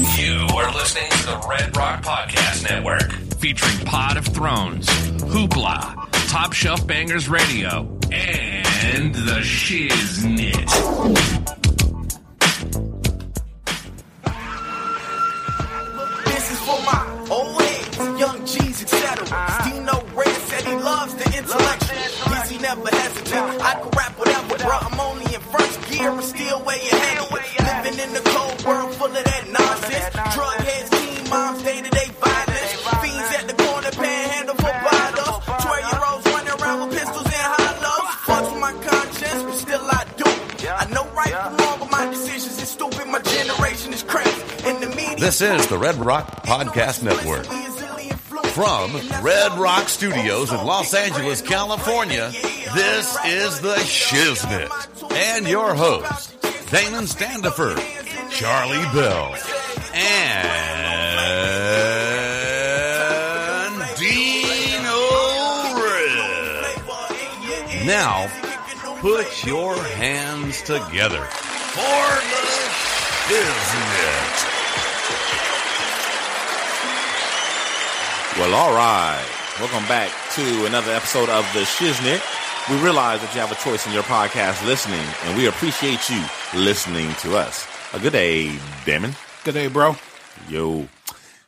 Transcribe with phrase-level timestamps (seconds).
[0.00, 6.54] You are listening to the Red Rock Podcast Network, featuring Pod of Thrones, Hoopla, Top
[6.54, 10.54] Shelf Bangers Radio, and the Shiznit.
[16.24, 19.26] This is for my old heads, young G's, etc.
[19.64, 22.34] Dino Red said he loves the intellectual.
[22.34, 23.60] Dizzy never hesitate.
[23.60, 24.78] I can rap whatever, bro.
[24.80, 27.10] I'm only in first gear, but still way ahead.
[27.90, 30.14] Living in the cold world full of that nonsense.
[30.34, 32.72] Drug heads, teen moms, day to day violence.
[33.02, 35.42] Fiends at the corner, panhandle for bottles.
[35.64, 38.06] 12 year olds running around with pistols and hollows.
[38.30, 40.24] Fucks with my conscience, but still I do.
[40.70, 43.08] I know right from wrong, but my decisions is stupid.
[43.08, 44.42] My generation is crazy.
[44.68, 45.16] And the media.
[45.16, 47.46] This is the Red Rock Podcast Network.
[48.54, 52.30] From Red Rock Studios in Los Angeles, California,
[52.74, 54.70] this is the Shiznit.
[55.12, 56.29] And your host,
[56.70, 57.74] Damon Standifer,
[58.30, 59.34] Charlie Bell,
[59.92, 60.46] and
[63.98, 65.00] Dino
[65.82, 66.76] Red.
[67.84, 68.30] Now,
[69.00, 72.06] put your hands together for
[73.28, 74.46] the Shiznit.
[78.38, 79.26] Well, all right.
[79.58, 82.39] Welcome back to another episode of The Shiznit.
[82.70, 86.22] We realize that you have a choice in your podcast listening, and we appreciate you
[86.54, 87.66] listening to us.
[87.94, 89.16] A good day, Damon.
[89.42, 89.96] Good day, bro.
[90.48, 90.86] Yo,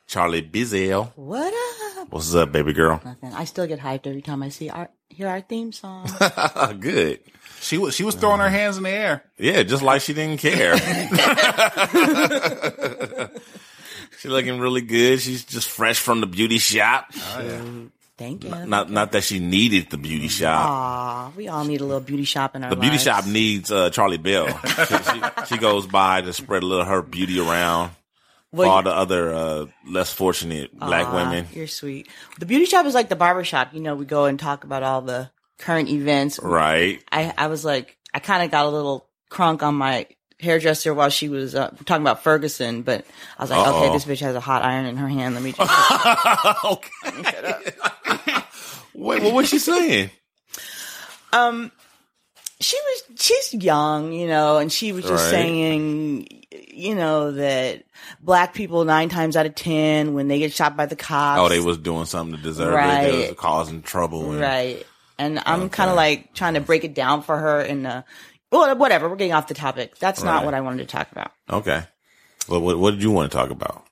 [0.08, 1.12] Charlie Bizel.
[1.14, 1.54] What
[2.00, 2.08] up?
[2.10, 3.00] What's up, baby girl?
[3.04, 3.32] Nothing.
[3.34, 6.08] I still get hyped every time I see our hear our theme song.
[6.80, 7.20] good.
[7.60, 9.22] She was she was throwing her hands in the air.
[9.38, 10.76] Yeah, just like she didn't care.
[14.18, 15.20] She's looking really good.
[15.20, 17.06] She's just fresh from the beauty shop.
[17.16, 17.86] Oh,
[18.18, 18.50] Thank you.
[18.66, 20.68] Not not that she needed the beauty shop.
[20.68, 23.04] Aw, we all need a little beauty shop in our The beauty lives.
[23.04, 24.46] shop needs uh, Charlie Bell.
[24.66, 27.92] she, she, she goes by to spread a little of her beauty around
[28.52, 31.46] Well, all you- the other uh, less fortunate black women.
[31.52, 32.08] You're sweet.
[32.38, 33.72] The beauty shop is like the barber shop.
[33.72, 36.38] You know, we go and talk about all the current events.
[36.40, 37.02] Right.
[37.10, 40.06] I I was like, I kind of got a little crunk on my
[40.42, 43.06] hairdresser while she was uh, talking about Ferguson, but
[43.38, 43.84] I was like, Uh-oh.
[43.84, 45.34] okay, this bitch has a hot iron in her hand.
[45.34, 46.64] Let me just.
[46.64, 47.72] okay.
[48.94, 50.10] Wait, what was she saying?
[51.32, 51.72] um
[52.60, 55.30] she was she's young you know and she was just Right.
[55.30, 57.84] saying you know that
[58.20, 61.48] black people nine times out of ten when they get shot by the cops Oh,
[61.48, 63.10] they was doing something to deserve it.
[63.10, 64.30] They was causing trouble.
[64.32, 64.86] and- right
[65.18, 68.04] and i'm kind of like trying to break it down for her in a
[68.52, 71.32] well whatever we're getting off the topic that's not what i wanted to talk about
[71.50, 71.82] Okay.
[72.48, 73.84] Well, what, what did you want to talk about?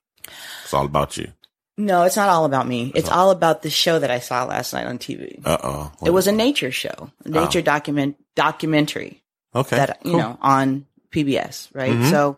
[0.65, 1.33] It's all about you.
[1.77, 4.73] no it's not all about me it's all about the show that i saw last
[4.73, 5.93] night on tv Uh oh.
[6.05, 9.23] it was a nature show a nature document documentary
[9.55, 9.77] okay.
[9.77, 10.21] that you cool.
[10.21, 11.93] know on PBS, right?
[11.93, 12.09] Mhm.
[12.11, 12.37] So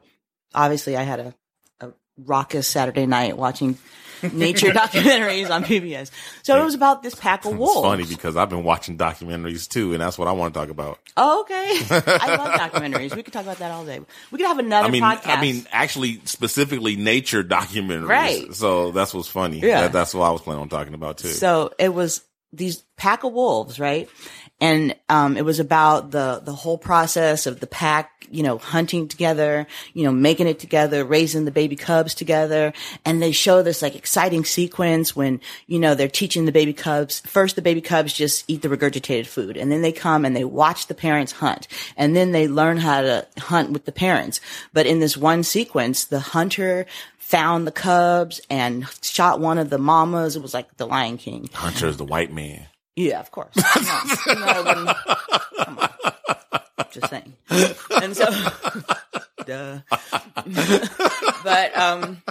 [0.55, 1.35] obviously, I had a,
[1.83, 3.77] a raucous Saturday night watching
[4.33, 6.11] nature documentaries on PBS.
[6.43, 7.73] So it was about this pack of wolves.
[7.83, 10.69] It's funny because I've been watching documentaries too, and that's what I want to talk
[10.71, 10.99] about.
[11.17, 11.55] oh, okay.
[11.91, 13.15] I love documentaries.
[13.17, 14.01] We could talk about that all day.
[14.31, 15.37] We could have another I mean, podcast.
[15.37, 18.09] I mean, actually, specifically nature documentaries.
[18.09, 18.55] Right.
[18.55, 19.61] So that's what's funny.
[19.61, 19.83] Yeah.
[19.83, 21.29] That, that's what I was planning on talking about too.
[21.29, 22.23] So it was
[22.53, 24.09] these pack of wolves, right?
[24.63, 29.09] And um, it was about the the whole process of the pack, you know, hunting
[29.09, 32.73] together, you know, making it together, raising the baby cubs together,
[33.05, 37.19] and they show this like exciting sequence when you know they're teaching the baby cubs.
[37.27, 40.45] First, the baby cubs just eat the regurgitated food, and then they come and they
[40.45, 44.41] watch the parents hunt, and then they learn how to hunt with the parents.
[44.73, 46.87] But in this one sequence, the hunter
[47.19, 50.37] found the cubs and shot one of the mamas.
[50.37, 51.51] It was like the Lion King.
[51.53, 52.69] Hunter is the white man.
[52.97, 53.57] Yeah, of course.
[53.57, 54.95] No, no,
[55.65, 55.91] come on.
[56.91, 57.33] Just saying.
[58.03, 58.27] And so,
[59.47, 59.81] duh.
[61.43, 62.23] but um,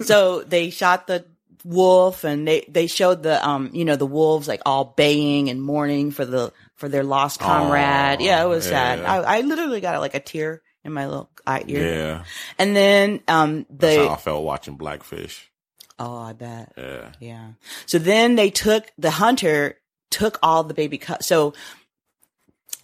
[0.00, 1.26] so they shot the
[1.64, 5.62] wolf, and they they showed the um, you know, the wolves like all baying and
[5.62, 8.20] mourning for the for their lost comrade.
[8.20, 9.00] Yeah, it was sad.
[9.00, 9.12] yeah.
[9.12, 11.94] I, I literally got like a tear in my little eye ear.
[11.94, 12.24] Yeah.
[12.58, 15.47] And then um, That's they how I felt watching Blackfish.
[15.98, 16.72] Oh, I bet.
[16.76, 17.12] Yeah.
[17.20, 17.48] Yeah.
[17.86, 19.76] So then they took the hunter
[20.10, 21.26] took all the baby cubs.
[21.26, 21.54] So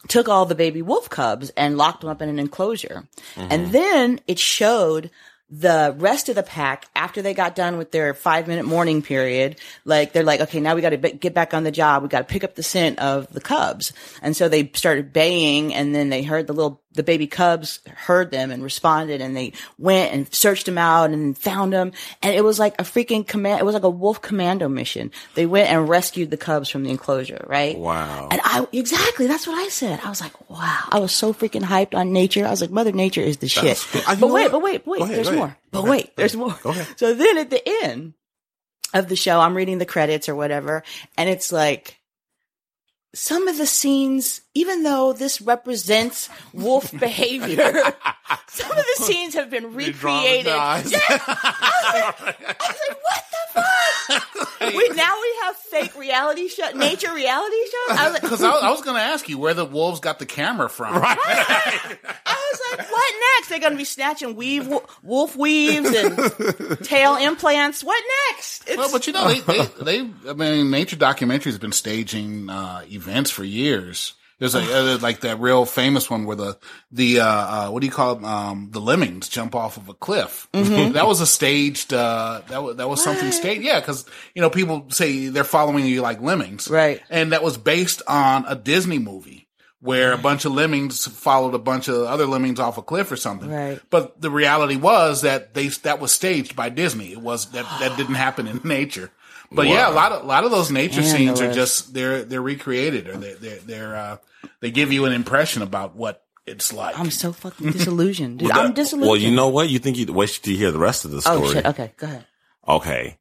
[0.08, 3.08] took all the baby wolf cubs and locked them up in an enclosure.
[3.37, 3.72] And mm-hmm.
[3.72, 5.11] then it showed
[5.50, 9.56] the rest of the pack after they got done with their five minute mourning period.
[9.84, 12.02] Like they're like, okay, now we got to get back on the job.
[12.02, 13.93] We got to pick up the scent of the cubs.
[14.20, 18.31] And so they started baying and then they heard the little the baby cubs heard
[18.31, 21.93] them and responded and they went and searched them out and found them.
[22.23, 23.61] And it was like a freaking command.
[23.61, 25.11] It was like a wolf commando mission.
[25.35, 27.76] They went and rescued the cubs from the enclosure, right?
[27.76, 28.29] Wow.
[28.31, 30.00] And I, exactly, that's what I said.
[30.05, 30.85] I was like, wow.
[30.91, 32.46] I was so freaking hyped on nature.
[32.46, 33.76] I was like, Mother Nature is the shit.
[33.90, 34.02] cool.
[34.06, 35.56] I- But wait, but wait, wait, ahead, there's more.
[35.70, 36.56] But wait, there's more.
[36.97, 38.14] So then at the end
[38.94, 40.85] of the show, I'm reading the credits or whatever,
[41.19, 41.99] and it's like,
[43.14, 47.72] some of the scenes, even though this represents wolf behavior,
[48.49, 50.46] some of the scenes have been recreated.
[50.52, 54.61] I was like, I was like, what fuck?
[54.61, 57.99] we, now we have fake reality show, nature reality shows.
[57.99, 60.19] I was like, Because I, I was going to ask you where the wolves got
[60.19, 60.96] the camera from.
[60.96, 61.19] Right.
[62.26, 63.49] I was like, what next?
[63.49, 67.82] They're going to be snatching weave, wolf weaves and tail implants.
[67.85, 68.69] What next?
[68.69, 72.49] It's, Well, but you know, they, they, they, I mean, nature documentary has been staging,
[72.50, 74.14] uh, events for years.
[74.39, 76.59] There's like, uh, like that real famous one where the,
[76.91, 78.25] the, uh, uh, what do you call it?
[78.25, 80.49] Um, the lemmings jump off of a cliff.
[80.53, 83.63] That was a staged, uh, that was, that was something staged.
[83.63, 83.81] Yeah.
[83.81, 84.05] Cause,
[84.35, 86.69] you know, people say they're following you like lemmings.
[86.69, 87.01] Right.
[87.11, 89.45] And that was based on a Disney movie
[89.85, 93.17] where a bunch of lemmings followed a bunch of other lemmings off a cliff or
[93.17, 93.51] something.
[93.51, 93.79] Right.
[93.91, 97.13] But the reality was that they that was staged by Disney.
[97.13, 99.11] It was that that didn't happen in nature.
[99.55, 102.43] But yeah, a lot of a lot of those nature scenes are just they're they're
[102.43, 104.17] recreated or they they they're uh,
[104.61, 106.99] they give you an impression about what it's like.
[106.99, 108.41] I'm so fucking disillusioned.
[108.41, 108.51] Dude.
[108.51, 109.09] I'm disillusioned.
[109.11, 109.69] Well, you know what?
[109.69, 111.39] You think you wait till you hear the rest of the story.
[111.43, 111.67] Oh shit.
[111.67, 112.27] Okay, go ahead.
[112.69, 113.19] Okay.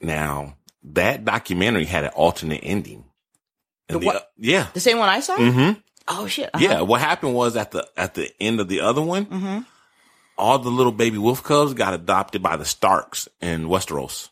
[0.00, 3.04] Now that documentary had an alternate ending.
[3.88, 4.32] And the, what?
[4.38, 4.68] yeah.
[4.74, 5.36] The same one I saw.
[5.36, 5.78] Mm-hmm.
[6.08, 6.50] Oh shit.
[6.52, 6.64] uh-huh.
[6.64, 6.80] Yeah.
[6.80, 9.58] What happened was at the at the end of the other one, Mm-hmm.
[10.38, 14.30] all the little baby wolf cubs got adopted by the Starks in Westeros.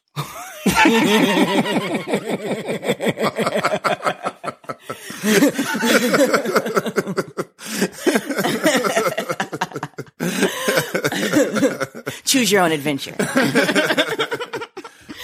[12.24, 13.14] Choose your own adventure.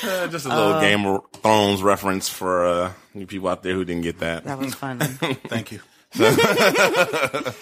[0.05, 3.85] Uh, just a little Game of Thrones reference for uh, you people out there who
[3.85, 4.45] didn't get that.
[4.45, 4.99] That was fun.
[5.49, 5.81] Thank you.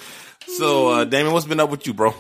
[0.47, 2.15] So, uh, Damon, what's been up with you, bro?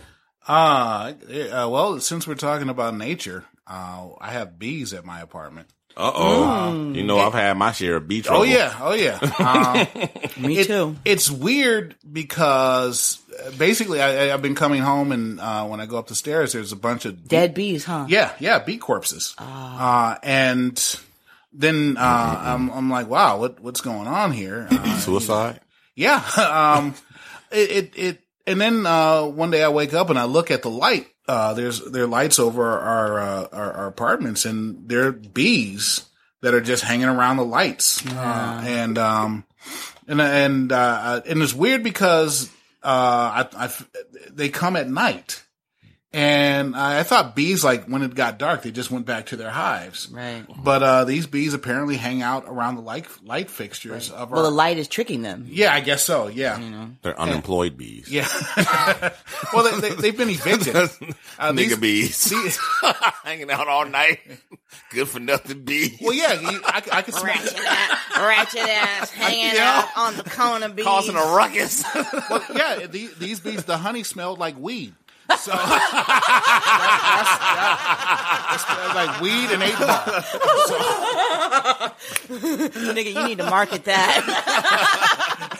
[0.48, 5.68] Uh, uh, well, since we're talking about nature, uh, I have bees at my apartment.
[5.96, 6.92] Uh oh.
[6.92, 8.40] You know, I've had my share of bee trouble.
[8.40, 9.18] Oh yeah, oh yeah.
[9.38, 10.10] Um,
[10.42, 10.96] Me it- too.
[11.04, 15.86] It's weird because uh, basically I, I- I've been coming home and uh, when I
[15.86, 18.06] go up the stairs, there's a bunch of Dead bees, huh?
[18.08, 19.36] Yeah, yeah, bee corpses.
[19.38, 20.98] Uh, and
[21.52, 24.66] then uh, I'm, I'm like, wow, what what's going on here?
[24.70, 25.60] Uh, Suicide?
[25.94, 26.16] yeah,
[26.76, 26.94] um,
[27.52, 30.62] it, it it and then uh, one day I wake up and I look at
[30.62, 31.06] the light.
[31.26, 36.04] Uh, there's there are lights over our, uh, our our apartments, and there are bees
[36.42, 38.04] that are just hanging around the lights.
[38.06, 39.44] Uh, and um,
[40.06, 42.50] and and uh, and it's weird because
[42.82, 43.72] uh, I, I
[44.30, 45.42] they come at night.
[46.14, 49.36] And I, I thought bees, like when it got dark, they just went back to
[49.36, 50.08] their hives.
[50.12, 50.44] Right.
[50.62, 54.36] But uh, these bees apparently hang out around the light light fixtures of our.
[54.36, 55.46] Well, the light is tricking them.
[55.48, 56.28] yeah, I guess so.
[56.28, 56.60] Yeah,
[57.02, 58.08] They're unemployed bees.
[58.08, 58.28] yeah.
[59.52, 60.74] well, they, they, they've been evicted.
[61.36, 62.24] Uh, Nigga these- bees.
[62.30, 62.58] these-
[63.24, 64.20] Hanging out all night.
[64.90, 65.98] Good for nothing bees.
[66.00, 67.34] well, yeah, you, I, I could smell.
[67.34, 69.82] Ratchet ass, ratchet ass hanging Yeah.
[69.84, 70.84] out on the cone of bees.
[70.84, 71.82] Causing a ruckus.
[72.30, 74.94] Well, yeah, the, these bees, the honey smelled like weed.
[75.38, 75.58] So it
[78.60, 80.04] smelled like weed and eight ball.
[82.94, 85.50] Nigga, you need to market that.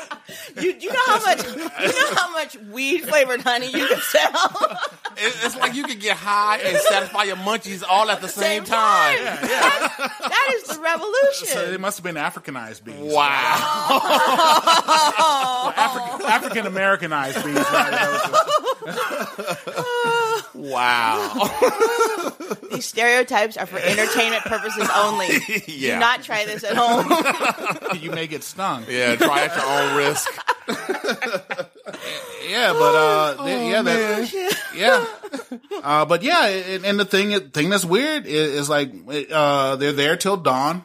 [0.61, 4.79] you, you know how much you know how much weed flavored honey you can sell.
[5.17, 8.65] It- It's like you can get high and satisfy your munchies all at the same,
[8.65, 9.23] time.
[9.25, 11.49] That, that is the revolution.
[11.49, 12.95] So they must have been Africanized bees.
[12.99, 13.23] Wow.
[15.77, 17.55] African, African Americanized bees.
[17.57, 18.11] Right?
[20.55, 22.31] Wow.
[22.73, 25.29] These stereotypes are for entertainment purposes only.
[25.67, 25.95] Yeah.
[25.95, 27.07] Do not try this at home.
[28.01, 28.85] you may get stung.
[28.89, 30.29] yeah, try at your own risk.
[32.49, 35.07] Yeah, but uh, they- yeah, that, yeah.
[35.83, 38.93] Uh, but yeah, and, and the thing thing that's weird is, is like
[39.33, 40.85] uh, they're there till dawn,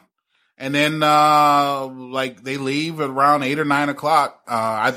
[0.58, 4.40] and then uh, like they leave around eight or nine o'clock.
[4.48, 4.52] Uh,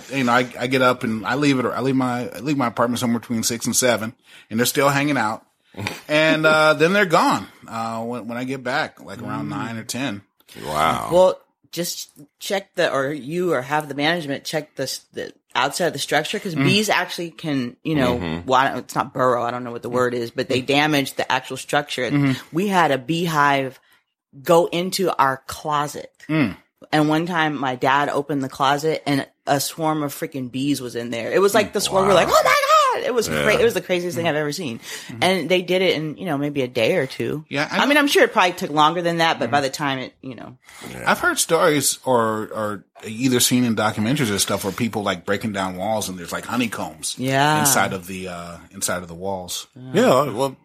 [0.10, 1.66] I you know I, I get up and I leave it.
[1.66, 4.14] I leave my I leave my apartment somewhere between six and seven,
[4.50, 5.46] and they're still hanging out,
[6.08, 9.84] and uh, then they're gone uh, when when I get back, like around nine or
[9.84, 10.22] ten.
[10.66, 11.10] Wow.
[11.12, 11.40] Well,
[11.74, 16.00] just check the, or you or have the management check the, the outside of the
[16.00, 16.64] structure because mm.
[16.64, 18.48] bees actually can, you know, mm-hmm.
[18.48, 19.44] well, don't- it's not burrow.
[19.44, 19.94] I don't know what the mm.
[19.94, 20.68] word is, but they mm.
[20.68, 22.10] damage the actual structure.
[22.10, 22.56] Mm-hmm.
[22.56, 23.80] We had a beehive
[24.42, 26.12] go into our closet.
[26.92, 30.96] And one time my dad opened the closet and a swarm of freaking bees was
[30.96, 31.32] in there.
[31.32, 32.63] It was like the swarm we were like, oh my
[33.04, 33.08] god!
[33.10, 34.80] It was cra- it was the craziest thing I've ever seen,
[35.22, 37.46] and they did it in you know maybe a day or two.
[37.50, 39.70] Yeah, I I, mean I'm sure it probably took longer than that, but by the
[39.70, 40.58] time it you know
[41.06, 45.52] I've heard stories or or either seen in documentaries or stuff where people like breaking
[45.52, 47.60] down walls and there's like honeycombs Yeah.
[47.60, 49.68] inside of the uh inside of the walls.
[49.76, 50.56] Yeah, well,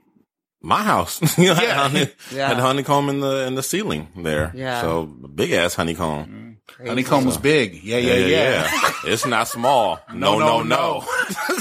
[0.62, 1.75] my house, you know, had, Yeah.
[1.88, 2.49] honey, Yeah.
[2.49, 4.52] had honeycomb in the in the ceiling there.
[4.54, 4.80] Yeah.
[4.80, 6.47] so big ass honeycomb.
[6.87, 7.83] Honeycomb was big.
[7.83, 8.92] Yeah, yeah, yeah.
[9.04, 10.00] it's not small.
[10.12, 11.02] No, no, no.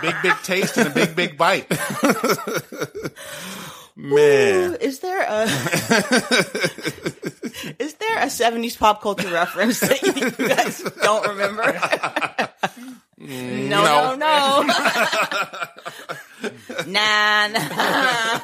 [0.00, 1.70] big big taste and a big big bite.
[3.96, 5.44] Man, is there a
[7.78, 10.12] is there a 70s pop culture reference that you
[10.48, 11.80] guys don't remember?
[13.18, 14.64] no, no, no.
[16.88, 18.40] nah, nah.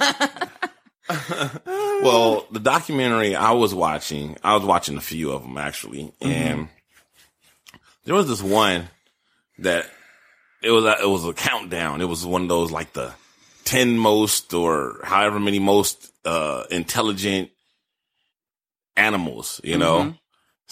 [2.05, 6.31] well, the documentary I was watching, I was watching a few of them actually, Mm-hmm.
[6.31, 6.69] and
[8.05, 8.89] there was this one
[9.59, 9.91] that
[10.63, 12.01] it was a, it was a countdown.
[12.01, 13.13] It was one of those like the
[13.65, 17.51] ten most or however many most uh intelligent
[18.97, 19.99] animals, you know.
[20.01, 20.11] Mm-hmm.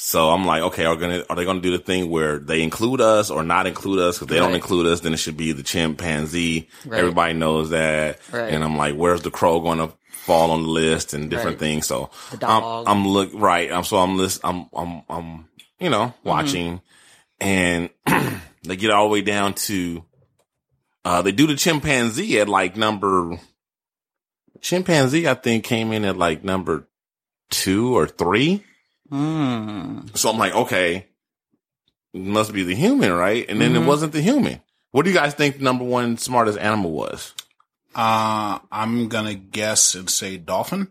[0.00, 3.00] So I'm like, okay, are gonna are they gonna do the thing where they include
[3.00, 4.16] us or not include us?
[4.16, 6.68] Because they don't include us, then it should be the chimpanzee.
[6.86, 6.98] Right.
[7.00, 8.52] Everybody knows that, Right.
[8.52, 11.58] and I'm like, where's the crow going to fall on the list and different Right.
[11.60, 11.86] things?
[11.88, 12.10] So.
[12.42, 13.72] I'm, I'm look right.
[13.72, 14.40] I'm so I'm list.
[14.44, 15.48] I'm I'm I'm
[15.80, 16.28] you know Mm-hmm.
[16.28, 16.80] watching,
[17.40, 17.90] and
[18.68, 20.04] they get all the way down to
[21.04, 23.38] uh they do the chimpanzee at like number
[24.60, 25.28] chimpanzee.
[25.28, 26.88] I think came in at like number
[27.50, 28.62] two or three.
[29.10, 30.16] Mm.
[30.16, 31.06] So I'm like, okay,
[32.12, 33.48] it must be the human, right?
[33.48, 33.82] And then Mm-hmm.
[33.84, 34.60] it wasn't the human.
[34.90, 37.34] What do you guys think the number one smartest animal was?
[37.94, 40.88] Uh I'm gonna guess and say dolphin.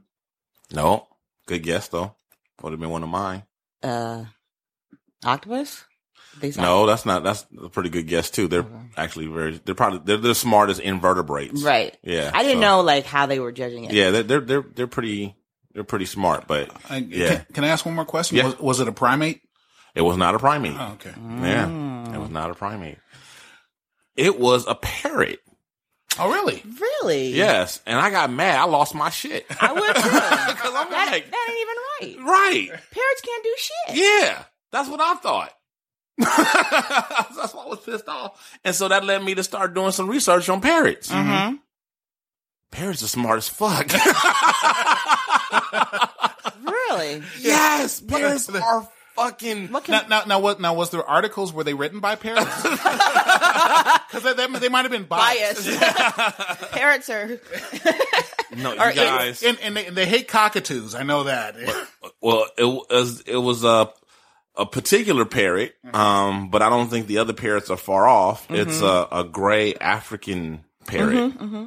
[0.74, 1.08] No,
[1.46, 2.16] good guess though.
[2.62, 3.44] Would have been one of mine.
[3.84, 4.26] Uh,
[5.24, 5.86] octopus?
[6.40, 7.24] They said- No, that's not.
[7.24, 8.48] That's a pretty good guess too.
[8.48, 8.66] They're
[8.96, 9.60] actually very.
[9.64, 11.64] They're probably they're the smartest invertebrates.
[11.64, 11.98] Right.
[12.04, 12.32] Yeah.
[12.34, 13.94] I didn't so- know like how they were judging it.
[13.94, 15.36] Yeah, they're they're they're, they're pretty.
[15.74, 18.38] They're pretty smart, but I, yeah, can, can I ask one more question?
[18.38, 18.46] Yeah.
[18.46, 19.42] Was, was it a primate?
[19.94, 20.76] it was not a primate.
[20.76, 21.12] Oh, okay.
[21.16, 22.16] Yeah, mm.
[22.16, 22.98] it was not a primate.
[24.16, 25.40] It was a parrot.
[26.18, 26.64] Oh, really?
[26.82, 27.30] Really?
[27.30, 28.58] Yes, and I got mad.
[28.58, 29.46] I lost my shit.
[29.62, 30.02] I would too.
[30.02, 31.48] Because I'm that, like, that
[32.02, 32.28] ain't even right.
[32.28, 32.68] right.
[32.70, 33.98] Parrots can't do shit.
[33.98, 35.54] Yeah, that's what I thought.
[36.26, 38.58] that's why I was pissed off.
[38.64, 41.10] And so that led me to start doing some research on parrots.
[41.10, 41.56] Mm-hmm.
[42.72, 43.92] Parrots are smart as fuck.
[46.66, 47.24] Really?
[47.40, 49.68] yes, parrots are fucking.
[49.72, 50.60] What Now, can, now, now, what?
[50.60, 52.64] Now, was there articles were they written by parrots?
[54.08, 56.72] Because they, they, they might have been biased, bias?
[56.72, 57.28] Parrots are.
[58.56, 59.44] No, you Or in- guys.
[59.44, 60.96] and, and, they, and they hate cockatoos.
[60.96, 61.56] I know that.
[62.22, 63.92] well, it was it was a
[64.58, 65.96] a particular parrot, mm-hmm.
[65.96, 68.48] um, but I don't think the other parrots are far off.
[68.48, 68.70] Mm-hmm.
[68.70, 71.38] It's a, a gray African parrot.
[71.38, 71.66] Mm-hmm,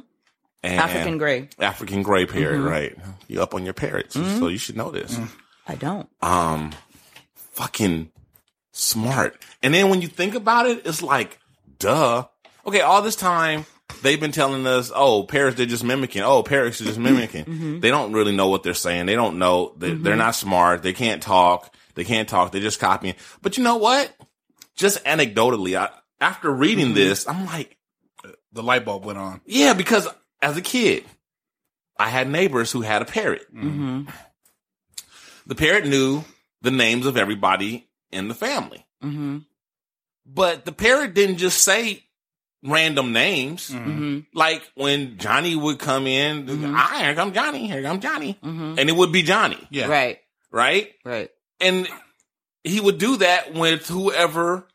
[0.63, 1.49] and African gray.
[1.59, 2.97] African gray parrot, right?
[3.27, 5.15] You up on your parrots, so you should know this.
[5.15, 5.29] Mm.
[5.67, 6.09] I don't.
[6.21, 6.71] um
[7.35, 8.11] fucking
[8.71, 9.41] smart.
[9.61, 11.39] And then when you think about it, it's like,
[11.79, 12.25] duh.
[12.65, 13.65] Okay, all this time
[14.01, 16.21] they've been telling us, oh, parrots they're just mimicking.
[16.21, 17.79] Oh, parrots are just mimicking.
[17.79, 19.05] They don't really know what they're saying.
[19.05, 19.73] They don't know.
[19.77, 20.83] They, They're not smart.
[20.83, 21.73] They can't talk.
[21.95, 22.51] They can't talk.
[22.51, 23.15] They're just copying.
[23.41, 24.13] But you know what?
[24.75, 27.77] Just anecdotally, I, after reading this, I'm like,
[28.53, 29.41] the light bulb went on.
[29.45, 30.07] yeah, because
[30.41, 31.03] as a kid,
[31.97, 33.53] I had neighbors who had a parrot.
[33.53, 34.03] Mm-hmm.
[35.47, 36.23] The parrot knew
[36.61, 38.85] the names of everybody in the family.
[39.03, 39.39] Mm-hmm.
[40.25, 42.03] But the parrot didn't just say
[42.63, 43.69] random names.
[43.69, 44.19] Mm-hmm.
[44.33, 48.37] Like when Johnny would come in, ah, here come Johnny, here come Johnny.
[48.43, 48.75] Mm-hmm.
[48.79, 49.87] And it would be Johnny, Yeah.
[49.87, 50.19] Right.
[50.51, 50.91] right?
[51.03, 51.29] Right.
[51.61, 51.87] And
[52.63, 54.67] he would do that with whoever.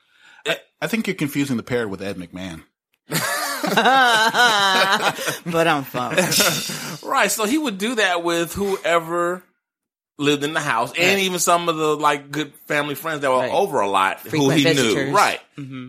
[0.80, 2.62] I think you're confusing the pair with Ed McMahon.
[5.46, 6.18] but I'm fine.
[7.08, 7.30] Right.
[7.30, 9.42] So he would do that with whoever
[10.18, 13.38] lived in the house and even some of the like good family friends that were
[13.38, 13.50] Right.
[13.52, 14.94] over a lot who he visitors.
[14.94, 15.14] knew.
[15.14, 15.40] Right.
[15.56, 15.88] Mm-hmm.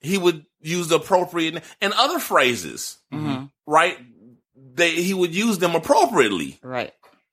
[0.00, 3.46] He would use the appropriate and other phrases, Mm-hmm.
[3.66, 3.98] right?
[4.74, 6.58] They, he would use them appropriately.
[6.62, 6.92] Right.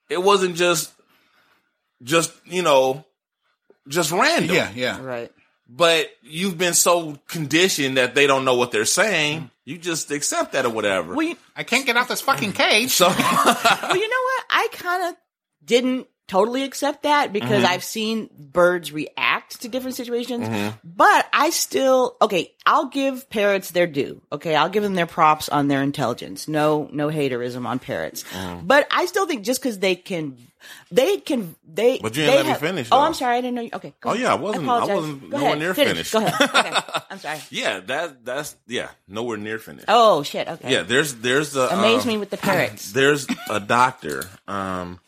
[0.10, 0.94] It wasn't just,
[2.04, 3.06] just, you know,
[3.88, 4.56] just random.
[4.56, 5.02] Yeah, yeah.
[5.02, 5.32] Right.
[5.68, 9.40] But you've been so conditioned that they don't know what they're saying.
[9.40, 9.48] Mm-hmm.
[9.66, 11.16] You just accept that or whatever.
[11.16, 12.92] Well, you, I can't get out this fucking cage.
[12.92, 14.46] so, well, you know what?
[14.50, 15.16] I kind of
[15.66, 17.72] didn't totally accept that because Mm-hmm.
[17.74, 20.48] I've seen birds react to different situations.
[20.48, 20.78] Mm-hmm.
[20.84, 22.52] But I still okay.
[22.66, 24.22] I'll give parrots their due.
[24.32, 26.48] Okay, I'll give them their props on their intelligence.
[26.48, 28.24] No, no haterism on parrots.
[28.34, 28.66] Mm.
[28.66, 30.36] But I still think just because they can,
[30.90, 32.00] they can, they.
[32.00, 33.02] But you didn't they let me have- finish, Oh.
[33.02, 33.38] I'm sorry.
[33.38, 33.62] I didn't know.
[33.62, 33.94] You, okay.
[34.02, 34.96] Go Oh, yeah, I wasn't- I apologize.
[34.96, 36.10] wasn't Go nowhere ahead, near finish.
[36.10, 36.14] finished.
[36.14, 36.74] Go ahead.
[36.74, 37.00] Okay.
[37.12, 37.40] I'm sorry.
[37.52, 39.86] Yeah, that that's yeah, nowhere near finished.
[39.88, 40.48] Oh shit.
[40.48, 40.72] Okay.
[40.72, 42.92] Yeah, there's there's a Amaze um, me with the parrots.
[42.94, 44.24] There's a doctor.
[44.48, 45.00] Um,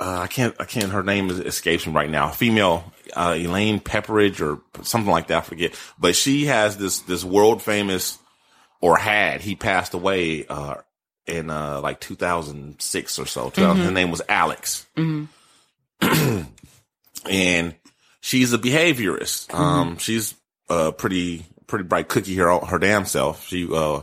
[0.00, 0.54] uh, I can't.
[0.58, 0.90] I can't.
[0.90, 2.30] Her name is, escapes me right now.
[2.30, 5.38] Female, uh, Elaine Pepperidge or something like that.
[5.38, 5.74] I forget.
[5.98, 8.18] But she has this this world famous,
[8.80, 10.76] or had he passed away uh,
[11.26, 13.50] in uh, like 2006 or so.
[13.50, 15.28] 2000 Her name was Alex, and
[18.20, 19.54] she's a behaviorist.
[19.54, 20.34] Um, she's
[20.68, 23.46] a pretty pretty bright cookie her her damn self.
[23.46, 24.02] She uh, I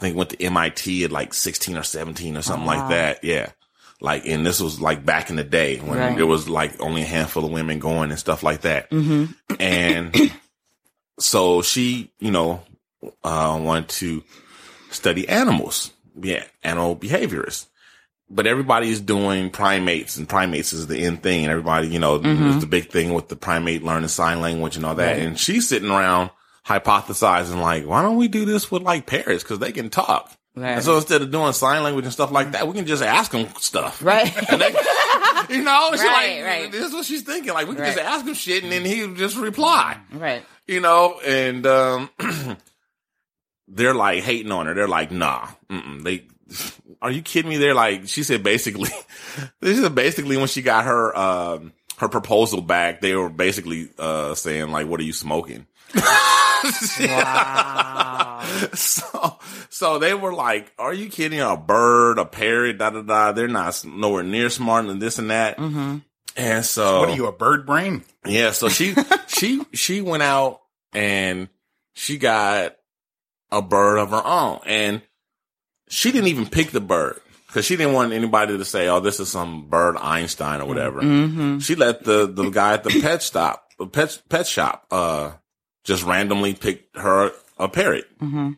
[0.00, 3.24] think went to MIT at like 16 or 17 or something like that.
[3.24, 3.50] Yeah.
[4.00, 6.16] Like, and this was like back in the day when Right.
[6.16, 8.90] there was like only a handful of women going and stuff like that.
[9.58, 10.14] And
[11.18, 12.62] so she, you know,
[13.24, 14.22] uh, wanted to
[14.90, 15.92] study animals.
[16.20, 16.44] Yeah.
[16.62, 17.66] Animal behaviorists.
[18.28, 21.44] But everybody's doing primates and primates is the end thing.
[21.44, 24.84] And everybody, you know, is the big thing with the primate learning sign language and
[24.84, 25.18] all that.
[25.20, 26.30] And she's sitting around
[26.66, 29.44] hypothesizing like, why don't we do this with like parrots?
[29.44, 30.35] Cause they can talk.
[30.56, 30.72] Right.
[30.72, 33.30] And so instead of doing sign language and stuff like that, we can just ask
[33.30, 34.02] them stuff.
[34.02, 34.32] Right.
[35.48, 36.72] They, you know, she's Right, like, right.
[36.72, 37.52] this is what she's thinking.
[37.52, 37.94] Like, we can Right.
[37.94, 40.42] just ask him shit and then he would just reply, right.
[40.66, 42.10] you know, and, um,
[43.68, 44.74] they're like hating on her.
[44.74, 46.02] They're like, nah, mm-mm.
[46.02, 46.24] they,
[47.02, 47.58] are you kidding me?
[47.58, 48.90] They're like, she said basically,
[49.60, 54.34] this is basically when she got her, um, her proposal back, they were basically, uh,
[54.34, 55.66] saying like, what are you smoking?
[57.00, 58.42] Wow.
[58.74, 59.38] so,
[59.70, 61.40] so they were like, "Are you kidding?
[61.40, 63.32] A bird, a parrot, da da da.
[63.32, 65.98] They're not nowhere near smarter than this and that." Mm-hmm.
[66.38, 68.04] And so, What are you, a bird brain?
[68.26, 68.94] yeah, so she
[69.26, 70.60] she she went out
[70.92, 71.48] and
[71.94, 72.76] she got
[73.50, 75.02] a bird of her own, and
[75.88, 79.18] she didn't even pick the bird because she didn't want anybody to say, "Oh, this
[79.18, 81.00] is some bird Einstein or whatever."
[81.60, 85.32] She let the the guy at the pet stop, pet pet shop, uh,
[85.86, 88.52] just randomly picked her a parrot, mm-hmm.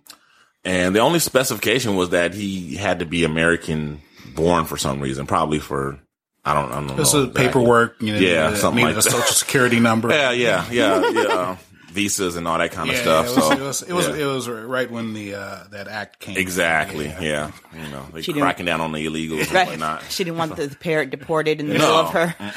[0.64, 4.00] and the only specification was that he had to be American
[4.34, 6.00] born for some reason, probably for.
[6.44, 6.94] I don't, I don't know.
[6.94, 8.00] This is paperwork.
[8.00, 9.10] You know, Yeah, something needed like a that.
[9.10, 10.08] social security number.
[10.12, 11.56] Yeah, yeah, yeah, yeah.
[11.98, 13.26] Visas and all that kind of Yeah, stuff.
[13.26, 14.14] it was, so it was, it was, yeah.
[14.16, 16.36] it was right when the uh, that act came.
[16.36, 17.06] exactly.
[17.06, 17.20] Yeah.
[17.20, 17.50] Yeah.
[17.84, 19.68] you know, they She cracking down on the illegals and Right.
[19.68, 20.04] whatnot.
[20.10, 21.80] She didn't want the parrot deported in the No.
[21.80, 22.34] middle of her.
[22.38, 22.52] Uh,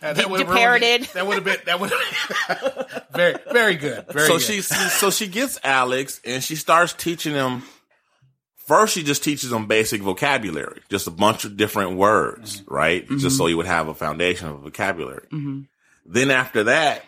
[0.14, 1.02] that would have Departed.
[1.14, 1.92] That would have been that would
[3.14, 4.06] very very good.
[4.12, 4.42] Very so good.
[4.42, 7.62] she, so she gets Alex and she starts teaching him.
[8.66, 13.08] First, she just teaches him basic vocabulary, just a bunch of different words, right?
[13.08, 15.26] Just so he would have a foundation of vocabulary.
[16.04, 17.02] Then after that,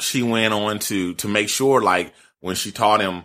[0.00, 3.24] she went on to to make sure, like when she taught him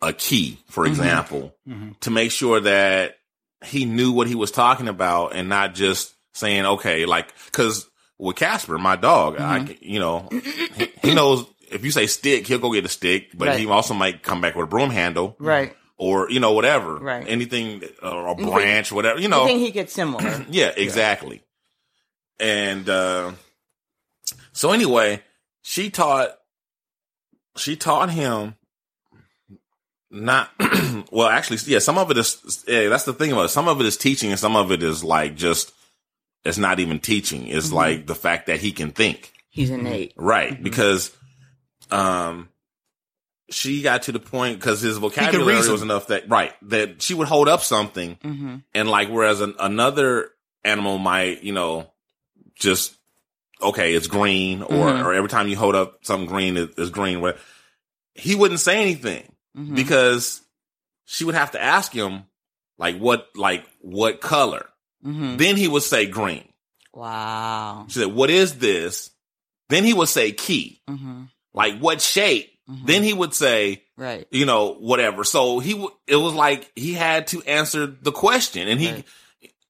[0.00, 0.92] a key, for mm-hmm.
[0.92, 1.92] example, mm-hmm.
[2.00, 3.16] to make sure that
[3.64, 8.36] he knew what he was talking about and not just saying, okay, like, cause with
[8.36, 9.72] Casper, my dog, I, mm-hmm.
[9.80, 10.28] you know,
[10.76, 13.58] he, he knows if you say stick, he'll go get a stick, but Right.
[13.60, 15.74] he also might come back with a broom handle Right.
[15.96, 17.26] or, you know, whatever, Right.
[17.26, 19.44] anything, or a branch, whatever, you know.
[19.44, 20.44] I think he gets similar.
[20.50, 21.42] Yeah, exactly.
[22.38, 23.32] And uh
[24.52, 25.22] so anyway,
[25.62, 26.30] she taught
[27.56, 28.56] she taught him
[30.10, 30.50] not
[31.10, 33.48] well actually yeah, some of it is yeah, that's the thing about it.
[33.48, 35.72] Some of it is teaching and some of it is like just
[36.44, 37.46] it's not even teaching.
[37.46, 37.76] It's mm-hmm.
[37.76, 39.32] like the fact that he can think.
[39.48, 39.86] He's mm-hmm.
[39.86, 40.12] innate.
[40.16, 40.52] Right.
[40.52, 40.62] Mm-hmm.
[40.62, 41.16] Because
[41.90, 42.48] um
[43.48, 47.28] she got to the point because his vocabulary was enough that right that she would
[47.28, 48.18] hold up something
[48.74, 50.30] and like whereas an, another
[50.64, 51.90] animal might you know
[52.54, 52.96] just
[53.62, 57.20] okay it's green or or every time you hold up something green it, it's green
[57.20, 57.36] where
[58.14, 59.24] he wouldn't say anything
[59.74, 60.40] because
[61.04, 62.24] she would have to ask him
[62.78, 64.66] like what like what color?
[65.02, 66.48] Then he would say green.
[66.94, 67.86] Wow.
[67.88, 69.10] she said what is this?
[69.68, 70.80] Then he would say key.
[70.88, 72.48] Hmm like what shape?
[72.86, 74.26] Then he would say Right.
[74.30, 75.22] you know, whatever.
[75.24, 79.04] So he, w- it was like he had to answer the question, and he, Right.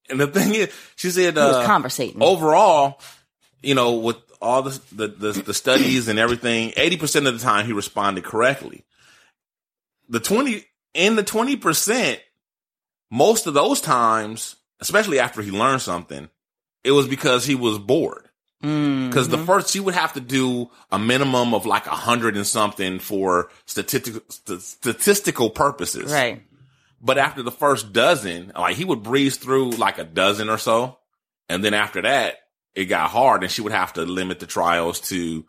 [0.09, 2.23] and the thing is, she said, He was uh, conversating.
[2.23, 3.01] overall,
[3.63, 7.45] you know, with all the the, the, the studies and everything, eighty percent of the
[7.45, 8.85] time he responded correctly.
[10.09, 12.21] The twenty in the twenty percent,
[13.11, 16.29] most of those times, especially after he learned something,
[16.85, 18.29] it was because he was bored.
[18.61, 19.47] Because the mm-hmm.
[19.47, 23.51] first, you would have to do a minimum of like a hundred and something for
[23.67, 26.13] statistical statistical purposes.
[26.13, 26.43] right.
[27.01, 30.99] But after the first dozen, like he would breeze through like a dozen or so.
[31.49, 32.37] And then after that,
[32.75, 35.45] it got hard and she would have to limit the trials to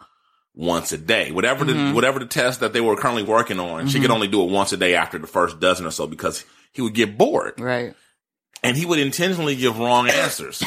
[0.56, 1.32] once a day.
[1.32, 4.44] Whatever the, whatever the test that they were currently working on, she could only do
[4.44, 7.60] it once a day after the first dozen or so because he would get bored
[7.60, 7.96] Right.
[8.64, 10.62] and he would intentionally give wrong answers.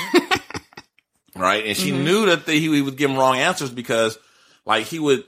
[1.37, 1.67] right.
[1.67, 4.19] And she knew that the, he, he would give him wrong answers because
[4.65, 5.25] like he would,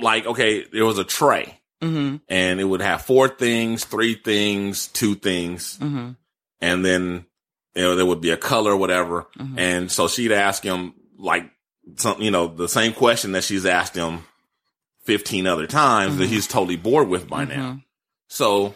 [0.00, 2.16] like, okay, there was a tray Mm-hmm.
[2.30, 5.76] and it would have four things, three things, two things.
[5.78, 6.12] Mm-hmm.
[6.62, 7.26] And then,
[7.76, 9.26] you know, there would be a color, whatever.
[9.38, 9.58] Mm-hmm.
[9.58, 11.50] And so she'd ask him like
[11.96, 14.24] some, you know, the same question that she's asked him
[15.04, 16.20] 15 other times Mm-hmm.
[16.22, 17.80] that he's totally bored with by now.
[18.28, 18.74] So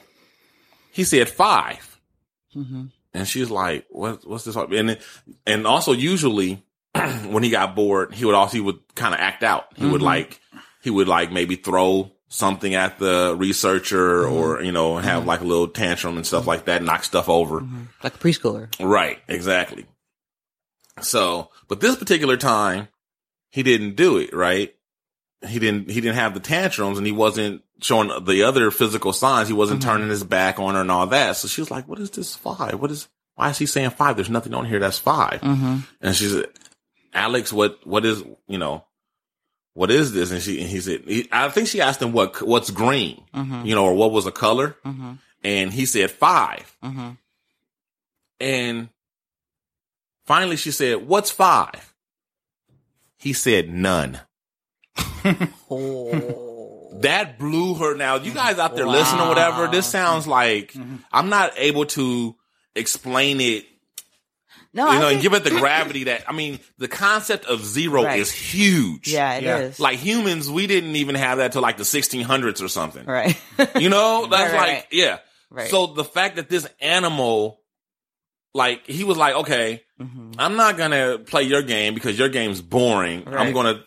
[0.92, 1.86] he said 5
[2.56, 2.84] Mm-hmm.
[3.14, 4.56] And she's like, what, what's this?
[4.56, 4.98] And,
[5.46, 6.62] and also usually
[6.94, 9.66] when he got bored, he would also, he would kind of act out.
[9.76, 9.92] He Mm-hmm.
[9.92, 10.40] would like,
[10.82, 14.34] he would like maybe throw something at the researcher Mm-hmm.
[14.34, 15.28] or, you know, have mm-hmm.
[15.28, 17.60] like a little tantrum and stuff like that, knock stuff over.
[17.60, 17.82] Mm-hmm.
[18.02, 18.68] Like a preschooler.
[18.80, 19.18] Right.
[19.28, 19.84] Exactly.
[21.02, 22.88] So, but this particular time,
[23.50, 24.74] he didn't do it, right?
[25.46, 29.48] He didn't, he didn't have the tantrums and he wasn't showing the other physical signs.
[29.48, 29.90] He wasn't mm-hmm.
[29.90, 31.36] turning his back on her and all that.
[31.36, 32.80] So she was like, what is this five?
[32.80, 34.16] What is, why is he saying five?
[34.16, 36.36] There's nothing on here that's 5 And she's,
[37.12, 38.84] Alex, what, what is, you know,
[39.74, 40.30] what is this?
[40.30, 43.64] And she, and he said, he, I think she asked him what, what's green, mm-hmm.
[43.64, 44.76] you know, or what was a color.
[44.84, 45.12] Mm-hmm.
[45.42, 47.10] And he said 5 mm-hmm.
[48.40, 48.88] And
[50.24, 51.94] finally she said, what's five?
[53.16, 54.20] He said none.
[55.70, 56.98] Oh.
[57.00, 57.94] That blew her.
[57.94, 60.74] Now, you guys out there listening or whatever, this sounds like
[61.12, 62.34] I'm not able to
[62.74, 63.66] explain it,
[64.72, 67.44] No, you I know, and think, give it the gravity that, I mean, the concept
[67.46, 68.20] of zero Right.
[68.20, 69.08] is huge.
[69.12, 69.78] yeah, it is.
[69.78, 69.82] Yeah.
[69.82, 73.04] Like humans, we didn't even have that till like the 1600s or something.
[73.04, 73.36] right.
[73.76, 74.86] You know, that's Right, right, like, right.
[74.92, 75.18] yeah.
[75.50, 75.68] Right.
[75.70, 77.60] So the fact that this animal,
[78.54, 80.32] like, he was like, okay, Mm-hmm.
[80.38, 83.24] I'm not gonna play your game because your game's boring.
[83.26, 83.52] I'm Right.
[83.54, 83.84] gonna,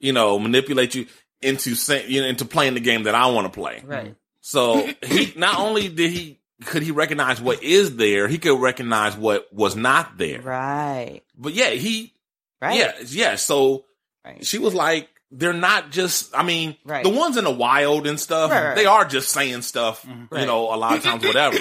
[0.00, 1.04] you know, manipulate you
[1.42, 3.82] into saying, you know, into playing the game that I want to play.
[3.84, 4.14] right.
[4.40, 9.16] So he not only did he could he recognize what is there, he could recognize
[9.16, 10.40] what was not there.
[10.40, 11.22] Right.
[11.36, 12.14] But yeah, he,
[12.60, 12.78] Right.
[12.78, 13.36] yeah, yeah.
[13.36, 13.84] So
[14.24, 14.44] Right.
[14.46, 17.02] she was like, they're not just, I mean, Right.
[17.02, 20.72] the ones in the wild and stuff, Right, they are just saying stuff, you know,
[20.74, 21.58] a lot of times, whatever.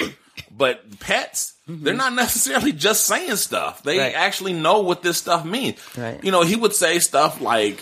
[0.56, 3.82] but pets, they're not necessarily just saying stuff.
[3.84, 4.16] They Mm-hmm.
[4.18, 5.80] Actually know what this stuff means.
[5.98, 6.22] Right.
[6.24, 7.82] You know, he would say stuff like,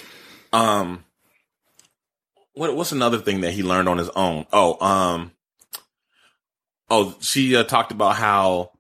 [0.54, 1.04] um,
[2.54, 4.46] what, what's another thing that he learned on his own?
[4.54, 5.32] Oh, um,
[6.90, 8.72] oh, she uh, talked about how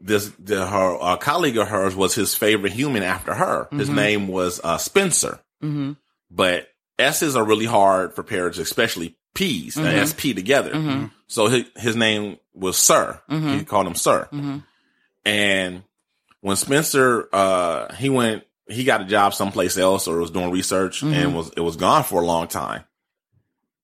[0.00, 3.68] this the, her uh, colleague of hers was his favorite human after her.
[3.70, 5.40] His name was uh, Spencer.
[5.62, 5.92] Mm-hmm.
[6.30, 10.02] But S's are really hard for parents, especially P's, Mm-hmm.
[10.02, 11.10] uh, SP together.
[11.26, 13.20] So his, his name was Sir.
[13.30, 13.58] Mm-hmm.
[13.58, 14.28] He called him Sir.
[15.24, 15.82] And
[16.40, 21.00] when Spencer, uh, he went, he got a job someplace else or was doing research
[21.00, 21.14] Mm-hmm.
[21.14, 22.84] and was, it was gone for a long time.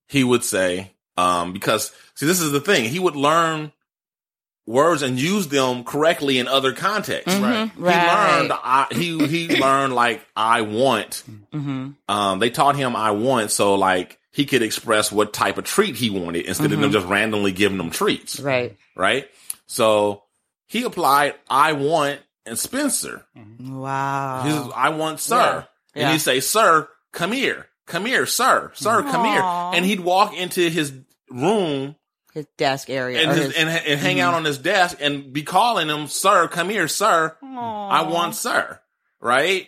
[0.07, 2.89] He would say, um, because see, this is the thing.
[2.89, 3.71] He would learn
[4.67, 7.35] words and use them correctly in other contexts.
[7.39, 7.69] Right.
[7.75, 11.89] He learned, I, he, he learned like, I want, Mm-hmm.
[12.07, 13.51] um, they taught him I want.
[13.51, 17.07] So like he could express what type of treat he wanted instead of them just
[17.07, 18.39] randomly giving them treats.
[18.39, 18.77] Right.
[18.95, 19.27] Right.
[19.67, 20.23] So
[20.67, 23.25] he applied I want and Spencer.
[23.59, 24.43] Wow.
[24.43, 25.35] His I want sir.
[25.35, 25.63] Yeah.
[25.95, 26.11] And Yeah.
[26.13, 27.67] he'd say, Sir, come here.
[27.91, 28.71] Come here, sir.
[28.73, 29.41] Sir, come here.
[29.41, 30.93] And he'd walk into his
[31.29, 31.97] room
[32.33, 33.21] his desk area.
[33.21, 36.47] and, his, his- and, and hang out on his desk and be calling him, Sir,
[36.47, 37.35] come here, sir.
[37.43, 38.79] I want sir.
[39.19, 39.67] Right?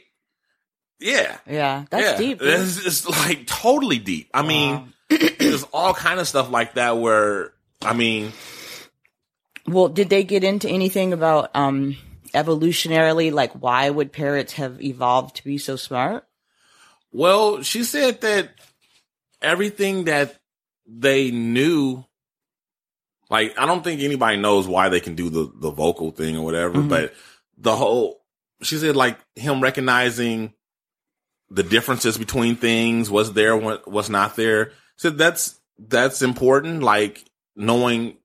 [1.02, 1.38] Yeah.
[1.46, 2.18] yeah, that's yeah.
[2.18, 2.40] deep.
[2.42, 4.30] It's, it's like totally deep.
[4.34, 8.32] I mean, there's all kind of stuff like that where, I mean,
[9.68, 11.98] Well, did they get into anything about um
[12.34, 16.26] evolutionarily, like why would parrots have evolved to be so smart?
[17.13, 18.49] Well, she said that
[19.41, 20.36] everything that
[20.88, 22.04] they knew,
[23.30, 26.43] like, I don't think anybody knows why they can do the, the vocal thing or
[26.43, 26.89] whatever, mm-hmm.
[26.89, 27.13] but
[27.58, 28.19] the whole,
[28.63, 30.54] she said like him recognizing
[31.49, 34.71] the differences between things, what's there, what, what's not there.
[34.97, 36.82] Said that's, that's important.
[36.82, 37.23] Like
[37.56, 38.17] knowing,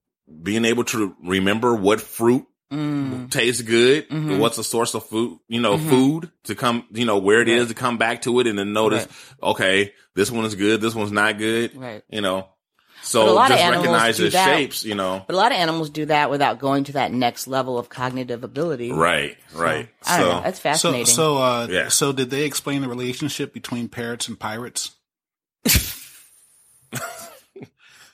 [0.43, 3.31] being able to remember what fruit Mm.
[3.31, 4.09] tastes good.
[4.11, 4.39] Mhm.
[4.39, 5.89] What's a source of food, you know, Mhm.
[5.89, 7.69] food to come, you know, where it is Right.
[7.69, 9.07] to come back to it and then notice,
[9.43, 10.81] okay, this one is good.
[10.83, 11.75] This one's not good.
[11.75, 12.03] Right.
[12.11, 14.45] You know, But a so lot of just animals recognize do the that.
[14.57, 17.47] shapes, you know, But a lot of animals do that without going to that next
[17.47, 18.93] level of cognitive ability.
[18.93, 19.89] right, right.
[20.07, 20.43] I don't so know.
[20.43, 21.07] That's fascinating.
[21.07, 21.89] so, uh, Yeah.
[21.89, 24.91] so did they explain the relationship between parrots and pirates?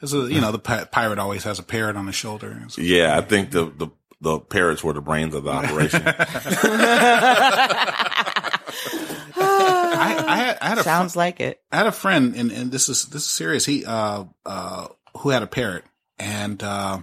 [0.01, 2.51] Because you know the pi- pirate always has a parrot on his shoulder.
[2.67, 3.89] It's- Yeah, I think the the
[4.25, 6.03] the parrots were the brains of the operation.
[9.37, 11.61] I, I had I had a fr- Sounds like it.
[11.71, 13.65] I had a friend, and, and this is this is serious.
[13.65, 15.85] He uh uh who had a parrot,
[16.19, 16.99] and uh,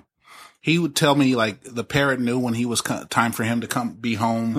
[0.59, 3.61] he would tell me like the parrot knew when he was co- time for him
[3.61, 4.57] to come be home,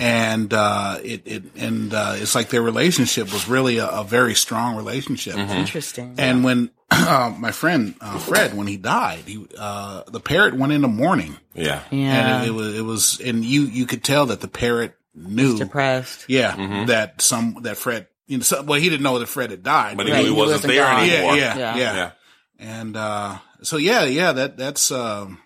[0.00, 4.34] and uh, it it and uh, it's like their relationship was really a, a very
[4.34, 5.36] strong relationship.
[5.36, 6.16] Interesting.
[6.18, 10.72] And when uh, my friend uh, Fred, when he died, he uh, the parrot went
[10.72, 11.82] into mourning, yeah.
[11.90, 12.20] yeah.
[12.40, 15.56] and it, it was it was, and you you could tell that the parrot knew,
[15.58, 16.24] depressed.
[16.28, 19.62] yeah, that some that Fred, you know, so, well, he didn't know that Fred had
[19.62, 21.00] died, But he Right, knew he he wasn't, wasn't there gone.
[21.08, 21.36] anymore.
[21.36, 21.76] yeah, yeah, Yeah.
[21.76, 22.10] yeah, Yeah.
[22.58, 25.38] And uh, so yeah, yeah, that that's um,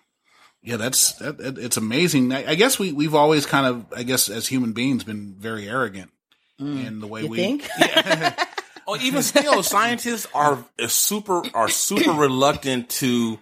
[0.61, 2.31] yeah, that's that, that- it's amazing.
[2.33, 5.67] I, I guess we we've always kind of, I guess, as human beings, been very
[5.67, 6.11] arrogant
[6.59, 7.67] in the way You we think?
[8.91, 13.39] Oh, even still, scientists are super are super reluctant to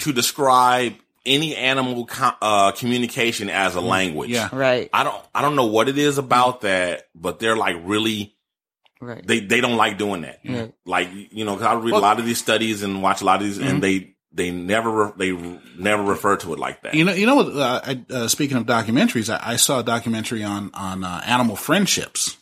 [0.00, 4.30] to describe any animal co- uh, communication as a language.
[4.30, 4.48] Yeah.
[4.52, 4.90] right.
[4.92, 8.34] I don't I don't know what it is about that, but they're like really
[9.00, 9.26] Right.
[9.26, 10.40] they they don't like doing that.
[10.44, 10.66] Yeah.
[10.86, 13.40] Like you know, 'cause I read a lot of these studies and watch a lot
[13.40, 16.94] of these, and they they never re- they never refer to it like that.
[16.94, 17.40] You know, you know?
[17.40, 21.56] Uh, I, uh, speaking of documentaries, I, I saw a documentary on on uh, animal
[21.56, 22.36] friendships,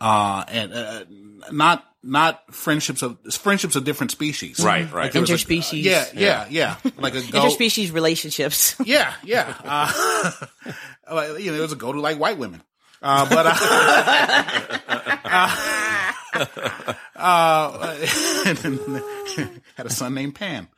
[0.00, 1.04] uh, and uh,
[1.52, 4.58] not not friendships of friendships of different species.
[4.64, 5.12] Right, right.
[5.12, 5.82] there was a- Interspecies.
[5.84, 6.76] yeah, yeah, yeah.
[6.96, 7.50] Like a goat.
[7.50, 8.74] Interspecies relationships.
[8.86, 9.54] Yeah, yeah.
[9.62, 10.32] Uh,
[11.10, 12.62] well, you know, there was a go to like white women.
[13.02, 13.56] Uh, but, uh,
[15.24, 15.56] uh,
[17.16, 17.96] uh,
[19.76, 20.68] had a son named Pan.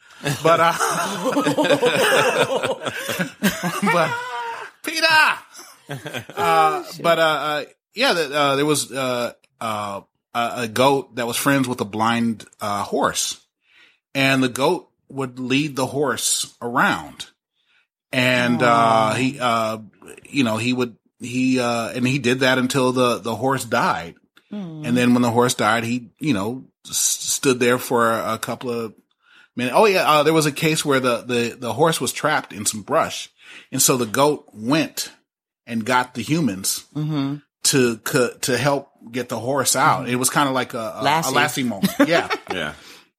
[0.43, 0.73] But, uh,
[3.83, 4.11] but,
[4.85, 5.07] Peter!
[6.37, 10.01] Uh, but, uh, uh, yeah, the, uh, there was, uh, uh,
[10.35, 13.41] a a goat that was friends with a blind, uh, horse.
[14.15, 17.27] And the goat would lead the horse around.
[18.13, 19.79] And uh, he, uh,
[20.29, 24.17] you know, he would he uh, and he did that until the the horse died,
[24.51, 28.39] and then when the horse died, he you know s- stood there for a, a
[28.39, 28.93] couple of
[29.57, 29.75] minutes.
[29.79, 32.67] Oh yeah, uh, there was a case where the the the horse was trapped in
[32.67, 33.31] some brush,
[33.71, 35.11] and so the goat went
[35.67, 36.85] and got the humans
[37.65, 37.97] to
[38.43, 40.09] to help get the horse out.
[40.09, 41.35] It was kind of like a, a, a Lassie.
[41.35, 42.29] Lassie moment, yeah.
[42.53, 42.75] yeah.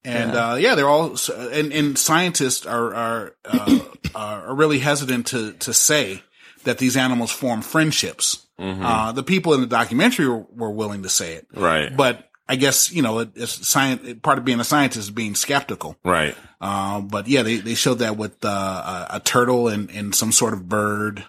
[0.05, 3.79] And uh, yeah, they're all and, and scientists are are uh,
[4.15, 6.21] are really hesitant to to say
[6.65, 8.45] that these animals form friendships.
[8.59, 11.95] Uh, the people in the documentary were, were willing to say it, Right.
[11.95, 14.19] But I guess you know, it, it's science.
[14.21, 15.97] Part of being a scientist is being skeptical.
[16.03, 16.35] Right.
[16.61, 20.31] Uh, but yeah, they, they showed that with uh, a, a turtle and, and some
[20.31, 21.25] sort of bird.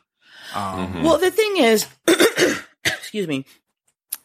[0.55, 1.87] Well, the thing is,
[2.85, 3.47] excuse me,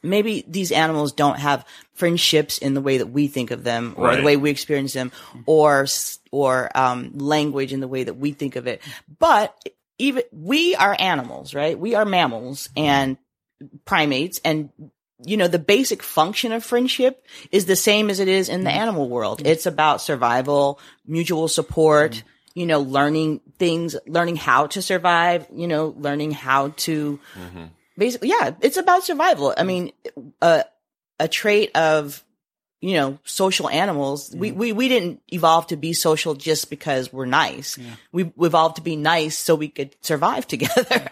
[0.02, 4.16] maybe these animals don't have friendships in the way that we think of them or
[4.16, 5.12] the way we experience them
[5.46, 5.86] or,
[6.32, 8.82] or, um, language in the way that we think of it.
[9.20, 9.56] But
[9.98, 11.78] even, we are animals, right?
[11.78, 13.18] We are mammals and
[13.86, 14.70] primates and
[15.26, 18.70] you know, the basic function of friendship is the same as it is in the
[18.70, 18.80] mm-hmm.
[18.80, 19.40] animal world.
[19.40, 19.48] Mm-hmm.
[19.48, 22.60] It's about survival, mutual support, mm-hmm.
[22.60, 27.20] you know, learning things, learning how to survive, you know, learning how to
[28.00, 29.54] basically, yeah, it's about survival.
[29.56, 29.92] I mean,
[30.42, 30.64] uh,
[31.20, 32.24] a trait of,
[32.82, 34.34] you know, social animals.
[34.34, 37.78] We, we, we didn't evolve to be social just because we're nice.
[38.14, 41.08] We we evolved to be nice so we could survive together.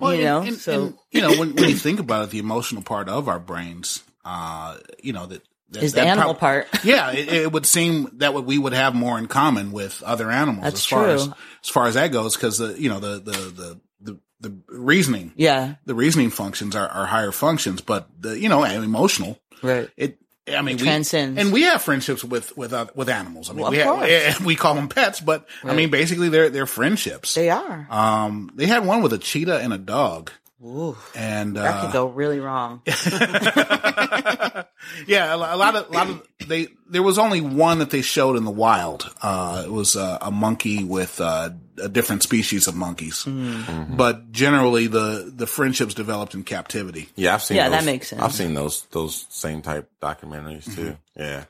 [0.00, 2.38] you and- know, and- so and, you know, when, when you think about it, the
[2.38, 6.66] emotional part of our brains, uh, you know, that, that is the that animal prob-
[6.68, 6.84] part.
[6.84, 10.30] yeah, it, it would seem that what we would have more in common with other
[10.30, 11.34] animals That's as far as true.
[11.64, 15.32] as far as that goes, because the you know the the the the, the reasoning,
[15.36, 15.74] Yeah.
[15.86, 19.88] the reasoning functions are, are higher functions, but the you know emotional, Right.
[19.96, 20.18] it.
[20.48, 21.40] I mean, we, transcends.
[21.40, 23.50] and we have friendships with with uh, with animals.
[23.50, 24.40] I mean, Well, of we, have, course.
[24.46, 27.34] we call them pets, but I mean, basically, they're they're friendships.
[27.34, 27.88] They are.
[27.90, 30.30] Um, they had one with a cheetah and a dog,
[30.64, 32.82] Ooh, and that uh, could go really wrong.
[35.06, 36.68] yeah, a, a lot of, a lot of they.
[36.88, 39.12] There was only one that they showed in the wild.
[39.20, 41.50] Uh, it was uh, a monkey with uh,
[41.82, 43.96] a different species of monkeys, Mm.
[43.96, 47.08] but generally the the friendships developed in captivity.
[47.16, 47.56] Yeah, I've seen.
[47.56, 48.22] Yeah, those, that makes sense.
[48.22, 50.96] I've seen those those same type documentaries too.
[51.16, 51.44] Yeah.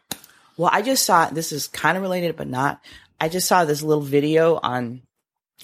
[0.57, 2.81] Well, I just saw this is kind of related, but not.
[3.21, 5.03] I just saw this little video on,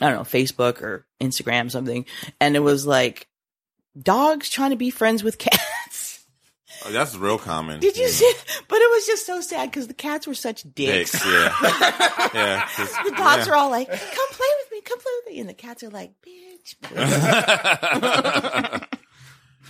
[0.01, 2.05] I don't know, Facebook or Instagram, something,
[2.41, 3.27] and it was like
[4.01, 5.61] dogs trying to be friends with cats.
[6.85, 7.81] Oh, that's real common.
[7.81, 8.33] Did you see?
[8.69, 11.13] But it was just so sad because the cats were such dicks.
[11.13, 11.55] Dicks, yeah,
[12.35, 12.69] yeah.
[12.75, 13.53] 'cause- The dogs yeah.
[13.53, 13.99] are all like, "Come
[14.31, 16.75] play with me, come play with me," and the cats are like, "Bitch."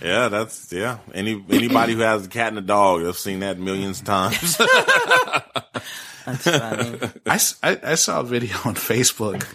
[0.01, 0.97] Yeah, that's yeah.
[1.13, 4.57] Any anybody who has a cat and a dog, have seen that millions of times.
[4.57, 6.99] That's funny.
[7.27, 9.45] I, s- I- I saw a video on Facebook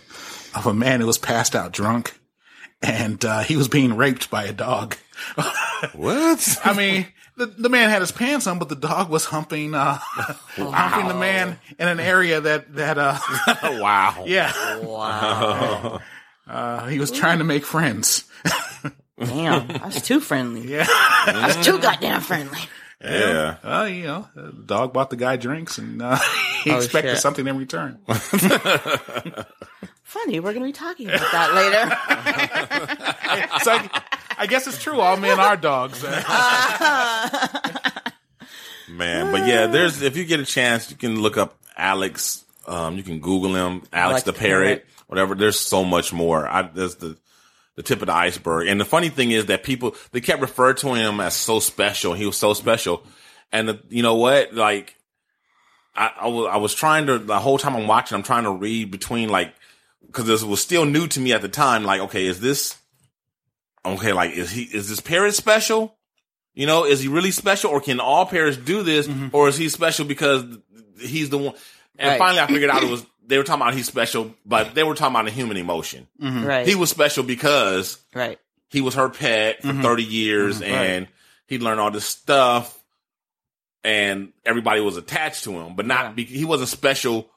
[0.54, 2.18] of a man who was passed out drunk
[2.80, 4.96] and uh, he was being raped by a dog.
[5.94, 6.58] what?
[6.64, 7.06] I mean,
[7.38, 9.94] the, the man had his pants on, but the dog was humping, uh,
[10.56, 13.18] humping the man in an area that, that, uh,
[13.80, 14.22] wow.
[14.26, 16.00] yeah, Wow.
[16.48, 18.24] uh, he was trying to make friends.
[19.18, 19.66] Damn.
[19.68, 20.68] That's too friendly.
[20.70, 20.86] Yeah.
[21.26, 22.58] That's too goddamn friendly.
[23.02, 23.56] Yeah.
[23.62, 26.18] Uh, you know, the dog bought the guy drinks and, uh,
[26.64, 27.18] he Oh, expected shit.
[27.20, 27.98] something in return.
[30.02, 30.40] Funny.
[30.40, 31.84] We're going to be talking about that later.
[33.62, 34.02] so I,
[34.38, 35.00] I guess it's true.
[35.00, 36.02] All men are dogs.
[38.88, 42.44] Man, but yeah, there's if you get a chance, you can look up Alex.
[42.66, 45.34] Um, you can Google him, Alex the parrot, whatever.
[45.34, 46.48] There's so much more.
[46.48, 47.18] I, there's the
[47.78, 48.66] the tip of the iceberg.
[48.66, 52.14] And the funny thing is that people they kept referring to him as so special.
[52.14, 53.04] He was so special,
[53.52, 54.54] and the, you know what?
[54.54, 54.96] Like,
[55.94, 58.52] I, I was I was trying to the whole time I'm watching, I'm trying to
[58.52, 59.54] read between like
[60.06, 61.84] because this was still new to me at the time.
[61.84, 62.77] Like, okay, is this
[63.84, 64.12] okay?
[64.12, 65.96] Like, is he is this parrot special?
[66.54, 69.28] You know, is he really special, or can all parrots do this, mm-hmm.
[69.32, 70.44] or is he special because
[71.00, 71.54] he's the one?
[71.98, 72.18] And Right.
[72.18, 74.94] finally, I figured out it was they were talking about he's special, but they were
[74.94, 76.08] talking about a human emotion.
[76.20, 76.44] Mm-hmm.
[76.44, 76.66] Right.
[76.66, 78.38] He was special because right.
[78.70, 79.82] he was her pet for mm-hmm.
[79.82, 81.06] 30 years and
[81.46, 82.74] he learned all this stuff
[83.84, 87.28] and everybody was attached to him, but not, be, he wasn't special.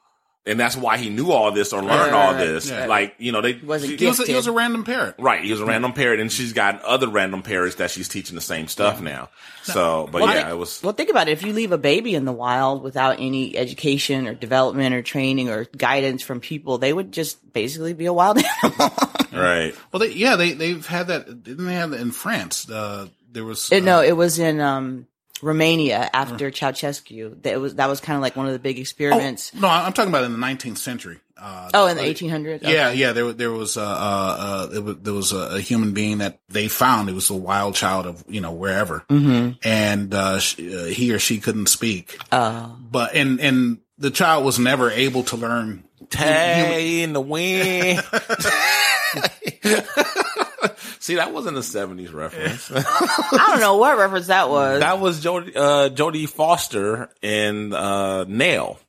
[0.44, 2.44] And that's why he knew all this or learned right, all right.
[2.44, 2.68] this.
[2.68, 2.88] Yeah.
[2.88, 5.14] Like, you know, they, wasn't she- he, was a, he was a random parrot.
[5.20, 5.44] right.
[5.44, 8.42] He was a random parrot and she's got other random parrots that she's teaching the
[8.42, 9.30] same stuff now.
[9.62, 11.34] So, but Well, yeah, they- it was, Well, think about it.
[11.34, 15.50] If you leave a baby in the wild without any education or development or training
[15.52, 18.90] or guidance from people, they would just basically be a wild animal.
[19.32, 19.76] right.
[19.92, 21.44] Well, they, yeah, they, they've had that.
[21.44, 22.68] Didn't they have that in France?
[22.68, 25.06] Uh, there was, It- uh, no, it was in um,
[25.42, 27.42] Romania after Ceausescu.
[27.44, 29.54] That was that was kind of like one of the big experiments.
[29.54, 31.20] No, I'm talking about in the 19th century.
[31.42, 32.62] Uh, Oh, in the 1800s.
[32.62, 33.14] Yeah, yeah.
[33.14, 36.40] There, there was, uh, uh, uh, it was, there was a, a human being that
[36.50, 37.10] they found.
[37.10, 39.54] It was a wild child of, you know, wherever, mm-hmm.
[39.64, 42.20] and uh, sh uh, he or she couldn't speak.
[42.32, 42.78] Oh.
[42.80, 45.84] But and and the child was never able to learn.
[46.12, 48.04] Tay in the wind.
[51.02, 52.72] See, that wasn't a 70s reference.
[52.74, 54.82] I don't know what reference that was.
[54.82, 58.80] that was Jodie, uh, Jodie Foster in, uh, Nell.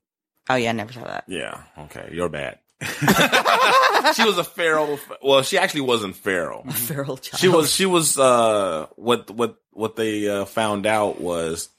[0.51, 1.25] oh yeah, I never saw that.
[1.27, 1.63] Yeah.
[1.79, 2.11] Okay.
[2.13, 2.59] You're bad.
[2.83, 4.99] she was a feral.
[5.23, 6.65] Well, she actually wasn't feral.
[6.65, 7.41] Feral child.
[7.41, 11.71] She was, she was, uh, what, what, what they, uh, found out was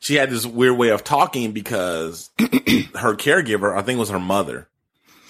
[0.00, 4.18] she had this weird way of talking because her caregiver, I think it was her
[4.18, 4.66] mother,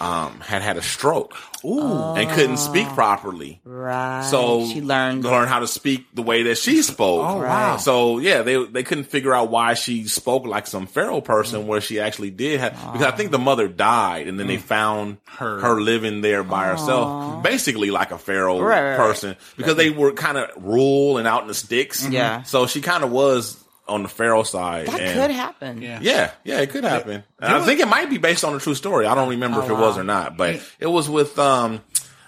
[0.01, 1.35] um, had had a stroke
[1.65, 3.61] and couldn't speak properly.
[3.65, 4.23] right.
[4.23, 5.25] So she learned.
[5.25, 7.27] learn how to speak the way that she spoke.
[7.27, 7.77] Oh wow.
[7.79, 11.81] So yeah, they they couldn't figure out why she spoke like some feral person where
[11.81, 15.61] she actually did have because I think the mother died and then they found her
[15.61, 18.97] her living there by herself, basically like a feral Right, right, right.
[18.97, 22.07] person because they were kind of rural and out in the sticks.
[22.09, 22.43] Yeah.
[22.45, 24.87] So she kind of was on the feral side.
[24.87, 25.83] that and- could happen.
[25.83, 25.99] Yeah.
[26.03, 27.25] yeah, yeah, it could happen.
[27.41, 29.07] And I think it might be based on a true story.
[29.07, 31.81] I don't remember if it was or not, but it was with um,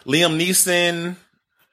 [0.06, 1.16] Liam Neeson,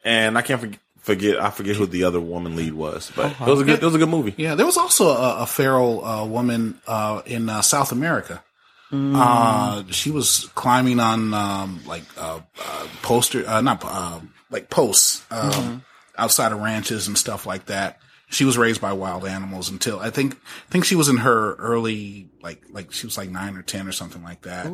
[0.03, 1.41] and I can't forget, forget.
[1.41, 3.81] I forget who the other woman lead was, but it was a good.
[3.81, 4.33] It was a good movie.
[4.37, 8.43] Yeah, there was also a, a feral uh, woman uh, in uh, South America.
[8.89, 15.25] Uh, she was climbing on um, like uh, uh, poster, uh, not uh, like posts
[15.29, 15.83] um,
[16.17, 17.99] outside of ranches and stuff like that.
[18.29, 21.55] She was raised by wild animals until I think I think she was in her
[21.55, 24.67] early like like she was like nine or ten or something like that.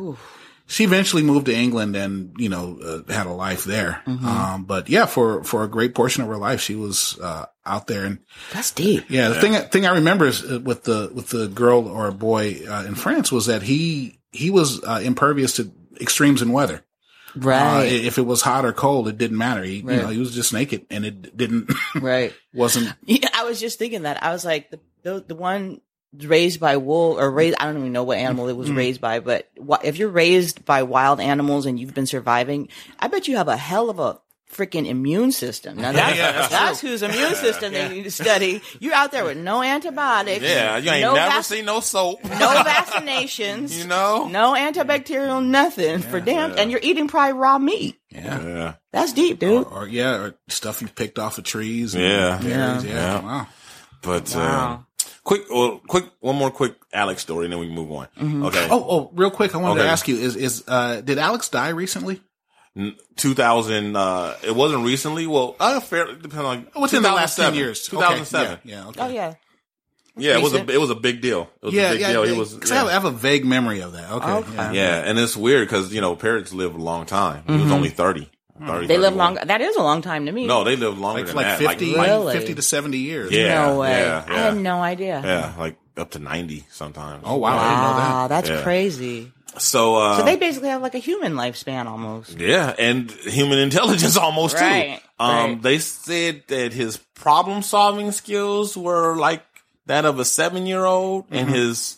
[0.66, 4.00] She eventually moved to England and you know uh, had a life there.
[4.06, 7.86] Um, but yeah, for for a great portion of her life, she was uh, out
[7.86, 8.18] there and
[8.52, 9.04] That's deep.
[9.08, 12.62] yeah, the thing thing I remember is uh, with the with the girl or boy
[12.68, 16.82] uh, in France was that he he was uh, impervious to extremes in weather.
[17.36, 17.84] Uh, Right.
[17.92, 19.62] if it was hot or cold, it didn't matter.
[19.62, 19.96] He, Right.
[19.96, 21.70] you know, he was just naked, and it didn't
[22.00, 22.32] right.
[22.52, 22.92] wasn't.
[23.06, 24.22] Yeah, I was just thinking that.
[24.22, 25.80] I was like, the the, the one
[26.16, 28.76] raised by wool or raised, I don't even know what animal it was Mm-hmm.
[28.78, 29.50] raised by, but
[29.82, 32.68] if you're raised by wild animals and you've been surviving,
[33.00, 34.20] I bet you have a hell of a
[34.54, 35.76] freaking immune system.
[35.76, 38.62] Now that's, that's, whose immune system they need to study.
[38.80, 40.42] You're out there with no antibiotics.
[40.44, 42.22] Yeah, you ain't no never vac- seen no soap.
[42.24, 43.76] no vaccinations.
[43.78, 44.28] You know?
[44.28, 47.98] No antibacterial nothing for damn, and you're eating probably raw meat.
[48.10, 48.40] Yeah.
[48.42, 49.64] Yeah, That's deep, dude.
[49.66, 51.94] Or, or yeah, or stuff you picked off of trees.
[51.94, 52.38] and Yeah.
[52.38, 52.82] berries, Yeah.
[52.82, 52.94] yeah.
[52.94, 53.20] Yeah.
[53.20, 53.46] Wow.
[54.02, 54.72] but Wow.
[54.74, 54.86] um,
[55.24, 58.08] quick, well, quick, one more quick Alex story, and then we can move on.
[58.46, 58.68] Okay.
[58.70, 59.86] Oh, oh, real quick, I wanted Okay.
[59.86, 62.20] to ask you: Is is uh, did Alex die recently?
[62.76, 65.26] N- 2000, uh, it wasn't recently.
[65.26, 66.40] Well, uh, fair, depending
[66.74, 67.54] on Within the last 10 2007.
[67.54, 67.88] years.
[67.88, 68.58] Okay, 2007.
[68.64, 68.74] Yeah.
[68.82, 69.00] yeah, okay.
[69.00, 69.34] Oh yeah.
[70.16, 71.50] Yeah, it was a it was a big deal.
[71.60, 72.12] It was Yeah, a big yeah.
[72.12, 72.22] deal.
[72.24, 72.52] He was.
[72.54, 72.84] was 'cause yeah.
[72.84, 74.10] I have a vague memory of that.
[74.12, 74.30] Okay.
[74.30, 74.52] Okay.
[74.54, 74.72] yeah.
[74.72, 77.42] Yeah, and it's weird because you know parents live a long time.
[77.48, 78.20] He was only 30.
[78.20, 78.86] 30 Mm-hmm.
[78.86, 79.16] They live 31.
[79.16, 79.34] long.
[79.48, 80.46] That is a long time to me.
[80.46, 81.58] No, they live longer Like, than like that.
[81.58, 82.34] 50, like, Really?
[82.34, 83.32] 50 to 70 years.
[83.32, 83.90] Yeah, no way.
[84.02, 85.20] yeah, I had no idea.
[85.24, 87.24] yeah, like up to 90 sometimes.
[87.26, 87.50] Oh, wow.
[87.50, 88.10] I didn't know that.
[88.10, 88.62] Wow, that's Yeah.
[88.62, 89.32] crazy.
[89.58, 92.38] So, uh, So they basically have like a human lifespan almost.
[92.38, 95.24] yeah, and human intelligence almost Right, too.
[95.24, 95.62] Um, right.
[95.62, 99.42] they said that his problem solving skills were like
[99.86, 101.54] that of a seven year old, and Mm-hmm.
[101.56, 101.96] his,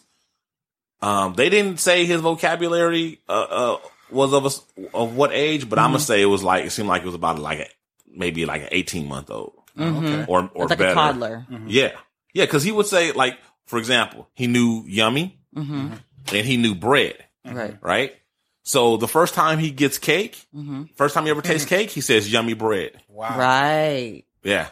[1.03, 3.77] um, they didn't say his vocabulary, uh, uh,
[4.11, 4.63] was of a, s-
[4.95, 5.93] of what age, but I'm Mm-hmm.
[5.95, 7.67] gonna say it was like, it seemed like it was about like a,
[8.09, 9.53] maybe like an 18 month old.
[9.79, 10.25] Okay.
[10.27, 10.91] or or It's like better.
[10.93, 11.47] a toddler.
[11.67, 11.93] Yeah,
[12.33, 15.93] yeah, because he would say like, for example, he knew yummy Mm-hmm.
[16.35, 17.17] and he knew bread,
[17.55, 17.77] Right.
[17.81, 18.15] right?
[18.63, 20.85] So the first time he gets cake, Mm-hmm.
[20.97, 23.01] first time he ever tastes cake, he says yummy bread.
[23.09, 23.39] Wow.
[23.39, 24.25] Right.
[24.43, 24.69] Yeah,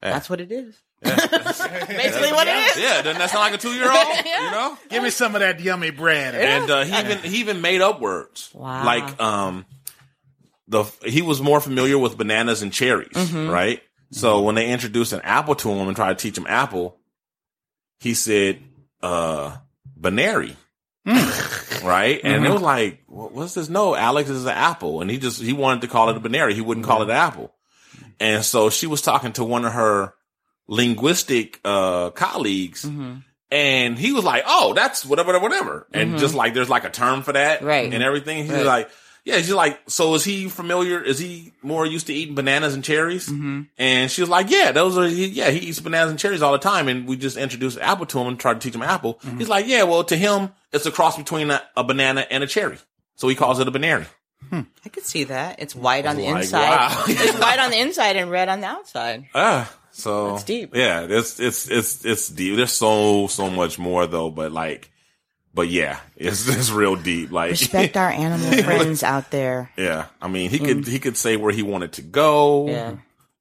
[0.00, 0.76] That's what it is.
[1.02, 2.82] Basically what it is.
[2.82, 3.02] yeah.
[3.02, 4.16] Doesn't that sound like a two year old?
[4.24, 4.78] You know.
[4.88, 6.34] Give me some of that yummy bread.
[6.34, 8.50] And uh, he even he even made up words.
[8.54, 8.84] Wow.
[8.84, 9.66] Like um,
[10.68, 13.50] the he was more familiar with bananas and cherries, Mm-hmm.
[13.50, 13.82] right?
[14.12, 16.98] So when they introduced an apple to him and tried to teach him apple,
[18.00, 18.60] he said
[19.02, 19.56] uh
[19.96, 20.56] banary.
[21.84, 22.20] right?
[22.24, 22.44] And Mm-hmm.
[22.46, 23.68] it was like, "What- what's this?
[23.68, 25.00] No, Alex is an apple.
[25.00, 26.54] And he just, he wanted to call it a banary.
[26.54, 27.52] He wouldn't call it an apple.
[28.20, 30.14] And so she was talking to one of her
[30.68, 33.14] linguistic, uh, colleagues Mm-hmm.
[33.50, 37.22] and he was like, "Oh, that's whatever, whatever," and just like there's like a term
[37.22, 37.66] for that, Mm-hmm.
[37.68, 37.92] Right.
[37.94, 38.42] And everything.
[38.44, 38.64] He's Right.
[38.66, 38.90] like,
[39.26, 41.02] "Yeah." She's like, "So is he familiar?
[41.02, 43.62] Is he more used to eating bananas and cherries?" Mm-hmm.
[43.76, 45.06] And she was like, "Yeah, those are.
[45.06, 48.06] He, yeah, he eats bananas and cherries all the time." And we just introduced apple
[48.06, 49.14] to him and tried to teach him apple.
[49.22, 49.38] Mm-hmm.
[49.38, 52.46] He's like, "Yeah, well, to him, it's a cross between a, a banana and a
[52.46, 52.78] cherry,
[53.16, 54.06] so he calls it a banary."
[54.52, 55.56] I could see that.
[55.58, 56.68] It's white on the Like, inside.
[56.70, 57.04] wow.
[57.08, 59.24] it's white on the inside and red on the outside.
[59.34, 60.76] Ah, so That's deep.
[60.76, 62.54] Yeah, it's it's it's it's deep.
[62.56, 64.90] There's so so much more though, but like,
[65.56, 67.32] but yeah, it's it's real deep.
[67.32, 69.72] Like, Respect our animal friends out there.
[69.76, 70.86] yeah, I mean, he could mm.
[70.86, 72.68] he could say where he wanted to go.
[72.68, 72.96] Yeah.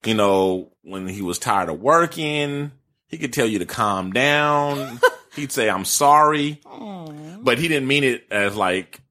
[0.06, 2.72] You know, when he was tired of working,
[3.08, 5.00] he could tell you to calm down.
[5.36, 6.62] He'd say, "I'm sorry,"
[7.42, 9.02] but he didn't mean it as like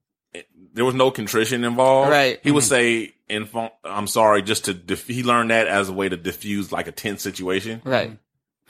[0.73, 2.09] there was no contrition involved.
[2.09, 2.39] Right.
[2.41, 2.69] He would mm-hmm.
[2.69, 3.47] say, "In
[3.83, 6.91] I'm sorry," just to dif- he learned that as a way to diffuse like a
[6.91, 7.81] tense situation.
[7.83, 8.17] Right.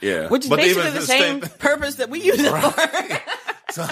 [0.00, 3.32] Yeah, Which is But basically the the same purpose that we use it for.
[3.76, 3.84] So,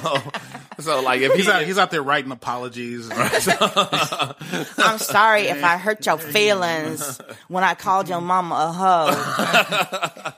[0.80, 3.10] so like if He's he, out, he's out there writing apologies.
[3.12, 9.12] I'm sorry if I hurt your feelings when I called your mama a hoe.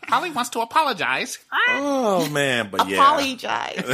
[0.08, 1.38] Holly wants to apologize.
[1.68, 3.78] oh man, but yeah, Apologize.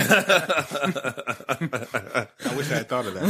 [2.47, 3.27] I wish I had thought of that.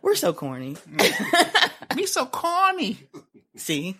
[0.00, 0.78] We're so corny.
[1.94, 3.06] Me so corny.
[3.56, 3.98] See?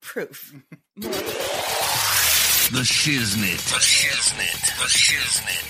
[0.00, 0.52] proof.
[2.70, 2.78] Proof.
[2.78, 3.58] The Shiznit.
[3.68, 4.60] The Shiznit.
[4.78, 5.66] The Shiznit.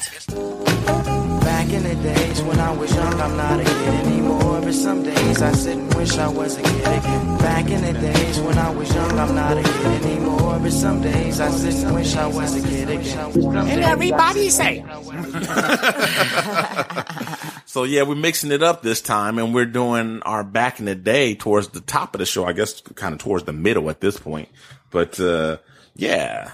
[1.40, 4.60] Back in the days when I was young, I'm not a kid anymore.
[4.60, 7.38] But some days I sit and wish I was a kid again.
[7.38, 10.58] Back in the days when I was young, I'm not a kid anymore.
[10.60, 13.56] But some days I sit and wish I was a kid again.
[13.56, 14.84] And everybody say.
[17.66, 20.96] So yeah, we're mixing it up this time, and we're doing our back in the
[20.96, 22.44] day towards the top of the show.
[22.44, 24.48] I guess kind of towards the middle at this point.
[24.90, 25.58] But uh
[25.94, 26.50] yeah,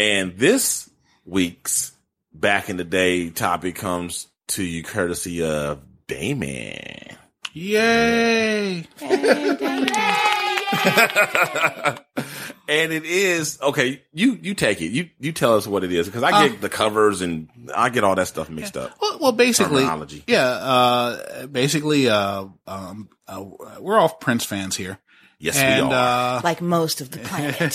[0.00, 0.88] and this
[1.26, 1.92] week's
[2.32, 7.18] back in the day topic comes to you courtesy of Damon.
[7.52, 8.86] Yay.
[12.70, 14.00] And it is okay.
[14.12, 14.92] You you take it.
[14.92, 18.04] You you tell us what it is because I get the covers and I get
[18.04, 18.96] all that stuff mixed up.
[19.02, 19.82] Well, well basically,
[20.28, 23.44] yeah, uh, basically, uh, um, uh,
[23.80, 25.00] we're all Prince fans here.
[25.40, 27.74] Yes, and, we are uh, Like most of the planet.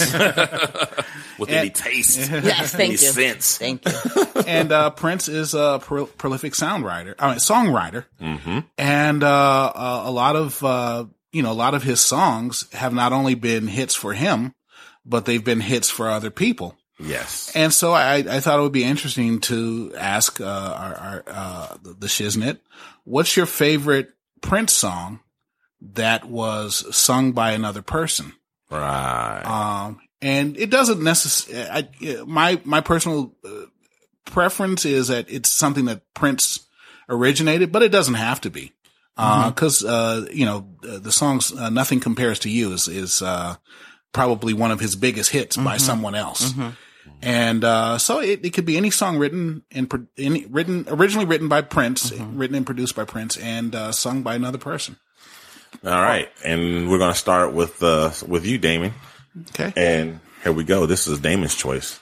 [1.39, 2.97] with any taste, yes, thank any you.
[2.97, 3.57] sense.
[3.57, 4.43] Thank you.
[4.45, 8.59] and uh, Prince is a pro- prolific songwriter, I mean, songwriter, mm-hmm.
[8.78, 12.93] and uh, uh, a lot of uh, you know a lot of his songs have
[12.93, 14.53] not only been hits for him,
[15.03, 16.78] but they've been hits for other people.
[16.99, 17.51] Yes.
[17.55, 21.78] And so I, I thought it would be interesting to ask uh, our, our uh,
[21.82, 22.59] the, the Shiznit,
[23.03, 25.20] what's your favorite Prince song
[25.94, 28.34] that was sung by another person?
[28.70, 29.44] Right.
[29.44, 33.66] Um, and it doesn't necessarily, my, my personal uh,
[34.26, 36.66] preference is that it's something that Prince
[37.08, 38.74] originated, but it doesn't have to be.
[39.18, 43.22] Uh, cause, uh, you know, uh, the songs, uh, Nothing Compares to You is, is,
[43.22, 43.56] uh,
[44.12, 46.54] probably one of his biggest hits by someone else.
[47.22, 51.26] And uh, so it, it could be any song written and pro- any, written originally
[51.26, 54.98] written by Prince, written and produced by Prince, and uh, sung by another person.
[55.84, 58.93] All right, and we're gonna start with uh with you, Damon.
[59.49, 59.73] Okay.
[59.76, 60.86] And here we go.
[60.86, 61.99] This is Damon's choice.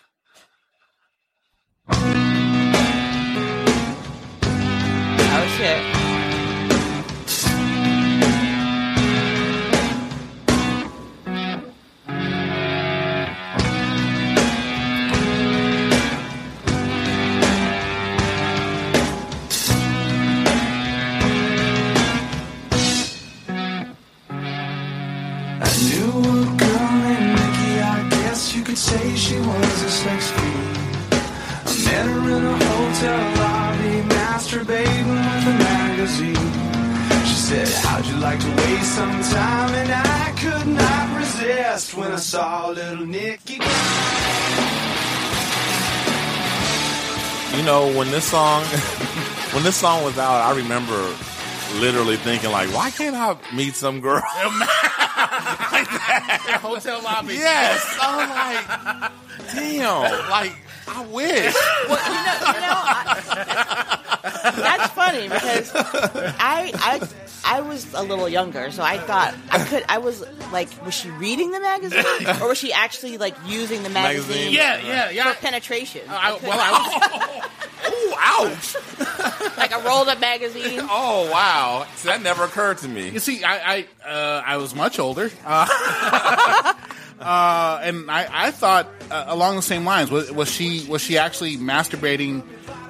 [38.97, 39.73] Like some time?
[39.75, 43.59] And I could not resist when I saw little Nikki.
[47.57, 48.63] You know, when this song
[49.53, 51.15] when this song was out, I remember
[51.79, 54.21] literally thinking like, why can't I meet some girl?
[56.61, 57.35] Hotel lobby.
[57.35, 57.97] yes.
[58.01, 59.11] I'm like,
[59.53, 60.55] damn, like
[60.87, 61.55] I wish.
[61.87, 63.92] Well, you know, you know I,
[64.23, 67.07] that's funny because I, I,
[67.45, 69.83] I was a little younger, so I thought I could.
[69.89, 72.05] I was like, was she reading the magazine,
[72.41, 74.29] or was she actually like using the magazine?
[74.51, 74.53] Magazine.
[74.53, 75.33] Yeah, yeah, yeah.
[75.33, 77.49] For penetration, I, well, I was,
[77.93, 79.57] Ooh, ouch.
[79.57, 80.79] like a rolled up magazine.
[80.89, 81.85] Oh wow.
[81.95, 83.09] See, that never occurred to me.
[83.09, 86.73] You see, I I, uh, I was much older, uh,
[87.23, 90.11] uh, and I, I thought uh, along the same lines.
[90.11, 92.43] Was, was she was she actually masturbating,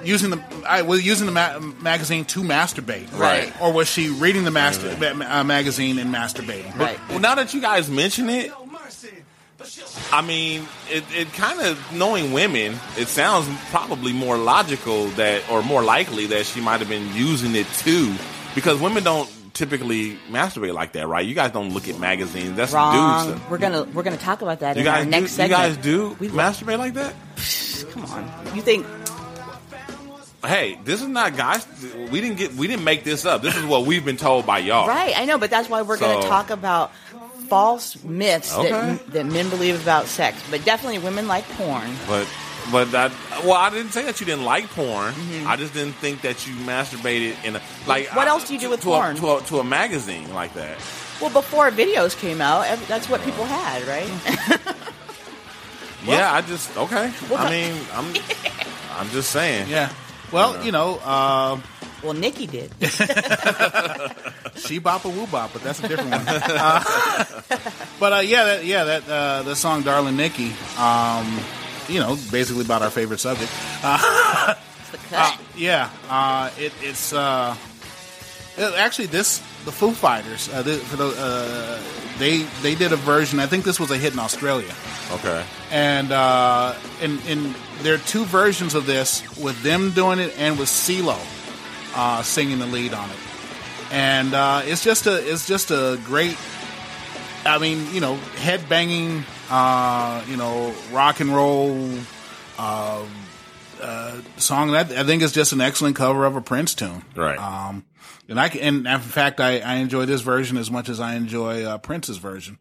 [0.04, 3.52] using the I was using the ma- magazine to masturbate, Right.
[3.60, 6.76] Or was she reading the master, ma- uh, magazine and masturbating?
[6.76, 6.98] Right.
[7.08, 8.52] Well, now that you guys mention it,
[10.12, 15.62] I mean, it, it kind of knowing women, it sounds probably more logical that, or
[15.62, 18.14] more likely that she might have been using it too,
[18.54, 21.24] because women don't typically masturbate like that, right?
[21.24, 22.56] You guys don't look at magazines.
[22.56, 23.28] That's Wrong.
[23.30, 23.40] dudes.
[23.48, 25.50] We're gonna we're gonna talk about that You in our guys, do, next you segment.
[25.62, 27.14] guys do We masturbate like that?
[27.92, 28.56] come on.
[28.56, 28.86] You think
[30.46, 31.66] Hey, this is not guys.
[32.10, 32.52] We didn't get.
[32.52, 33.40] We didn't make this up.
[33.40, 34.86] This is what we've been told by y'all.
[34.86, 35.18] right?
[35.18, 36.92] I know, but that's why we're So- gonna talk about
[37.48, 38.68] false myths Okay.
[38.70, 40.36] that that men believe about sex.
[40.50, 41.90] But definitely, women like porn.
[42.06, 42.26] But
[42.72, 43.12] but that
[43.44, 45.14] well, I didn't say that you didn't like porn.
[45.46, 48.06] I just didn't think that you masturbated in a like.
[48.06, 48.16] Mm-hmm.
[48.16, 49.16] What I- else do you do to- with to a- porn?
[49.16, 50.76] to a, to a magazine like that?
[51.20, 54.08] Well, before videos came out, that's what people had, right?
[56.04, 57.12] yeah, I just okay.
[57.30, 58.06] Well, I mean, I'm
[58.98, 59.68] I'm just saying.
[59.68, 59.92] Yeah.
[60.32, 61.60] Well, you know, uh,
[62.02, 62.72] well, Nikki did.
[64.56, 66.24] she bop a woo bop, but that's a different one.
[66.26, 66.82] Uh,
[68.00, 71.38] but uh, yeah, that, yeah, that uh, the song "Darling Nikki," um,
[71.88, 73.50] you know, basically about our favorite subject.
[73.52, 75.38] It's the cut.
[75.56, 77.56] Yeah, uh, it, it's uh,
[78.56, 80.48] it- actually this the Foo Fighters.
[80.52, 81.80] Uh, the, for the, uh,
[82.18, 83.38] they they did a version.
[83.40, 84.74] I think this was a hit in Australia,
[85.12, 85.44] Okay.
[85.70, 90.58] and uh, and and there are two versions of this with them doing it and
[90.58, 91.18] with CeeLo
[91.96, 93.16] uh, singing the lead on it,
[93.92, 96.36] and uh, it's just a it's just a great.
[97.46, 101.90] I mean, you know, head banging, uh, you know, rock and roll
[102.58, 103.04] uh,
[103.80, 104.72] uh, song.
[104.72, 107.04] That I think is just an excellent cover of a Prince tune.
[107.14, 107.38] Right.
[107.38, 107.84] Um,
[108.28, 111.14] and I can, and in fact, I, I enjoy this version as much as I
[111.14, 112.58] enjoy uh, Prince's version.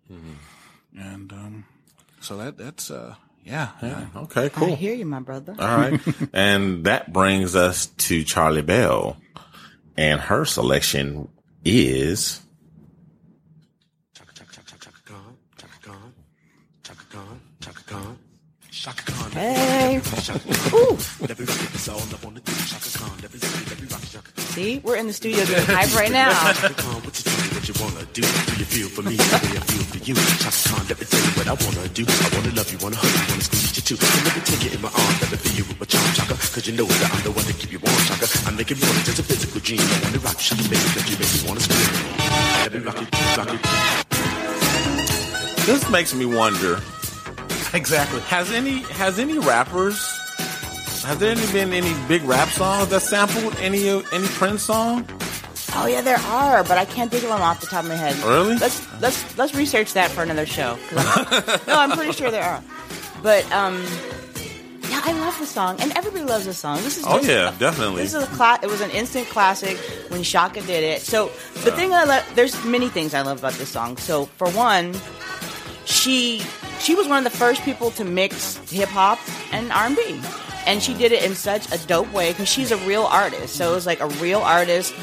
[0.98, 1.66] And um,
[2.20, 4.06] so that that's uh, yeah, yeah.
[4.16, 4.46] Okay.
[4.46, 4.76] I Cool.
[4.76, 5.56] hear you, my brother.
[5.58, 6.00] All right.
[6.34, 9.18] and that brings us to Charlie Bell,
[9.98, 11.30] and her selection
[11.66, 12.42] is.
[18.84, 20.02] Hey.
[20.74, 20.98] Ooh.
[24.52, 26.28] See, we're in the studio doing hype right now.
[26.28, 28.24] what you wanna do.
[28.28, 30.16] Do you feel for me the way I feel for you?
[30.44, 32.04] Chaka Khan, let me tell you what I wanna do.
[32.04, 33.96] I wanna love you, wanna hug you, wanna squeeze you too.
[33.96, 36.04] So let me take you in my arms, let me feel you with my charm,
[36.12, 36.36] Chaka.
[36.36, 38.28] Cause you know that I'm the one to keep you warm, Chaka.
[38.44, 39.80] I make it more than just a physical dream.
[39.80, 41.88] I wanna rock you, Chaka, make it, make you, make you wanna scream.
[42.68, 43.08] Let me rock it,
[43.40, 43.64] rock it.
[45.64, 46.84] This makes me wonder:
[47.78, 48.19] exactly.
[48.21, 49.97] Has any has any rappers?
[51.03, 55.05] Has there any been any big rap songs that sampled any any Prince song?
[55.76, 57.95] Oh yeah, there are, but I can't think of them off the top of my
[57.95, 58.15] head.
[58.24, 58.55] Really?
[58.57, 60.78] Let's let's let's research that for another show.
[60.95, 62.63] I'm- no, I'm pretty sure there are.
[63.24, 63.82] But um,
[64.89, 66.78] yeah, I love the song, and everybody loves the song.
[66.84, 68.03] This is Oh yeah, a- definitely.
[68.03, 69.78] This is a cla- It was an instant classic
[70.09, 71.01] when Chaka did it.
[71.01, 71.28] So
[71.63, 73.97] the thing I love, there's many things I love about this song.
[73.97, 74.93] So for one,
[75.86, 76.43] she
[76.84, 79.20] she was one of the first people to mix hip hop
[79.52, 80.20] and R and B,
[80.68, 83.56] and she did it in such a dope way because she's a real artist.
[83.56, 84.94] So it was like a real artist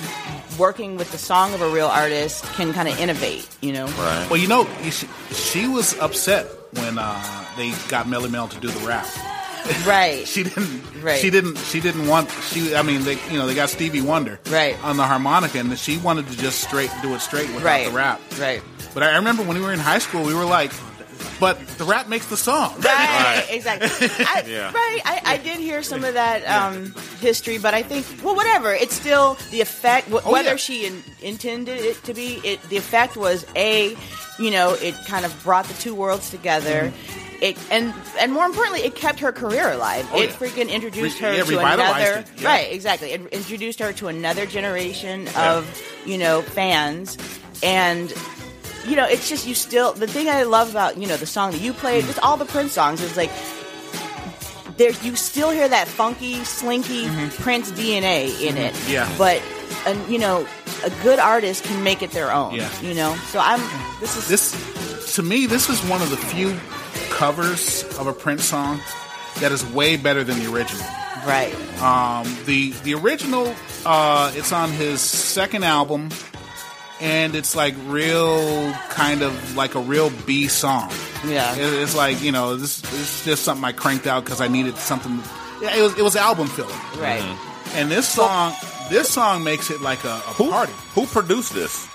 [0.59, 3.87] working with the song of a real artist can kind of innovate, you know.
[3.87, 4.26] Right.
[4.31, 8.68] Well, you know, she, she was upset when uh, they got Melle Mel to do
[8.68, 9.07] the rap.
[9.87, 10.26] Right.
[10.26, 11.03] She didn't.
[11.03, 11.18] Right.
[11.18, 11.57] She didn't.
[11.59, 12.31] She didn't want.
[12.31, 12.74] She.
[12.74, 13.14] I mean, they.
[13.31, 14.39] You know, they got Stevie Wonder.
[14.51, 14.76] Right.
[14.85, 17.87] On the harmonica, and she wanted to just straight do it straight without Right.
[17.89, 18.20] the rap.
[18.39, 18.62] Right.
[18.93, 20.72] But I remember when we were in high school, we were like,
[21.41, 23.88] "But the rap makes the song." Right, exactly.
[24.26, 24.70] I, Yeah.
[24.72, 28.72] Right, I, I did hear some of that um, history, but I think, well, whatever.
[28.74, 30.09] It's still the effect.
[30.09, 30.57] Wh- Oh, whether yeah.
[30.57, 33.97] she in, intended it to be, it the effect was a,
[34.38, 36.93] you know, it kind of brought the two worlds together.
[36.93, 37.26] Mm-hmm.
[37.43, 40.07] It and and more importantly, it kept her career alive.
[40.12, 40.36] Oh, it yeah.
[40.36, 42.24] freaking introduced Re- her yeah, to another.
[42.36, 42.47] yeah.
[42.47, 43.12] Right, exactly.
[43.12, 45.64] It introduced her to another generation of
[46.05, 47.16] you know fans,
[47.62, 48.12] and
[48.87, 51.53] you know, it's just you still the thing I love about you know the song
[51.53, 53.31] that you played, just all the Prince songs is like
[54.76, 57.07] there you still hear that funky, slinky
[57.39, 58.72] Prince DNA in it.
[58.74, 58.93] Mm-hmm.
[58.93, 59.14] Yeah.
[59.18, 59.43] but
[59.87, 60.47] and you know,
[60.85, 62.55] a good artist can make it their own.
[62.55, 62.70] Yeah.
[62.81, 63.14] you know.
[63.28, 63.61] So I'm
[64.01, 66.59] this is This, to me, this is one of the few
[67.11, 68.81] covers of a Prince song
[69.41, 70.87] that is way better than the original.
[71.26, 71.55] right.
[71.83, 73.55] Um, the the original,
[73.85, 76.09] uh, it's on his second album,
[77.01, 80.90] and it's like real kind of like a real B song.
[81.26, 81.55] Yeah.
[81.57, 84.76] It- it's like you know this it's just something I cranked out because I needed
[84.76, 85.20] something.
[85.62, 86.68] Yeah, it was it was album filler.
[87.01, 87.20] Right.
[87.20, 87.76] Mm-hmm.
[87.76, 88.53] And this song,
[88.90, 90.72] this song makes it like a, a Who, party.
[90.94, 91.86] who produced this?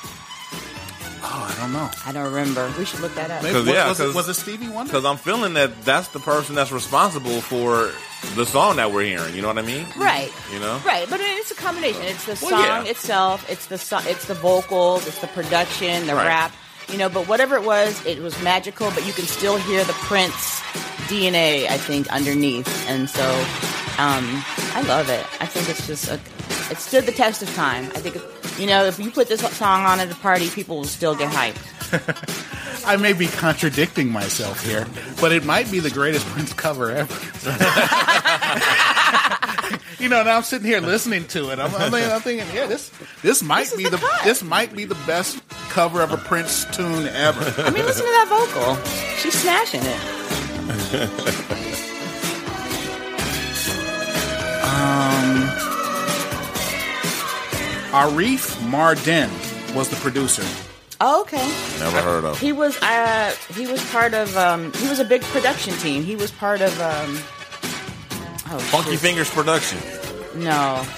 [1.27, 1.89] Oh, I don't know.
[2.05, 2.71] I don't remember.
[2.77, 3.41] We should look that up.
[3.41, 4.91] Maybe, 'Cause, was, yeah, was, it, 'cause- was it Stevie Wonder?
[4.91, 7.91] Because I'm feeling that that's the person that's responsible for
[8.35, 9.35] the song that we're hearing.
[9.35, 9.85] You know what I mean?
[9.97, 10.31] Right.
[10.53, 10.79] You know?
[10.85, 12.03] Right, but it's a combination.
[12.03, 12.91] It's the Well, song yeah.
[12.91, 16.27] itself, it's the so- it's the vocals, it's the production, the Right.
[16.27, 16.51] rap.
[16.91, 18.91] You know, but whatever it was, it was magical.
[18.91, 20.61] But you can still hear the Prince
[21.07, 22.67] DNA, I think, underneath.
[22.87, 23.23] And so,
[23.97, 24.43] um,
[24.73, 25.25] I love it.
[25.41, 26.15] I think it's just a,
[26.69, 27.85] it stood the test of time.
[27.95, 28.17] I think,
[28.59, 31.31] you know, if you put this song on at a party, people will still get
[31.31, 32.83] hyped.
[32.85, 34.85] I may be contradicting myself here,
[35.21, 37.13] but it might be the greatest Prince cover ever.
[39.99, 41.59] you know, now I'm sitting here listening to it.
[41.59, 42.91] I'm, I'm, thinking, I'm thinking, yeah, this
[43.21, 46.65] this might This be the the, this might be the best cover of a Prince
[46.75, 47.61] tune ever.
[47.61, 48.75] I mean, listen to that vocal.
[49.17, 51.89] She's smashing it.
[57.95, 59.29] Arif Mardin
[59.73, 60.43] was the producer.
[60.99, 61.47] Oh, okay.
[61.79, 62.37] Never heard of.
[62.39, 66.03] He was uh he was part of um he was a big production team.
[66.03, 67.17] He was part of um
[68.51, 68.99] oh, Funky shoot.
[68.99, 69.79] Fingers production.
[70.35, 70.85] No.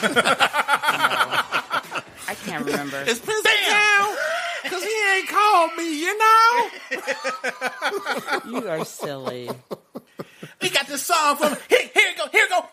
[0.00, 0.08] No.
[2.28, 3.02] I can't remember.
[3.06, 4.16] It's Prince Town.
[4.62, 6.70] Because he ain't called me, you know?
[8.46, 9.50] You are silly.
[10.60, 11.90] We got this song from here.
[11.94, 12.28] Here it go.
[12.30, 12.66] Here it go.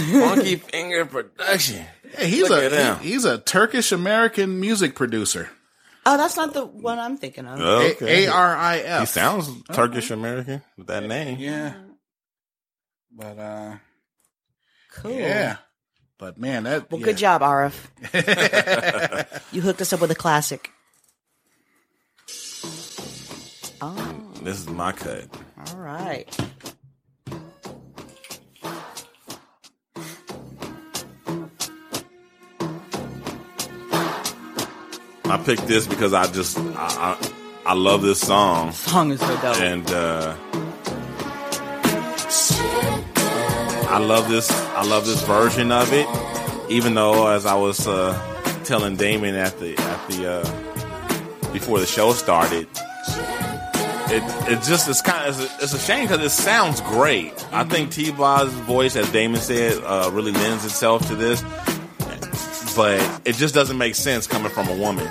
[0.00, 1.84] Funky Finger production.
[2.16, 2.98] Hey, he's Look at a him.
[3.00, 5.50] he- he's a Turkish American music producer.
[6.06, 7.58] Oh, that's not the one I'm thinking of.
[7.60, 8.26] Okay.
[8.26, 9.00] A R I F.
[9.00, 11.38] he sounds Turkish American with that name.
[11.40, 11.74] Yeah.
[13.10, 13.76] But uh
[14.96, 15.12] cool.
[15.12, 15.56] yeah.
[16.18, 17.04] But man, that Well, yeah.
[17.06, 17.74] good job, Arif.
[19.52, 20.70] you hooked us up with a classic.
[23.80, 25.26] Oh, This is my cut.
[25.68, 26.26] all right.
[35.26, 37.30] I picked this because I just I, I,
[37.66, 39.56] I love this song Song is so dope.
[39.60, 40.36] and uh,
[43.88, 46.06] I love this I love this version of it.
[46.70, 48.12] Even though, as I was uh,
[48.64, 52.66] telling Damon at the at the uh, before the show started,
[54.10, 57.32] it it just it's kind of it's a, it's a shame because it sounds great.
[57.52, 61.42] I think T Boz's voice, as Damon said, uh, really lends itself to this
[62.76, 65.08] but it just doesn't make sense coming from a woman.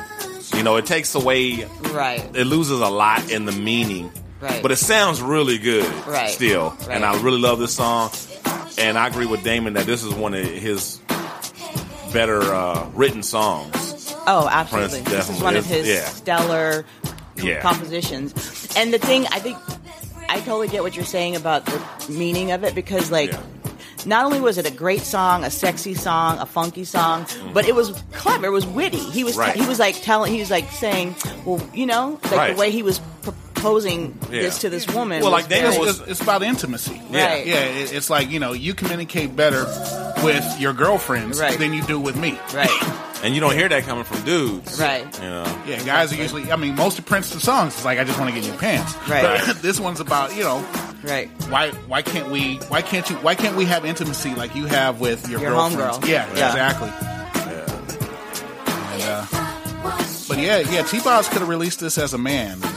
[0.56, 2.24] You know, it takes away, right.
[2.36, 4.12] it loses a lot in the meaning.
[4.40, 4.62] Right.
[4.62, 6.30] But it sounds really good Right.
[6.30, 6.72] still.
[6.82, 6.90] Right.
[6.92, 8.12] And I really love this song.
[8.78, 11.00] And I agree with Damon that this is one of his
[12.12, 14.14] better uh, written songs.
[14.28, 15.02] Oh, absolutely.
[15.04, 16.06] Prince This is one of his yeah.
[16.06, 16.86] stellar
[17.38, 17.62] Yeah.
[17.62, 18.34] compositions.
[18.76, 19.58] And the thing, I think,
[20.30, 23.42] I totally get what you're saying about the meaning of it because, like, Yeah.
[24.06, 27.76] Not only was it a great song, a sexy song, a funky song, but it
[27.76, 28.48] was clever.
[28.48, 28.98] It was witty.
[28.98, 29.38] He was.
[29.38, 29.56] Right.
[29.56, 32.54] he was like telling, he was like saying, well, you know, like Right.
[32.56, 34.42] the way he was proposing Yeah.
[34.42, 35.22] this to this woman.
[35.22, 37.02] Well, like Damon was- it's, it's about intimacy.
[37.10, 37.26] Yeah.
[37.28, 37.46] Right.
[37.48, 39.64] Yeah, it, it's like, you know, you communicate better
[40.24, 41.58] with your girlfriends Right.
[41.58, 42.38] than you do with me.
[42.54, 42.70] right.
[43.24, 45.06] and you don't hear that coming from dudes, Right.
[45.22, 46.52] You know, Yeah, guys are usually.
[46.52, 48.60] I mean, most of Prince's songs is like, I just want to get in your
[48.60, 48.94] pants.
[49.08, 49.42] Right.
[49.46, 50.66] But this one's about, you know,
[51.04, 51.30] Right.
[51.50, 55.00] why why can't we why can't you why can't we have intimacy like you have
[55.02, 55.98] with your, Your girlfriends?
[55.98, 56.08] homegirl.
[56.08, 56.48] Yeah, Yeah.
[56.50, 56.90] exactly.
[58.94, 59.26] And, uh,
[60.30, 62.58] but yeah, yeah, T Boz could have released this as a man.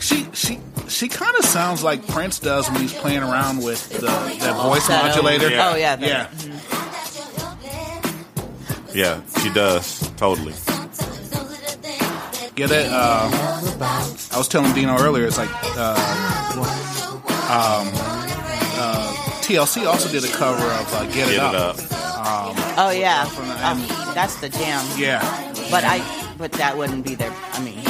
[0.00, 0.58] she she
[0.88, 4.86] she kind of sounds like Prince does when he's playing around with the, that voice
[4.86, 5.22] Falsetto.
[5.22, 5.46] modulator.
[5.46, 6.30] Oh, yeah, that-
[8.94, 8.94] yeah.
[8.94, 10.54] yeah, she does totally.
[12.54, 12.86] Get it?
[12.90, 13.30] Uh,
[14.32, 15.24] I was telling Dino earlier.
[15.26, 15.94] It's like uh,
[17.48, 17.88] um,
[18.78, 21.76] uh, TLC also did a cover of uh, "Get, Get It, it Up.
[21.78, 22.54] up.
[22.78, 23.24] Oh yeah.
[23.24, 24.84] From the- Oh, that's the jam.
[24.98, 25.20] Yeah,
[25.70, 26.02] But I,
[26.36, 27.32] but that wouldn't be their.
[27.52, 27.80] I mean,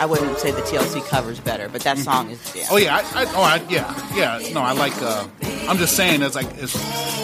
[0.00, 2.54] I wouldn't say the TLC covers better, but that song is.
[2.54, 2.66] Yeah.
[2.70, 4.52] Oh yeah, I, I, oh I, yeah, yeah.
[4.52, 4.94] No, I like.
[5.02, 5.26] Uh,
[5.68, 6.74] I'm just saying, as like as,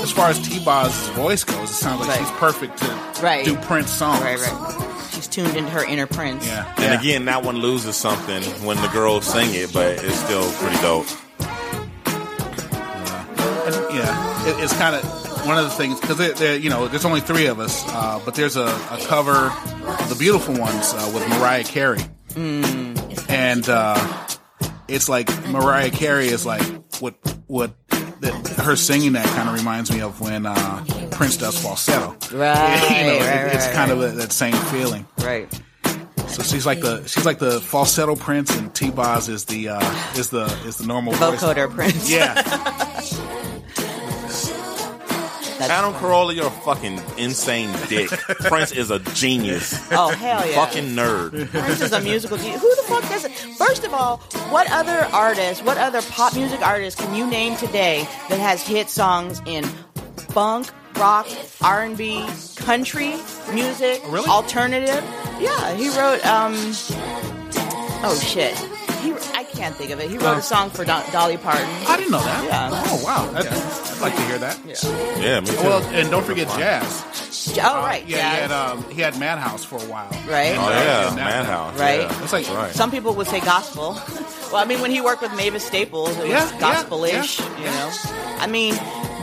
[0.03, 2.19] as far as T Boz's voice goes, it sounds like Right.
[2.19, 3.45] she's perfect to Right.
[3.45, 4.21] do Prince songs.
[4.23, 4.87] Right, right.
[5.21, 6.47] She's tuned into her inner Prince.
[6.47, 6.99] Yeah, And yeah.
[6.99, 11.05] again, that one loses something when the girls sing it, but it's still pretty dope.
[13.67, 15.05] And, yeah, it, it's kind of
[15.47, 18.57] one of the things because you know there's only three of us, uh, but there's
[18.57, 19.53] a, a cover
[20.09, 22.01] the beautiful ones uh, with Mariah Carey,
[23.29, 24.27] and uh,
[24.89, 26.63] it's like Mariah Carey is like
[27.01, 27.15] what
[27.47, 27.75] what
[28.21, 32.17] that, her singing that kind of reminds me of when uh, Prince does falsetto.
[32.37, 35.07] Right, you know, it- right, it's right, kind of a, that same feeling.
[35.19, 35.49] Right.
[36.29, 39.95] So she's like the she's like the falsetto Prince, and T Boz is the uh,
[40.17, 41.43] is the is the normal voice.
[41.43, 42.09] Vocoder Prince.
[42.09, 42.35] Yeah,
[45.61, 48.09] That's, Adam Carolla, you're a fucking insane dick.
[48.11, 49.75] Prince is a genius.
[49.93, 50.55] oh hell yeah.
[50.65, 51.49] Fucking nerd.
[51.51, 52.61] Prince is a musical genius.
[52.61, 53.31] Who the fuck does it?
[53.33, 54.19] First of all,
[54.51, 58.89] what other artist, what other pop music artist can you name today that has hit
[58.91, 59.65] songs in
[60.33, 61.27] funk, rock,
[61.63, 63.15] R and B, country
[63.53, 64.29] music, Really?
[64.29, 65.05] alternative?
[65.41, 66.25] Yeah, he wrote.
[66.27, 66.55] um
[68.03, 68.57] Oh shit.
[69.03, 70.11] He, I can't think of it.
[70.11, 71.69] He wrote a song for Do- Dolly Parton.
[71.87, 72.45] I didn't know that.
[72.45, 72.71] Yeah.
[72.73, 74.59] Oh wow, I'd, I'd like to hear that.
[75.21, 75.57] Yeah, me too.
[75.57, 77.05] Well, and don't forget jazz.
[77.59, 80.09] Oh right, Yeah, yeah, he had um, he had Madhouse for a while.
[80.29, 80.57] right.
[80.57, 81.79] oh yeah, and Madhouse.
[81.79, 82.01] Right.
[82.01, 82.23] Yeah.
[82.23, 82.73] It's like Right.
[82.73, 83.93] Some people would say gospel.
[84.53, 87.41] well, I mean, when he worked with Mavis Staples, it was Yeah, yeah, gospel-ish.
[87.41, 87.91] yeah, you know,
[88.41, 88.75] I mean,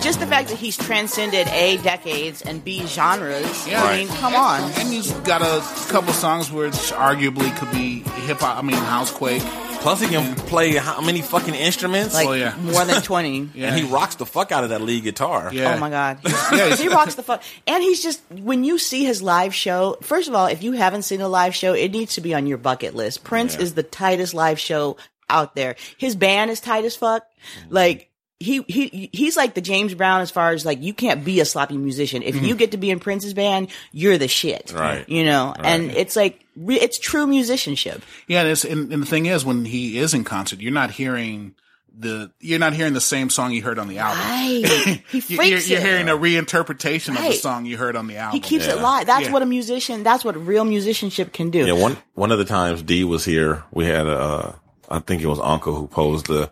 [0.02, 3.68] just the fact that he's transcended a decades and b genres.
[3.68, 3.84] Yeah.
[3.84, 4.62] I mean, come on.
[4.78, 5.62] and he's got a
[5.92, 8.58] couple songs which arguably could be hip hop.
[8.58, 9.42] I mean, housequake.
[9.88, 12.14] Plus, he can play how many fucking instruments?
[12.14, 12.58] Like Oh, yeah.
[12.58, 13.50] more than twenty.
[13.56, 13.68] Yeah.
[13.70, 15.50] and he rocks the fuck out of that lead guitar.
[15.54, 15.76] Yeah.
[15.76, 16.20] Oh my god,
[16.52, 17.42] Yeah, he rocks the fuck.
[17.66, 19.96] And he's just when you see his live show.
[20.02, 22.48] First of all, if you haven't seen a live show, it needs to be on
[22.48, 23.24] your bucket list.
[23.24, 24.98] Prince is the tightest live show
[25.30, 25.78] out there.
[25.98, 27.24] His band is tight as fuck.
[27.70, 28.10] Like
[28.40, 31.46] he he he's like the James Brown as far as like you can't be a
[31.46, 32.22] sloppy musician.
[32.22, 34.72] If you get to be in Prince's band, you're the shit.
[34.76, 35.08] Right.
[35.10, 38.04] You know, and it's like re- it's true musicianship.
[38.28, 40.92] Yeah, and, it's, and, and the thing is, when he is in concert, you're not
[40.92, 41.56] hearing
[42.00, 44.20] the you're not hearing the same song you heard on the album.
[44.20, 45.02] Right.
[45.12, 45.92] He You- freaks you're, you're it.
[45.92, 48.36] hearing a reinterpretation of the song you heard on the album.
[48.36, 49.08] He keeps it live.
[49.08, 49.32] That's Yeah.
[49.34, 50.04] what a musician.
[50.04, 51.66] That's what real musicianship can do.
[51.66, 54.56] Yeah, one one of the times D was here, we had a, uh,
[54.90, 56.52] I think it was Uncle who posed the,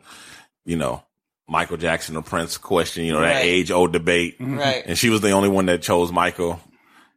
[0.66, 1.04] you know,
[1.48, 3.46] Michael Jackson or Prince question, you know, that Right.
[3.46, 4.38] age old debate.
[4.40, 4.84] Right.
[4.86, 6.60] And she was the only one that chose Michael.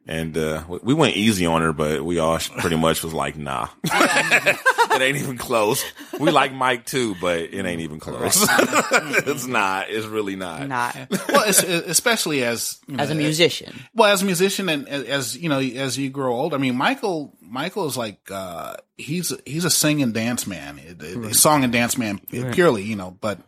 [0.09, 3.37] And, uh, we- we went easy on her, but we all pretty much was like,
[3.37, 5.85] nah, it ain't even close.
[6.19, 8.43] We like Mike too, but it ain't even close.
[8.51, 9.91] it's not.
[9.91, 10.67] It's really not.
[10.67, 10.95] Not
[11.29, 13.79] well, it's, especially as you as a know, musician.
[13.93, 16.75] Well, as a musician and as- as you know, as you grow old, I mean,
[16.75, 20.79] Michael, Michael is like, uh, he's, he's a sing and dance man,
[21.23, 22.19] a song and dance man
[22.51, 23.39] purely, you know, but,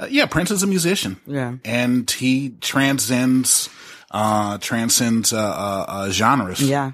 [0.00, 1.20] uh, yeah, Prince is a musician.
[1.26, 1.54] Yeah.
[1.64, 3.68] And he transcends,
[4.10, 6.60] uh, transcends, uh, uh, uh genres.
[6.60, 6.92] Yeah.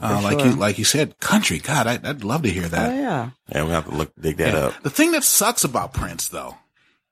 [0.00, 1.58] Uh, like you, like you said, country.
[1.58, 2.92] God, I, I'd love to hear that.
[2.92, 3.30] Oh yeah.
[3.52, 4.80] Yeah, we have to look, dig that up.
[4.82, 6.54] The thing that sucks about Prince though,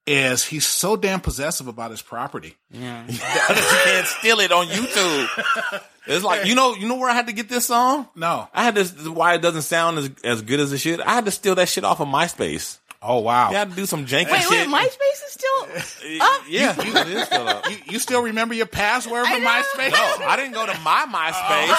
[0.06, 2.56] is he's so damn possessive about his property.
[2.70, 3.04] Yeah.
[3.08, 5.82] you can't steal it on YouTube.
[6.06, 8.08] It's like, you know, you know where I had to get this song?
[8.14, 8.48] No.
[8.54, 11.00] I had this, why it doesn't sound as, as good as it should.
[11.00, 12.78] I had to steal that shit off of MySpace.
[13.08, 13.50] Oh wow.
[13.50, 14.68] You had to do some janky Wait, shit.
[14.68, 14.68] wait.
[14.68, 15.62] MySpace is still
[16.22, 16.42] up.
[16.48, 17.70] Yeah, it is still up.
[17.70, 19.46] You, you still remember your password for know.
[19.46, 19.92] MySpace?
[19.92, 21.74] No, I didn't go to my MySpace.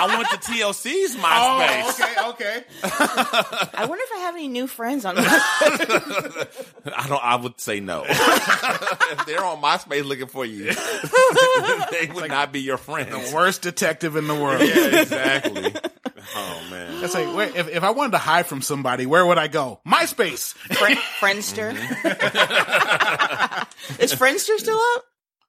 [0.00, 2.14] I went to TLC's oh, MySpace.
[2.18, 3.68] Oh, okay, okay.
[3.74, 5.16] I wonder if I have any new friends on.
[5.16, 5.22] My-
[6.96, 7.22] I don't.
[7.22, 8.04] I would say no.
[8.08, 10.72] if they're on MySpace looking for you,
[11.90, 13.10] they would not be your friends.
[13.10, 14.62] The worst detective in the world.
[14.62, 15.74] Yeah, exactly.
[16.34, 17.00] Oh man.
[17.00, 19.80] That's like, where, if, if I wanted to hide from somebody, where would I go?
[19.86, 20.54] MySpace.
[20.54, 21.74] Fri- Friendster.
[21.74, 22.02] Mm-hmm.
[24.02, 25.04] is Friendster still up?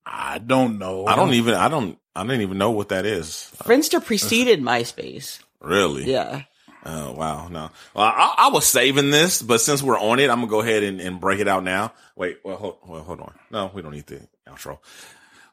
[0.06, 1.06] I don't know.
[1.06, 1.54] I don't even.
[1.56, 1.98] I don't.
[2.16, 3.52] I didn't even know what that is.
[3.64, 5.40] Friendster preceded MySpace.
[5.62, 6.10] Really?
[6.10, 6.44] Yeah.
[6.86, 7.70] Oh wow, no.
[7.94, 10.84] Well, I, I was saving this, but since we're on it, I'm gonna go ahead
[10.84, 11.94] and, and break it out now.
[12.16, 13.34] Wait, well, hold, well, hold on.
[13.52, 14.80] No, we don't need the outro.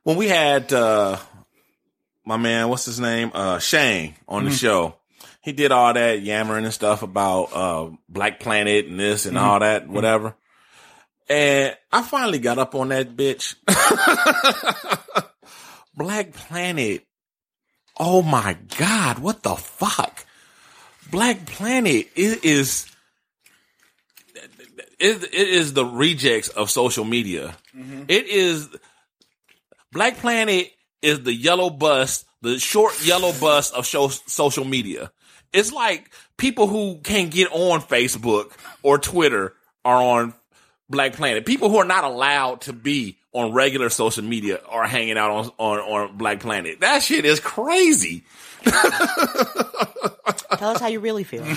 [0.05, 1.19] When we had uh
[2.25, 4.95] my man, what's his name, uh Shane on the show,
[5.47, 9.61] he did all that yammering and stuff about uh Black Planet and this and all
[9.61, 9.63] mm-hmm.
[9.63, 9.95] that, mm-hmm.
[9.95, 10.35] whatever.
[11.29, 13.55] And I finally got up on that bitch.
[15.97, 17.07] Black Planet.
[17.97, 20.27] Oh my God, what the fuck?
[21.13, 22.91] Black Planet it is
[24.99, 27.57] it, it is the rejects of social media.
[27.73, 28.03] Mm-hmm.
[28.09, 28.69] It is
[29.93, 30.73] Black Planet
[31.03, 35.13] is the yellow bus, the short yellow bus of show, social media.
[35.53, 40.35] It's like people who can't get on Facebook or Twitter are on
[40.89, 41.47] Black Planet.
[41.47, 45.51] People who are not allowed to be on regular social media are hanging out on
[45.59, 46.81] on, on Black Planet.
[46.81, 48.25] That shit is crazy.
[48.65, 48.81] Tell
[50.71, 51.45] us how you really feel.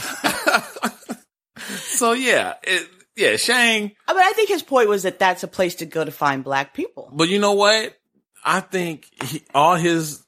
[2.00, 3.92] So yeah, it, yeah, Shane.
[4.08, 6.44] I mean, I think his point was that that's a place to go to find
[6.44, 7.12] black people.
[7.14, 7.96] But you know what?
[8.44, 10.24] I think he, all his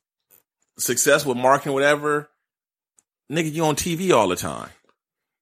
[0.78, 2.30] success with marketing, whatever,
[3.32, 4.70] nigga, you on TV all the time.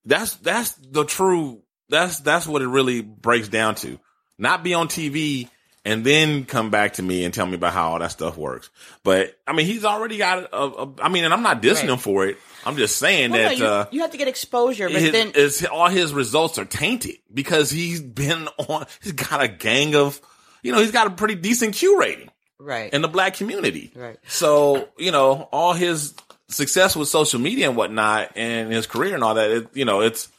[0.05, 1.61] That's that's the true.
[1.89, 3.99] That's that's what it really breaks down to.
[4.37, 5.49] Not be on TV
[5.83, 8.69] and then come back to me and tell me about how all that stuff works.
[9.03, 10.49] But I mean, he's already got.
[10.53, 11.89] A, a, I mean, and I'm not dissing Right.
[11.91, 12.37] him for it.
[12.65, 13.57] I'm just saying Well, no, that.
[13.57, 16.65] you, uh, you have to get exposure, but his, then is all his results are
[16.65, 18.85] tainted because he's been on.
[19.01, 20.21] He's got a gang of,
[20.61, 22.29] you know, he's got a pretty decent Q rating
[22.59, 22.93] right.
[22.93, 23.91] in the black community.
[23.95, 24.19] Right.
[24.27, 26.13] So you know, all his
[26.49, 29.49] success with social media and whatnot, and his career and all that.
[29.49, 30.29] It, you know, it's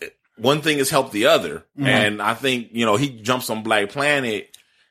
[0.00, 1.86] it, one thing has helped the other, mm-hmm.
[1.86, 4.49] and I think you know he jumps on Black Planet.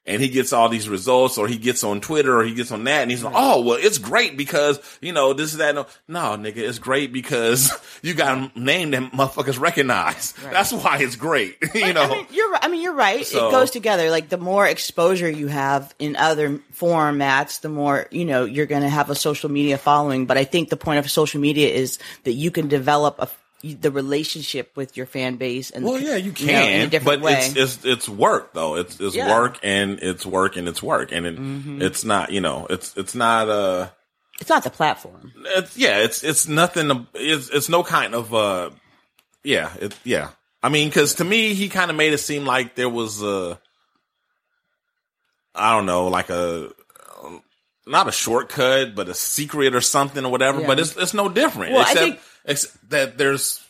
[0.10, 2.84] And he gets all these results, or he gets on Twitter, or he gets on
[2.86, 5.86] that, and he's like, "Oh, well, it's great because you know this is that." No,
[6.07, 10.34] no, nigga, it's great because you got a name that motherfuckers recognize.
[10.51, 11.57] That's why it's great.
[11.76, 12.51] you know, I mean, you're.
[12.51, 13.26] right- I mean, you're right.
[13.26, 14.10] So- it goes together.
[14.10, 18.82] Like the more exposure you have in other formats, the more you know you're going
[18.84, 20.26] to have a social media following.
[20.26, 23.28] But I think the point of social media is that you can develop a
[23.62, 25.70] the relationship with your fan base.
[25.70, 27.34] And Well, yeah, you know, in a can, but way.
[27.34, 28.76] it's it's it's work though.
[28.76, 29.30] It's it's Yeah.
[29.30, 31.82] work and it's work and it's work and it, Mm-hmm.
[31.82, 33.89] it's not you know it's it's not uh
[34.39, 35.34] it's not the platform.
[35.57, 38.70] it's yeah it's it's nothing it's it's no kind of uh
[39.43, 40.30] yeah it yeah
[40.64, 43.60] I mean because to me he kind of made it seem like there was a
[45.55, 46.70] I don't know like a
[47.86, 50.68] not a shortcut but a secret or something or whatever Yeah.
[50.68, 52.20] but it's it's no different Well, I except think-
[52.90, 53.64] that there's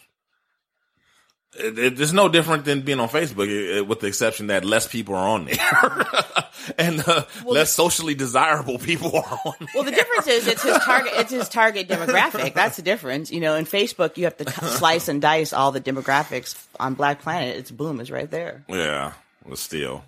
[1.58, 5.16] it, it- it's no different than being on Facebook, with the exception that less people
[5.16, 5.58] are on there,
[6.78, 9.54] and uh, less socially desirable people are on.
[9.74, 11.12] Well, the difference is it's his target.
[11.16, 12.54] It's his target demographic.
[12.54, 13.32] That's the difference.
[13.32, 16.56] You know, in Facebook, you have to t- slice and dice all the demographics.
[16.80, 18.64] On Black Planet, it's boom, is right there.
[18.70, 19.14] Yeah,
[19.46, 20.04] but still,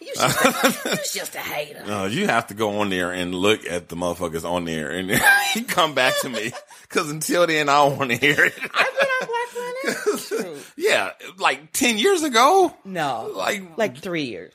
[0.00, 1.82] You're just, a, just a hater.
[1.84, 5.10] uh, you have to go on there and look at the motherfuckers on there, and
[5.68, 6.52] come back to me
[6.82, 8.54] because until then, I don't want to hear it.
[8.56, 10.64] I've been on Black Planet.
[10.76, 14.52] Yeah, like ten years ago, No, like like three years.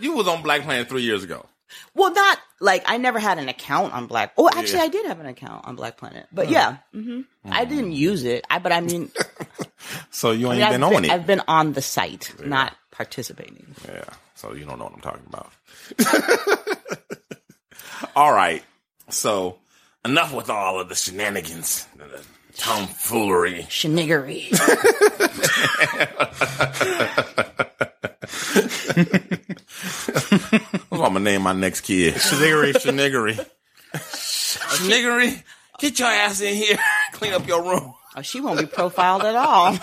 [0.00, 1.46] you was on Black Planet three years ago.
[1.94, 4.32] Well, not like I never had an account on Black.
[4.36, 4.84] Oh, actually, Yeah.
[4.84, 8.44] I did have an account on Black Planet, but yeah, hmm I didn't use it.
[8.50, 9.10] I, but I mean,
[10.10, 11.10] So you I ain't mean, I've, been on been, it.
[11.10, 13.74] I've been on the site, not participating.
[13.88, 14.04] Yeah.
[14.34, 15.50] So you don't know what I'm talking about.
[18.14, 18.62] all right.
[19.08, 19.56] So
[20.04, 22.22] enough with all of the shenanigans, the
[22.58, 23.66] tomfoolery.
[23.70, 24.50] Sheniggery.
[24.50, 24.60] That's
[30.90, 32.20] what I'm gonna name my next kid.
[32.20, 33.38] Sheniggery, sheniggery.
[33.94, 35.42] Sheniggery,
[35.78, 36.78] get your ass in here.
[37.12, 37.94] Clean up your room.
[38.14, 39.78] oh, she won't be profiled at all,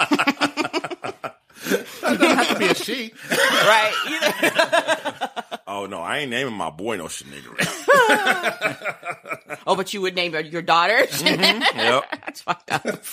[2.01, 3.13] have to be a she.
[3.31, 3.93] right?
[4.07, 5.29] Either.
[5.69, 7.57] Oh no, I ain't naming my boy no sheniggery.
[9.67, 11.05] Oh, but you would name your, your daughter.
[11.21, 12.03] yep.
[12.25, 13.03] That's fucked up.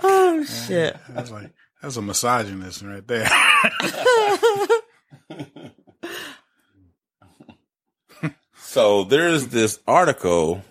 [0.00, 0.96] oh shit.
[1.10, 3.28] That's like that's a misogynist right there.
[8.76, 10.62] So there's this article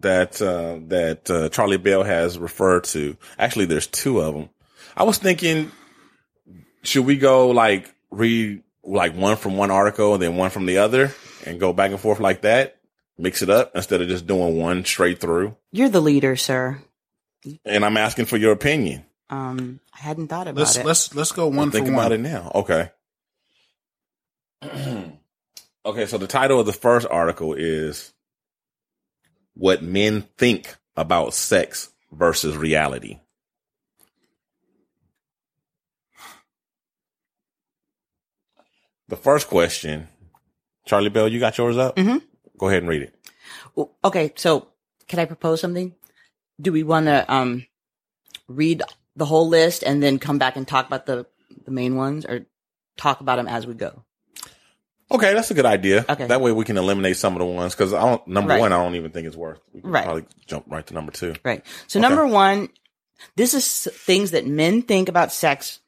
[0.00, 3.16] that uh, that uh, Charlie Bell has referred to.
[3.36, 4.48] Actually, there's two of them.
[4.98, 5.70] I was thinking,
[6.82, 10.78] should we go like read like one from one article and then one from the
[10.78, 11.14] other,
[11.46, 12.78] and go back and forth like that,
[13.16, 15.56] mix it up instead of just doing one straight through?
[15.70, 16.82] You're the leader, sir.
[17.64, 19.04] And I'm asking for your opinion.
[19.30, 20.84] Um, I hadn't thought about let's it.
[20.84, 22.12] let's let's go one Think for about one.
[22.26, 22.50] it now.
[22.54, 22.90] Okay.
[25.86, 28.12] Okay, so the title of the first article is
[29.54, 33.20] What Men Think About Sex versus Reality.
[39.08, 40.08] The first question,
[40.86, 41.96] Charlie Bell, you got yours up?
[41.96, 42.18] Mm-hmm.
[42.58, 43.14] Go ahead and read it.
[44.04, 44.68] Okay, so
[45.06, 45.94] can I propose something?
[46.60, 47.66] Do we want to um
[48.48, 48.82] read
[49.16, 51.26] the whole list and then come back and talk about the
[51.64, 52.46] the main ones, or
[52.96, 54.04] talk about them as we go?
[55.10, 56.04] Okay, that's a good idea.
[56.08, 56.26] Okay.
[56.26, 58.60] That way we can eliminate some of the ones because I don't, number Right.
[58.60, 59.58] one, I don't even think it's worth.
[59.72, 60.04] We can Right.
[60.04, 61.34] probably jump right to number two.
[61.42, 61.64] Right.
[61.86, 62.68] So number one,
[63.34, 65.80] this is things that men think about sex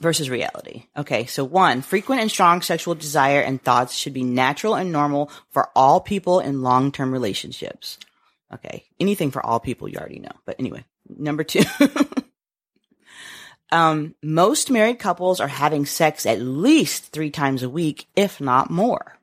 [0.00, 0.84] versus reality.
[0.96, 1.26] Okay.
[1.26, 5.70] So one, frequent and strong sexual desire and thoughts should be natural and normal for
[5.74, 7.98] all people in long-term relationships.
[8.52, 8.84] Okay.
[8.98, 10.32] Anything for all people, you already know.
[10.44, 11.62] But anyway, number two.
[13.70, 18.70] um, most married couples are having sex at least three times a week, if not
[18.70, 19.18] more.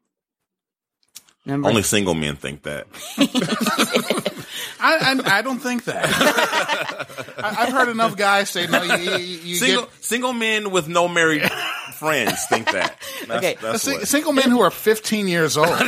[1.45, 2.87] Number Only single men think that.
[4.85, 6.05] I, I, I don't think that.
[7.37, 8.83] I, I've heard enough guys say no.
[8.83, 11.43] You, you, you Single, get single men with no married
[11.93, 12.95] friends think that.
[13.27, 13.57] That's, Okay.
[13.61, 15.69] that's sing- what- single men who are 15 years old.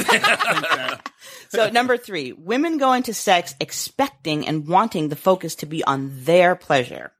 [1.49, 6.11] So number three, women go into sex expecting and wanting the focus to be on
[6.25, 7.13] their pleasure.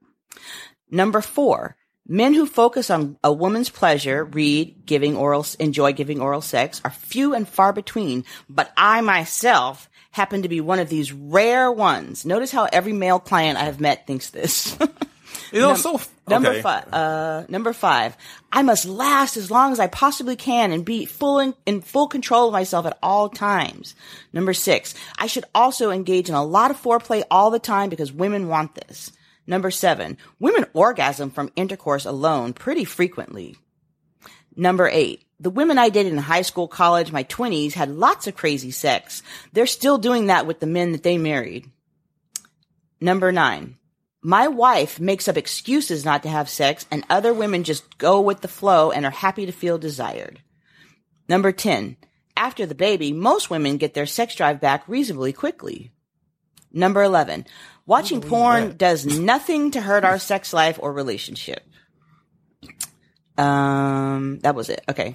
[0.90, 1.76] Number four,
[2.06, 6.90] men who focus on a woman's pleasure, read, giving oral, enjoy giving oral sex are
[6.90, 12.24] few and far between, but I myself happen to be one of these rare ones.
[12.24, 14.76] Notice how every male client I have met thinks this.
[15.52, 16.62] you know, so Number okay.
[16.62, 16.92] five.
[16.92, 18.16] Uh, number five.
[18.52, 22.08] I must last as long as I possibly can and be full in, in full
[22.08, 23.94] control of myself at all times.
[24.32, 24.94] Number six.
[25.18, 28.74] I should also engage in a lot of foreplay all the time because women want
[28.74, 29.12] this.
[29.46, 30.18] Number seven.
[30.38, 33.56] Women orgasm from intercourse alone pretty frequently.
[34.56, 35.24] Number eight.
[35.40, 39.22] The women I dated in high school, college, my twenties had lots of crazy sex.
[39.52, 41.70] They're still doing that with the men that they married.
[43.00, 43.76] Number nine.
[44.20, 48.40] My wife makes up excuses not to have sex and other women just go with
[48.40, 50.40] the flow and are happy to feel desired.
[51.28, 51.96] Number 10.
[52.36, 55.92] After the baby, most women get their sex drive back reasonably quickly.
[56.72, 57.46] Number 11.
[57.86, 61.62] Watching porn does nothing to hurt our sex life or relationship.
[63.38, 64.82] Um, that was it.
[64.88, 65.14] Okay.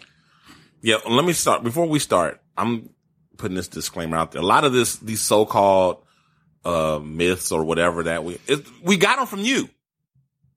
[0.84, 1.63] Yeah, let me start.
[1.63, 2.89] Before we start, I'm
[3.38, 4.41] putting this disclaimer out there.
[4.41, 6.03] A lot of this, these so-called
[6.65, 9.69] uh, myths or whatever that we it, we got them from you.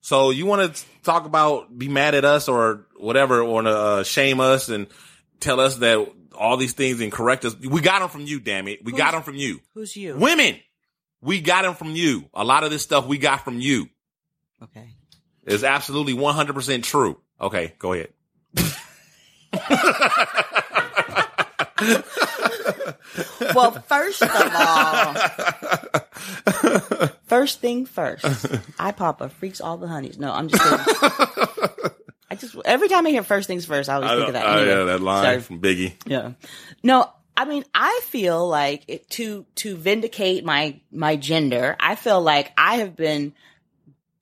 [0.01, 4.41] So you want to talk about, be mad at us or whatever, or uh, shame
[4.41, 4.87] us and
[5.39, 6.05] tell us that
[6.35, 7.55] all these things and correct us.
[7.57, 8.83] We got them from you, damn it.
[8.83, 9.61] We got them from you.
[9.73, 10.17] Who's you?
[10.17, 10.59] Women,
[11.21, 12.29] we got them from you.
[12.33, 13.87] A lot of this stuff we got from you.
[14.61, 14.89] Okay.
[15.45, 17.19] It's absolutely 100% true.
[17.39, 18.09] Okay, go ahead.
[23.55, 25.13] Well, first of all,
[27.27, 28.25] first thing first,
[28.79, 30.17] I Papa freaks all the honeys.
[30.17, 31.91] No, I'm just kidding.
[32.29, 34.45] I just every time I hear first things first, I always think of that.
[34.45, 35.39] Oh, Anyway, yeah, that line sorry.
[35.41, 35.93] from Biggie.
[36.05, 36.31] Yeah.
[36.83, 42.21] No, I mean, I feel like it, to to vindicate my my gender, I feel
[42.21, 43.33] like I have been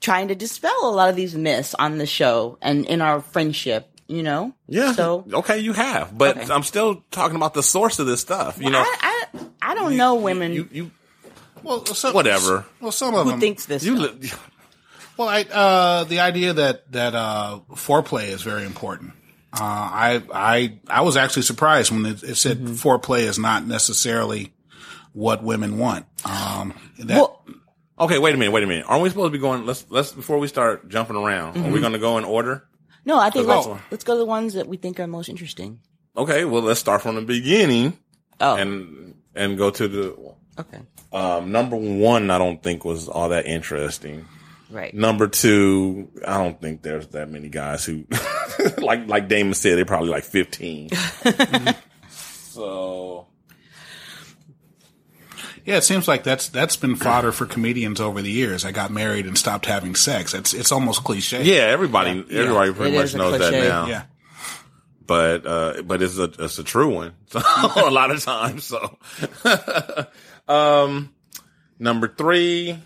[0.01, 3.89] trying to dispel a lot of these myths on the show and in our friendship.
[4.07, 4.53] You know.
[4.67, 4.91] Yeah.
[4.93, 6.53] So okay, you have, but Okay.
[6.53, 8.59] I'm still talking about the source of this stuff.
[8.61, 9.39] You know, I, I
[9.71, 10.91] I don't know women you you
[11.63, 12.65] Well, some, Whatever.
[12.79, 13.39] Well, some of who them.
[13.39, 13.83] thinks this.
[13.83, 13.97] you.
[13.97, 14.19] stuff.
[14.21, 14.31] li-
[15.17, 19.13] Well, I, uh, the idea that that uh, foreplay is very important.
[19.53, 24.53] Uh, I I I was actually surprised when it, it said foreplay is not necessarily
[25.13, 26.05] what women want.
[26.25, 27.41] Um, that, well,
[27.97, 28.85] Okay, wait a minute, wait a minute.
[28.89, 29.65] Aren't we supposed to be going?
[29.65, 31.53] Let's let's before we start jumping around.
[31.55, 31.67] Mm-hmm.
[31.67, 32.65] Are we going to go in order?
[33.05, 35.79] No, I think let's let's go to the ones that we think are most interesting.
[36.17, 37.97] Okay, well let's start from the beginning
[38.39, 40.79] Oh, and and go to the okay,
[41.13, 42.29] um, number one.
[42.31, 44.25] I don't think was all that interesting.
[44.69, 44.93] right.
[44.93, 48.05] Number two, I don't think there's that many guys who,
[48.77, 50.89] like like Damon said, they're probably like 15.
[52.09, 53.27] so
[55.65, 58.63] yeah, it seems like that's that's been fodder for comedians over the years.
[58.65, 60.33] I got married and stopped having sex.
[60.33, 61.43] It's it's almost cliche.
[61.43, 63.87] yeah, everybody everybody pretty It much knows that now.
[63.87, 64.03] yeah.
[65.07, 67.13] But uh, but it's a it's a true one.
[67.29, 67.41] So
[67.87, 68.63] a lot of times.
[68.63, 68.97] So
[70.47, 71.13] um,
[71.79, 72.79] number three,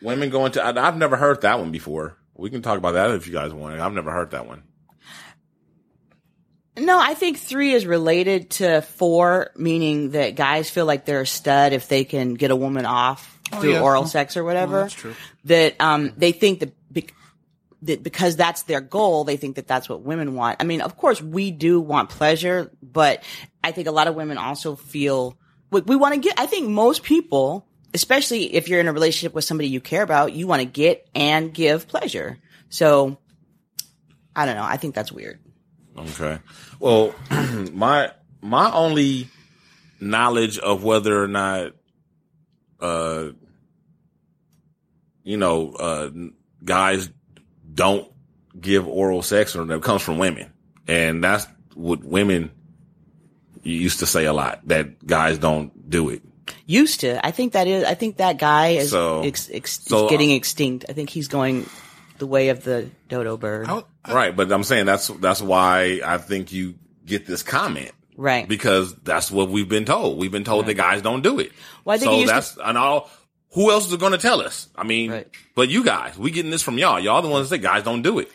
[0.00, 0.62] women going to.
[0.64, 2.16] I, I've never heard that one before.
[2.34, 3.78] We can talk about that if you guys want.
[3.80, 4.62] I've never heard that one.
[6.76, 11.26] No, I think three is related to four, meaning that guys feel like they're a
[11.26, 13.82] stud if they can get a woman off through yeah.
[13.82, 14.80] oral Oh, sex or whatever.
[14.82, 15.14] that's true.
[15.44, 17.12] That um, they think that bec-
[17.82, 20.58] that because that's their goal, they think that that's what women want.
[20.60, 23.22] I mean, of course, we do want pleasure, but
[23.62, 25.36] I think a lot of women also feel
[25.70, 26.40] we, we want to get.
[26.40, 30.32] I think most people, especially if you're in a relationship with somebody you care about,
[30.32, 32.38] you want to get and give pleasure.
[32.70, 33.18] So,
[34.34, 34.64] I don't know.
[34.64, 35.38] I think that's weird.
[35.96, 36.38] Okay.
[36.80, 37.14] Well,
[37.72, 39.28] my my only
[40.00, 41.72] knowledge of whether or not,
[42.80, 43.28] uh,
[45.22, 46.10] you know, uh,
[46.64, 47.10] guys
[47.72, 48.10] don't
[48.58, 50.52] give oral sex or that comes from women,
[50.88, 52.50] and that's what women
[53.62, 56.22] used to say a lot that guys don't do it.
[56.66, 57.84] Used to, I think that is.
[57.84, 60.86] I think that guy is So- ex, ex, so, is getting uh, extinct.
[60.88, 61.68] I think he's going
[62.22, 63.66] the way of the dodo bird.
[63.68, 67.90] I, Right, but I'm saying that's that's why I think you get this comment.
[68.16, 68.46] Right.
[68.48, 70.18] Because that's what we've been told.
[70.18, 71.50] We've been told that guys don't do it.
[71.84, 73.10] Well, I think so used to- that's and all.
[73.54, 74.68] Who else is going to tell us?
[74.76, 75.28] I mean, Right.
[75.56, 77.00] but you guys, we getting this from y'all.
[77.00, 78.30] Y'all the ones that say guys don't do it.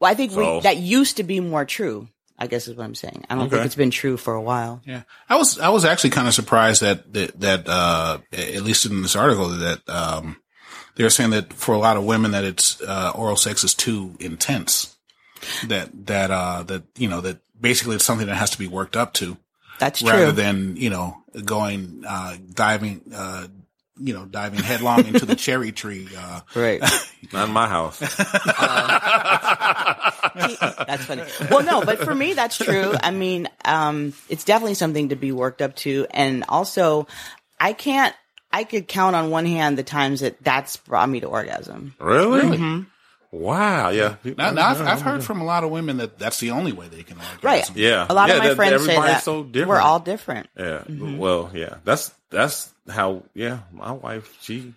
[0.00, 2.08] Well, I think So- we, that used to be more true.
[2.38, 3.24] I guess is what I'm saying.
[3.30, 4.82] I don't think it's been true for a while.
[4.84, 8.86] Yeah, I was I was actually kind of surprised that that that uh, at least
[8.86, 10.36] in this article that um,
[10.96, 14.14] they're saying that for a lot of women that it's uh, oral sex is too
[14.20, 14.96] intense.
[15.66, 18.96] That that uh, that you know that basically it's something that has to be worked
[18.96, 19.36] up to
[19.78, 20.10] That's true.
[20.10, 23.46] rather than you know going uh, diving uh,
[23.98, 26.08] you know diving headlong into the cherry tree.
[26.16, 26.82] Uh, right.
[27.32, 27.98] Not in my house.
[30.34, 31.22] That's funny.
[31.50, 32.94] Well, no, but for me, that's true.
[33.02, 36.06] I mean, um, it's definitely something to be worked up to.
[36.10, 37.06] And also,
[37.58, 38.14] I can't,
[38.58, 41.94] I could count on one hand the times that that's brought me to orgasm.
[41.98, 42.56] really?
[42.56, 42.82] Mm-hmm.
[43.32, 43.88] Wow.
[43.90, 44.14] Yeah.
[44.24, 46.86] now, now I've, I've heard from a lot of women that that's the only way
[46.86, 47.38] they can orgasm.
[47.42, 47.68] Right.
[47.76, 48.06] Yeah.
[48.08, 49.24] A lot Yeah, of my that- friends say that.
[49.24, 49.68] so different.
[49.70, 50.48] We're all different.
[50.56, 50.84] Yeah.
[50.86, 51.18] Mm-hmm.
[51.18, 51.78] Well, yeah.
[51.84, 53.24] That's that's how.
[53.34, 53.58] Yeah.
[53.72, 54.72] My wife, she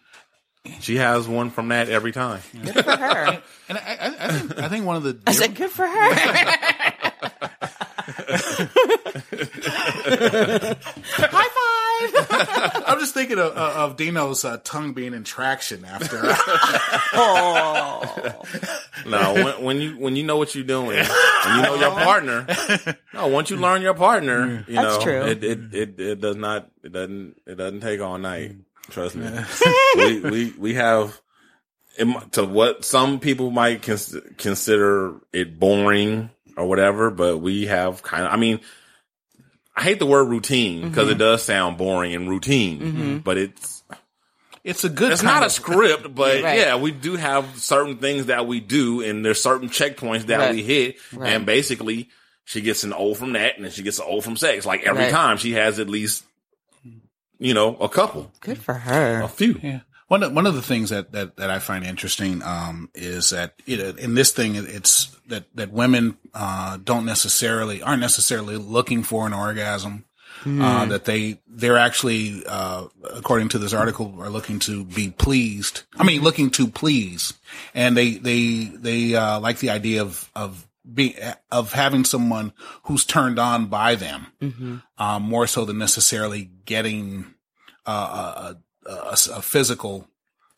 [0.79, 2.41] she has one from that every time.
[2.51, 3.41] Good for her.
[3.69, 6.57] And I, I, I think I think one of the I said, good for her.
[11.17, 12.83] High five.
[12.87, 16.21] I'm just thinking of, of of Dino's uh, tongue being in traction after.
[17.19, 18.41] Oh.
[19.07, 21.07] No, when, when you when you know what you're doing, and
[21.55, 22.45] you know your partner.
[23.13, 25.21] No, once you learn your partner, you That's know true.
[25.21, 28.55] It, it it it does not it doesn't it doesn't take all night.
[28.89, 29.29] Trust me.
[29.95, 31.19] we we we have
[31.97, 38.01] it, to what some people might cons- consider it boring or whatever, but we have
[38.03, 38.33] kind of.
[38.33, 38.59] I mean,
[39.75, 41.19] I hate the word routine because it mm-hmm.
[41.19, 43.17] does sound boring and routine, mm-hmm.
[43.19, 43.83] but it's
[44.63, 45.11] it's a good.
[45.13, 46.59] it's kind not a script, but Right.
[46.59, 50.55] yeah, we do have certain things that we do, and there's certain checkpoints that Right.
[50.55, 51.33] we hit, Right.
[51.33, 52.09] and basically
[52.43, 54.65] she gets an O from that, and then she gets an O from sex.
[54.65, 55.11] Like every Right.
[55.11, 56.23] time, she has at least,
[57.39, 59.21] you know, a couple, Good for her.
[59.21, 59.59] a few.
[59.61, 59.79] Yeah.
[60.07, 63.53] One of, one of the things that, that, that I find interesting, um, is that
[63.65, 69.03] you know, in this thing, it's that, that women, uh, don't necessarily, aren't necessarily looking
[69.03, 70.05] for an orgasm.
[70.45, 72.85] Uh, that they, they're actually, uh,
[73.15, 75.81] according to this article, are looking to be pleased.
[75.97, 77.33] I mean, looking to please.
[77.73, 81.15] And they, they, they, uh, like the idea of, of being,
[81.51, 82.53] of having someone
[82.83, 84.27] who's turned on by them,
[84.97, 87.33] um, more so than necessarily getting,
[87.85, 88.53] uh,
[88.87, 90.07] a, a, a physical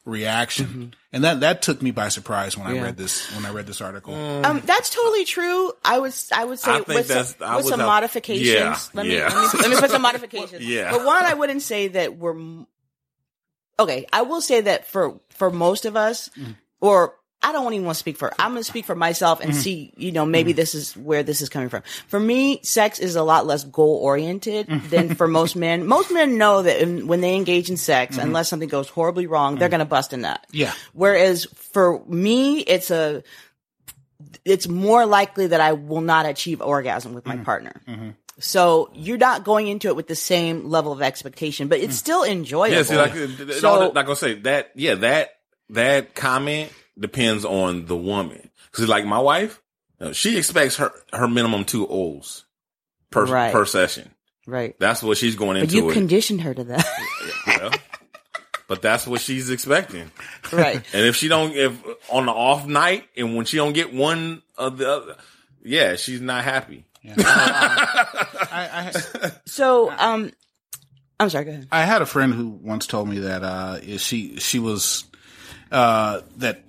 [0.06, 0.66] reaction.
[0.66, 0.90] Mm-hmm.
[1.12, 3.82] And that, that took me by surprise when I read this, when I read this
[3.82, 4.14] article.
[4.14, 5.72] Um, um that's totally true.
[5.84, 8.48] I would, I would say I think with that's- some, I with some have- modifications.
[8.48, 10.66] Yeah, let me, let me let me put some modifications.
[10.66, 10.92] Yeah.
[10.92, 12.36] But one, I wouldn't say that we're
[13.80, 14.06] okay.
[14.12, 16.56] I will say that for for most of us, mm.
[16.80, 18.34] or I don't even want to speak for.
[18.38, 19.60] I'm going to speak for myself and mm-hmm.
[19.60, 19.94] see.
[19.96, 20.58] You know, maybe mm-hmm.
[20.58, 21.84] this is where this is coming from.
[22.08, 24.90] For me, sex is a lot less goal oriented mm-hmm.
[24.90, 25.88] than for most men.
[26.00, 29.56] Most men know that in, when they engage in sex, unless something goes horribly wrong,
[29.56, 30.46] they're going to bust a nut.
[30.52, 30.74] Yeah.
[30.94, 33.24] Whereas for me, it's a,
[34.46, 37.82] it's more likely that I will not achieve orgasm with my partner.
[38.40, 42.00] So you're not going into it with the same level of expectation, but it's mm.
[42.00, 42.76] still enjoyable.
[42.76, 45.32] Yeah, see, like, So- like I say that, yeah, that
[45.72, 48.50] that comment depends on the woman.
[48.72, 49.62] Because like my wife,
[50.00, 52.46] uh, she expects her her minimum two O's
[53.10, 53.52] per Right.
[53.52, 54.12] per session.
[54.46, 54.76] right.
[54.80, 55.68] That's what she's going into.
[55.68, 55.94] But into you it.
[55.94, 56.86] conditioned her to that.
[57.48, 57.72] Well,
[58.68, 60.12] but that's what she's expecting.
[60.54, 60.76] right.
[60.94, 61.76] And if she don't, if
[62.10, 65.16] on the off night, and when she don't get one of the other,
[65.64, 66.86] yeah, she's not happy.
[67.18, 70.32] I, I, So, um,
[71.20, 71.68] I'm sorry, go ahead.
[71.72, 75.04] I had a friend who once told me that uh, she she was
[75.72, 76.62] uh, that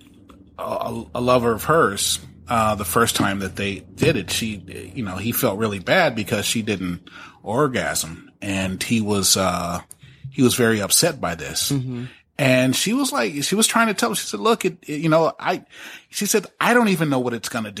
[0.61, 2.19] a, a lover of hers.
[2.47, 6.15] Uh, the first time that they did it, she you know he felt really bad
[6.15, 7.09] because she didn't
[7.43, 9.79] orgasm, and he was uh,
[10.29, 11.71] he was very upset by this.
[12.37, 14.99] And she was like, she was trying to tell me, she said, look, it, it-
[15.01, 15.63] you know, I,
[16.09, 17.71] she said, I don't even know what it's going to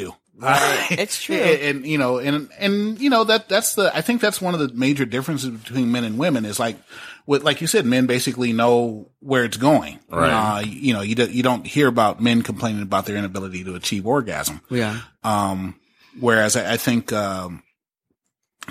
[0.41, 0.95] do.
[1.01, 1.35] It's true.
[1.35, 4.53] and, and, you know, and, and, you know, that, that's the, I think that's one
[4.53, 6.77] of the major differences between men and women is like,
[7.25, 9.99] with, like you said, men basically know where it's going.
[10.09, 10.57] Right.
[10.57, 13.75] Uh, you know, you, do, you don't hear about men complaining about their inability to
[13.75, 14.61] achieve orgasm.
[14.69, 14.99] Yeah.
[15.23, 15.79] Um,
[16.19, 17.63] whereas I, I think, um,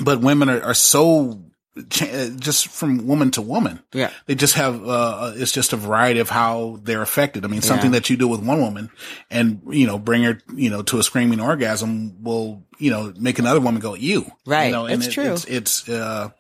[0.03, 1.50] but women are, are so cha-
[1.89, 3.81] just from woman to woman.
[3.93, 4.11] Yeah.
[4.27, 7.45] They just have, uh, it's just a variety of how they're affected.
[7.45, 7.99] I mean, something Yeah.
[8.01, 8.91] that you do with one woman
[9.31, 13.39] and, you know, bring her, you know, to a screaming orgasm will, you know, make
[13.39, 14.31] another woman go, you.
[14.47, 14.67] Right.
[14.67, 15.33] You know, It's true.
[15.33, 16.31] It's, it's, uh,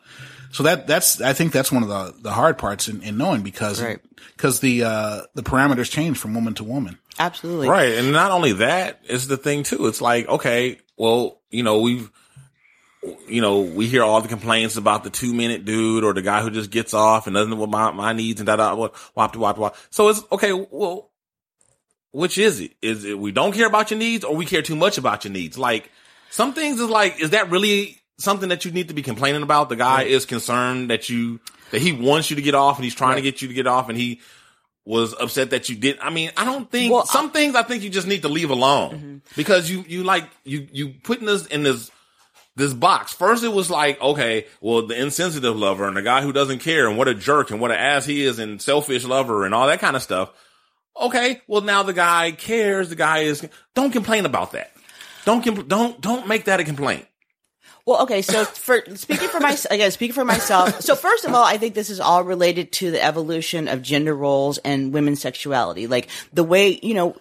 [0.53, 3.43] so that, that's, I think that's one of the, the hard parts in, in knowing
[3.43, 4.01] because, Right.
[4.37, 6.99] because the, uh, the parameters change from woman to woman.
[7.19, 7.69] Absolutely.
[7.69, 7.95] Right.
[7.95, 9.87] And not only that is the thing too.
[9.87, 12.11] It's like, okay, well, you know, we've,
[13.28, 16.43] you know, we hear all the complaints about the two minute dude or the guy
[16.43, 18.97] who just gets off and doesn't know what my, my needs and da da wop
[19.14, 19.77] wop wop wop.
[19.90, 20.52] So it's okay.
[20.52, 21.10] Well,
[22.12, 22.72] which is it?
[22.82, 25.32] Is it we don't care about your needs or we care too much about your
[25.32, 25.56] needs?
[25.56, 25.90] Like
[26.31, 29.68] some things is like, is that really something that you need to be complaining about?
[29.70, 31.40] The guy is concerned that you,
[31.70, 33.66] that he wants you to get off and he's trying to get you to get
[33.66, 34.20] off and he,
[34.85, 36.05] was upset that you didn't.
[36.05, 38.51] I mean, I don't think Well, some things I think you just need to leave
[38.51, 39.16] alone mm-hmm.
[39.36, 41.90] because you, you like, you, you putting us in this,
[42.56, 43.12] this box.
[43.12, 46.89] First, it was like, okay, well, the insensitive lover and the guy who doesn't care
[46.89, 49.66] and what a jerk and what an ass he is and selfish lover and all
[49.66, 50.32] that kind of stuff.
[51.01, 52.90] Okay, well, now the guy cares.
[52.90, 54.72] The guy is, don't complain about that.
[55.24, 57.06] Don't, compl- don't, don't make that a complaint.
[57.86, 58.23] Well, okay.
[58.23, 60.81] So for speaking for myself, again, speaking for myself.
[60.81, 64.15] So first of all, I think this is all related to the evolution of gender
[64.15, 65.86] roles and women's sexuality.
[65.86, 67.16] Like the way, you know,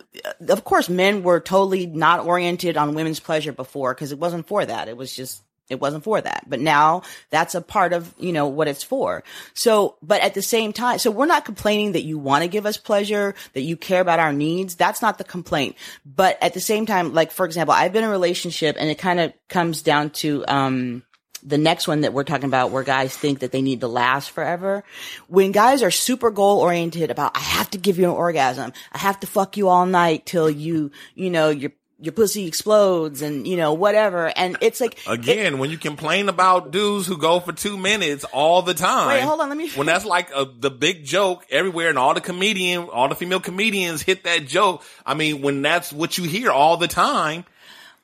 [0.48, 4.65] of course, men were totally not oriented on women's pleasure before because it wasn't for
[4.65, 4.88] that.
[4.88, 6.46] It was just, it wasn't for that.
[6.48, 9.24] But now that's a part of, you know, what it's for.
[9.54, 12.66] So, but at the same time, so we're not complaining that you want to give
[12.66, 14.76] us pleasure, that you care about our needs.
[14.76, 15.76] That's not the complaint.
[16.06, 18.98] But at the same time, like, for example, I've been in a relationship and it
[18.98, 21.04] kind of comes down to, um,
[21.41, 24.32] the next one that we're talking about where guys think that they need to last
[24.32, 24.84] forever.
[25.28, 28.74] When guys are super goal oriented about, I have to give you an orgasm.
[28.91, 33.21] I have to fuck you all night till you, you know, your, your pussy explodes
[33.21, 34.31] and, you know, whatever.
[34.35, 38.61] And it's like, Again, when you complain about dudes who go for two minutes all
[38.61, 39.09] the time.
[39.09, 42.13] Wait, hold on, let me- When that's like a, the big joke everywhere, and all
[42.13, 44.84] the comedian, all the female comedians hit that joke.
[45.05, 47.43] I mean, when that's what you hear all the time,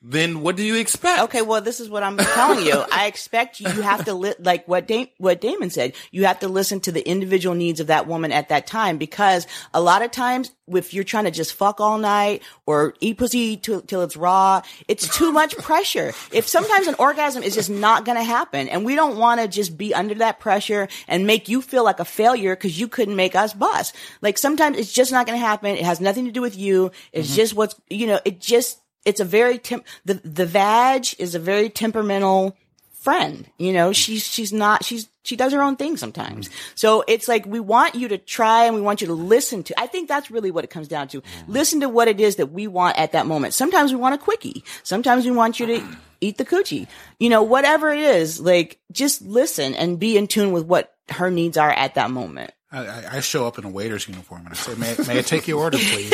[0.08, 1.24] then what do you expect?
[1.24, 2.84] Okay, well, this is what I'm telling you.
[2.92, 5.94] I expect you, you have to li- like what da- what Damon said.
[6.12, 9.48] You have to listen to the individual needs of that woman at that time because
[9.74, 13.58] a lot of times, if you're trying to just fuck all night or eat pussy
[13.58, 16.14] till, till it's raw, it's too much pressure.
[16.32, 19.48] If sometimes an orgasm is just not going to happen, and we don't want to
[19.48, 23.16] just be under that pressure and make you feel like a failure because you couldn't
[23.16, 23.96] make us bust.
[24.22, 25.76] Like sometimes it's just not going to happen.
[25.76, 26.92] It has nothing to do with you.
[27.12, 27.36] It's mm-hmm.
[27.38, 28.20] just what's you know.
[28.24, 32.56] It just it's a very temp the the vag is a very temperamental
[32.94, 33.94] friend you know?
[33.94, 36.50] She's she's not she's she does her own thing sometimes.
[36.76, 39.80] So it's like we want you to try and we want you to listen to
[39.80, 41.22] i think that's really what it comes down to.
[41.48, 43.54] Listen to what it is that we want at that moment.
[43.54, 44.64] Sometimes we want a quickie.
[44.84, 45.84] Sometimes we want you to
[46.22, 46.88] eat the coochie.
[47.20, 51.30] You know whatever it is like just listen and be in tune with what her
[51.30, 52.52] needs are at that moment.
[52.72, 55.48] I, I- show up in a waiter's uniform and I say, "May, may I take
[55.48, 56.12] your order, please?"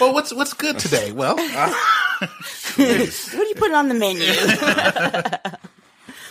[0.00, 1.12] Well, what's what's good today?
[1.12, 1.74] Well, uh,
[2.76, 4.24] what are you putting on the menu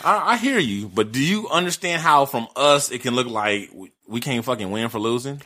[0.02, 3.70] I, I hear you, but do you understand how from us it can look like
[3.74, 5.42] we, we can't fucking win for losing?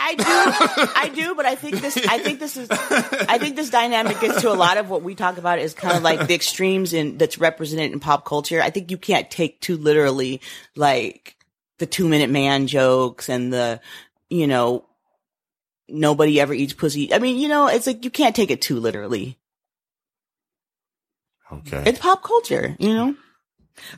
[0.00, 3.68] I do, I do, but I think this, I think this is, I think this
[3.68, 6.34] dynamic gets to a lot of what we talk about is kind of like the
[6.34, 8.62] extremes in that's represented in pop culture.
[8.62, 10.40] I think you can't take too literally
[10.76, 11.36] like
[11.78, 13.80] the two minute man jokes and the,
[14.30, 14.84] you know,
[15.88, 17.12] nobody ever eats pussy.
[17.12, 19.38] I mean, you know, it's like you can't take it too literally.
[21.50, 21.82] Okay.
[21.86, 23.14] It's pop culture, you know?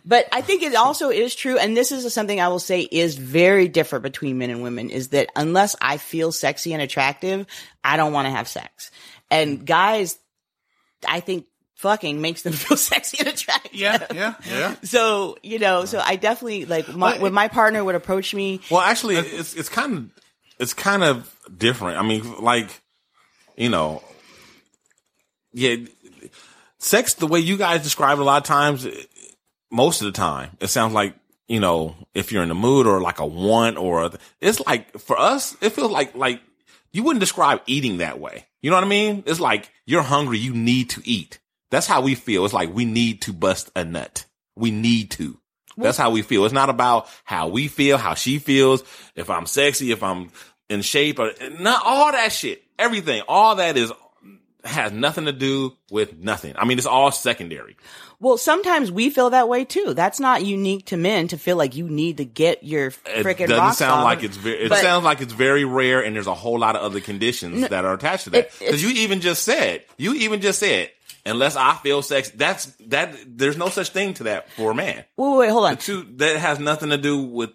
[0.04, 3.16] But I think it also is true, and this is something I will say is
[3.16, 7.46] very different between men and women, is that unless I feel sexy and attractive,
[7.82, 8.90] I don't want to have sex.
[9.30, 10.18] And guys,
[11.08, 11.46] I think
[11.76, 13.74] fucking makes them feel sexy and attractive.
[13.74, 14.74] yeah, yeah, yeah.
[14.82, 18.82] So, you know, so I definitely, like, my, when my partner would approach me, Well,
[18.82, 20.10] actually, uh, it's it's kind of
[20.60, 21.98] it's kind of different.
[21.98, 22.68] I mean, like
[23.56, 24.02] you know,
[25.52, 25.76] yeah,
[26.78, 28.86] sex the way you guys describe it a lot of times,
[29.72, 31.14] most of the time, it sounds like
[31.48, 34.98] you know if you're in the mood or like a want or a, it's like
[34.98, 36.40] for us, it feels like like
[36.92, 38.46] you wouldn't describe eating that way.
[38.60, 39.24] You know what I mean?
[39.26, 41.38] It's like you're hungry, you need to eat.
[41.70, 42.44] That's how we feel.
[42.44, 44.26] It's like we need to bust a nut.
[44.56, 45.40] We need to.
[45.82, 46.44] That's how we feel.
[46.44, 48.82] It's not about how we feel, how she feels,
[49.14, 50.30] if I'm sexy, if I'm
[50.70, 52.62] in shape, or not all that shit.
[52.78, 53.92] Everything, all that is
[54.64, 56.54] has nothing to do with nothing.
[56.56, 57.76] I mean, it's all secondary.
[58.20, 59.94] Well, sometimes we feel that way too.
[59.94, 63.72] That's not unique to men to feel like you need to get your It doesn't
[63.74, 64.64] sound like it's very.
[64.64, 67.84] It sounds like it's very rare, and there's a whole lot of other conditions that
[67.84, 68.50] are attached to that.
[68.58, 70.90] Because you even just said, you even just said,
[71.24, 73.16] unless I feel sex, that's that.
[73.26, 75.04] There's no such thing to that for a man.
[75.16, 75.76] Wait, wait, wait, hold on.
[75.78, 77.50] Two that has nothing to do with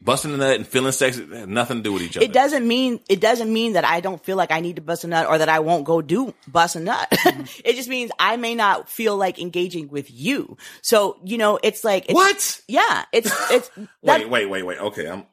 [0.00, 2.24] busting the nut and feeling sexy It has nothing to do with each other.
[2.24, 5.04] It doesn't mean it doesn't mean that I don't feel like I need to bust
[5.04, 7.08] a nut or that I won't go do bust a nut.
[7.10, 7.42] Mm-hmm.
[7.64, 10.56] it just means I may not feel like engaging with you.
[10.82, 12.60] So you know, it's like it's, What?
[12.68, 13.68] Yeah, it's it's
[14.02, 14.78] that, Wait, wait, wait, wait.
[14.78, 15.26] Okay, I'm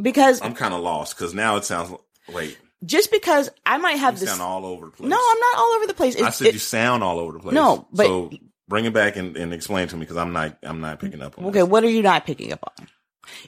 [0.00, 1.94] because I'm kind of lost because now it sounds.
[2.32, 4.30] Wait, just because I might have you this.
[4.30, 5.08] sound all over the place.
[5.08, 6.14] no, I'm not all over the place.
[6.14, 7.54] It's, I said it- you sound all over the place.
[7.54, 8.30] No, but- so
[8.68, 11.38] bring it back and, and explain to me because I'm not I'm not picking up
[11.38, 11.46] on.
[11.46, 11.68] Okay, this.
[11.68, 12.88] what are you not picking up on?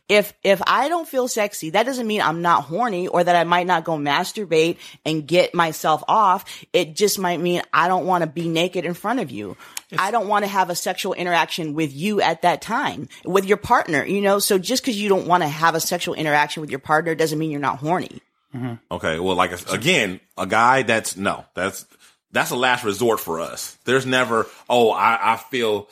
[0.09, 3.45] If if I don't feel sexy, that doesn't mean I'm not horny or that I
[3.45, 6.65] might not go masturbate and get myself off.
[6.73, 9.57] It just might mean I don't want to be naked in front of you.
[9.99, 13.57] I don't want to have a sexual interaction with you at that time with your
[13.57, 14.39] partner, you know?
[14.39, 17.39] So just cuz you don't want to have a sexual interaction with your partner doesn't
[17.39, 18.21] mean you're not horny.
[18.55, 18.75] Mm-hmm.
[18.91, 21.87] Okay, well, like again, a guy that's no, that's
[22.31, 23.79] that's a last resort for us.
[23.85, 25.89] There's never, oh, I, I feel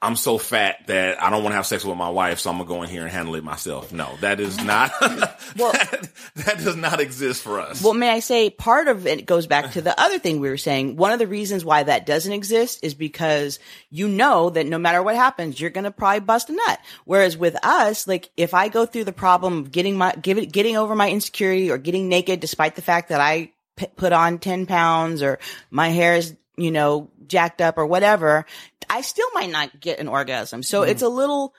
[0.00, 2.58] I'm so fat that I don't want to have sex with my wife, so I'm
[2.58, 3.92] gonna go in here and handle it myself.
[3.92, 4.92] No, that is not.
[5.56, 7.82] Well- that, that does not exist for us.
[7.82, 10.56] Well, may I say part of it goes back to the other thing we were
[10.58, 10.94] saying.
[10.96, 13.58] One of the reasons why that doesn't exist is because
[13.90, 16.78] you know that no matter what happens, you're going to probably bust a nut.
[17.06, 20.52] Whereas with us, like if I go through the problem of getting my, give it,
[20.52, 24.38] getting over my insecurity or getting naked despite the fact that I p- put on
[24.38, 25.38] 10 pounds or
[25.70, 28.44] my hair is, you know, jacked up or whatever,
[28.90, 30.62] I still might not get an orgasm.
[30.62, 31.06] So it's mm.
[31.06, 31.54] a little,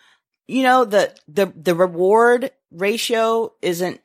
[0.48, 4.02] you know, the, the, the reward ratio isn't,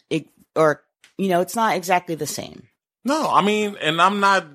[0.56, 0.82] or,
[1.18, 2.68] you know, it's not exactly the same.
[3.04, 4.46] No, I mean, and I'm not.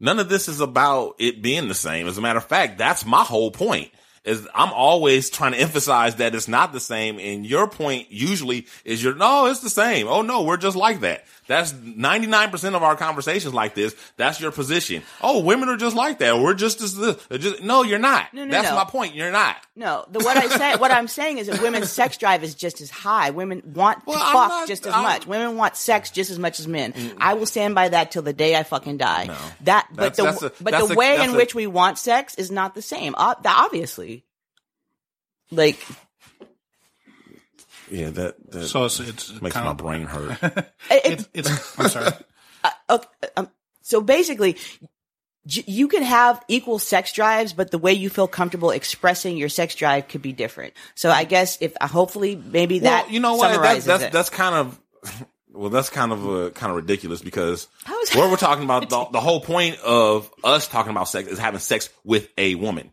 [0.00, 2.08] None of this is about it being the same.
[2.08, 3.90] As a matter of fact, that's my whole point.
[4.24, 8.66] Is I'm always trying to emphasize that it's not the same, and your point usually
[8.84, 10.08] is you're no, it's the same.
[10.08, 11.26] Oh no, we're just like that.
[11.46, 13.94] That's 99% of our conversations like this.
[14.16, 15.02] That's your position.
[15.20, 16.38] Oh, women are just like that.
[16.38, 17.16] We're just as this.
[17.38, 18.32] Just, no, you're not.
[18.32, 18.76] No, no, that's no.
[18.76, 19.14] my point.
[19.14, 19.56] You're not.
[19.76, 22.80] No, the what I say, what I'm saying is that women's sex drive is just
[22.80, 23.30] as high.
[23.30, 25.26] Women want Well, to fuck not- just as I'm- much.
[25.26, 26.94] Women want sex just as much as men.
[27.18, 29.24] I will stand by that till the day I fucking die.
[29.26, 29.36] No.
[29.62, 31.98] That, but That's- the that's a- but the a- way in a- which we want
[31.98, 33.14] sex is not the same.
[33.18, 34.24] Obviously,
[35.50, 35.78] like
[37.90, 40.38] Yeah, that, that So it's, it's makes kind my of, brain hurt.
[40.42, 42.12] it, it's, it's, I'm sorry.
[42.90, 43.50] okay, um,
[43.82, 44.56] so basically,
[45.46, 49.48] j- you can have equal sex drives, but the way you feel comfortable expressing your
[49.48, 50.74] sex drive could be different.
[50.94, 53.60] So I guess if uh, hopefully maybe that well, you know what?
[53.60, 54.12] That's that's, it.
[54.12, 54.80] that's kind of
[55.52, 58.88] well, that's kind of uh, kind of ridiculous because How is what we're talking about
[58.88, 62.90] the, the whole point of us talking about sex is having sex with a woman.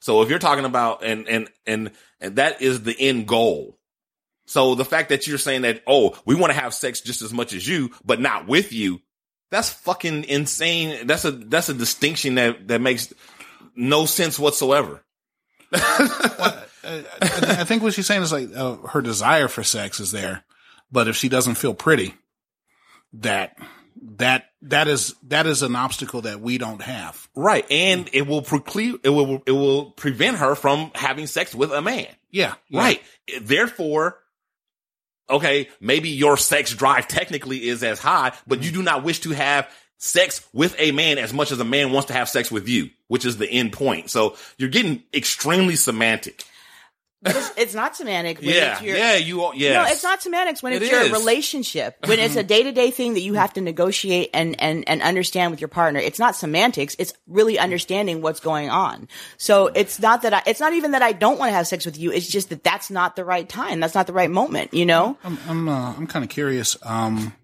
[0.00, 3.76] So if you're talking about and and and and that is the end goal.
[4.50, 7.32] So the fact that you're saying that oh we want to have sex just as
[7.32, 9.00] much as you but not with you,
[9.48, 11.06] that's fucking insane.
[11.06, 13.14] That's a that's a distinction that that makes
[13.76, 15.04] no sense whatsoever.
[15.72, 20.42] I, I think what she's saying is like uh, her desire for sex is there,
[20.90, 22.14] but if she doesn't feel pretty,
[23.12, 23.56] that
[24.16, 27.28] that that is that is an obstacle that we don't have.
[27.36, 31.70] Right, and it will preclude it will it will prevent her from having sex with
[31.70, 32.08] a man.
[32.32, 32.80] Yeah, yeah.
[32.80, 33.02] Right.
[33.40, 34.18] Therefore,
[35.30, 38.80] okay, maybe your sex drive technically is as high, but you mm-hmm.
[38.80, 42.08] do not wish to have sex with a man as much as a man wants
[42.08, 44.10] to have sex with you, which is the end point.
[44.10, 46.44] So you're getting extremely semantic.
[47.24, 48.38] It's, it's not semantic.
[48.38, 49.42] When Yeah, it's your, yeah, you.
[49.42, 49.74] all- Yes.
[49.74, 51.10] No, it's not semantics when It it's your is.
[51.12, 51.96] relationship.
[52.06, 55.02] When it's a day to day thing that you have to negotiate and, and, and
[55.02, 56.00] understand with your partner.
[56.00, 56.96] It's not semantics.
[56.98, 59.08] It's really understanding what's going on.
[59.36, 61.84] So it's not that I, it's not even that I don't want to have sex
[61.84, 62.10] with you.
[62.12, 63.80] It's just that that's not the right time.
[63.80, 65.18] That's not the right moment, you know?
[65.24, 66.76] I'm I'm uh, I'm kind of curious.
[66.82, 67.34] Um,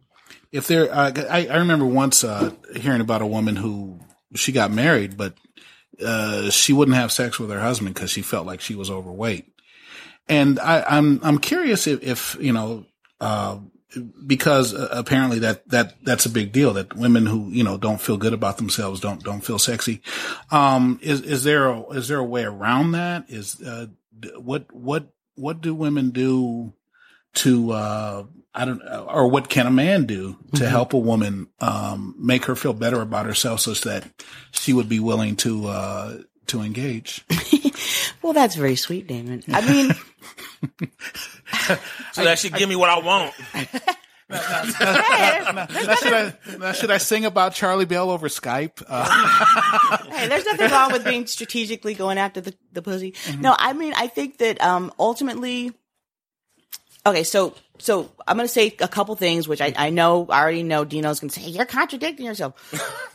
[0.52, 4.00] if there, uh, I I remember once uh, hearing about a woman who
[4.34, 5.34] she got married, but
[6.04, 9.46] uh, she wouldn't have sex with her husband because she felt like she was overweight.
[10.28, 12.84] And I, I'm I'm curious if, if you know
[13.20, 13.58] uh,
[14.26, 18.00] because uh, apparently that that that's a big deal that women who you know don't
[18.00, 20.02] feel good about themselves don't don't feel sexy.
[20.50, 23.26] Um, is is there a, is there a way around that?
[23.28, 23.86] Is uh,
[24.38, 26.72] what what what do women do
[27.34, 28.24] to uh,
[28.54, 32.56] I don't or what can a man do to help a woman um, make her
[32.56, 34.04] feel better about herself such that
[34.50, 37.24] she would be willing to uh, to engage.
[38.22, 39.44] Well, that's very sweet, Damon.
[39.52, 39.94] I mean,
[42.12, 43.34] So that should give me what I want.
[44.28, 48.82] now, should I, now should I sing about Charlie Bell over Skype?
[48.86, 53.14] Uh, hey, there's nothing wrong with being strategically going after the, the pussy.
[53.38, 55.72] No, I mean, I think that um, ultimately,
[57.04, 60.40] okay, so so I'm going to say a couple things, which I, I know, I
[60.40, 62.54] already know Dino's going to say, you're contradicting yourself.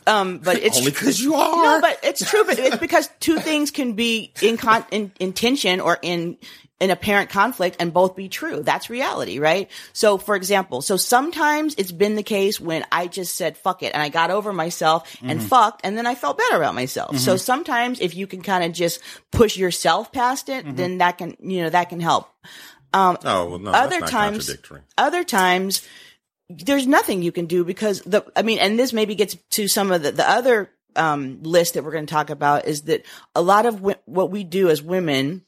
[0.06, 1.62] Um, but it's Only 'cause you are.
[1.62, 2.44] No, but it's true.
[2.44, 6.38] But it's because two things can be in con- in, in tension or in
[6.82, 8.64] in apparent conflict and both be true.
[8.64, 9.70] That's reality, right?
[9.92, 13.94] So, for example, so sometimes it's been the case when I just said fuck it
[13.94, 15.48] and I got over myself and mm-hmm.
[15.48, 17.16] fucked and then I felt better about myself.
[17.18, 17.38] So mm-hmm.
[17.38, 18.98] sometimes if you can kind of just
[19.30, 20.74] push yourself past it, mm-hmm.
[20.74, 22.28] then that can, you know, that can help.
[22.92, 23.70] Um, oh well, no.
[23.72, 24.50] Other times,
[24.98, 25.86] other times,
[26.48, 29.90] there's nothing you can do because the, I mean, and this maybe gets to some
[29.90, 33.40] of the, the other, um, list that we're going to talk about is that a
[33.40, 35.42] lot of w- what we do as women,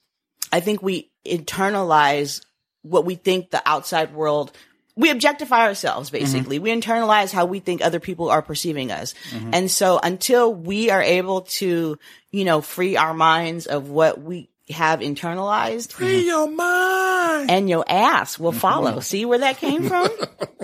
[0.51, 2.43] I think we internalize
[2.83, 4.53] what we think the outside world,
[4.97, 6.59] we objectify ourselves basically.
[6.59, 9.15] We internalize how we think other people are perceiving us.
[9.53, 11.99] And so until we are able to,
[12.31, 17.51] you know, free our minds of what we have internalized, Free your mind.
[17.51, 19.01] and your ass will follow.
[19.01, 20.09] See where that came from?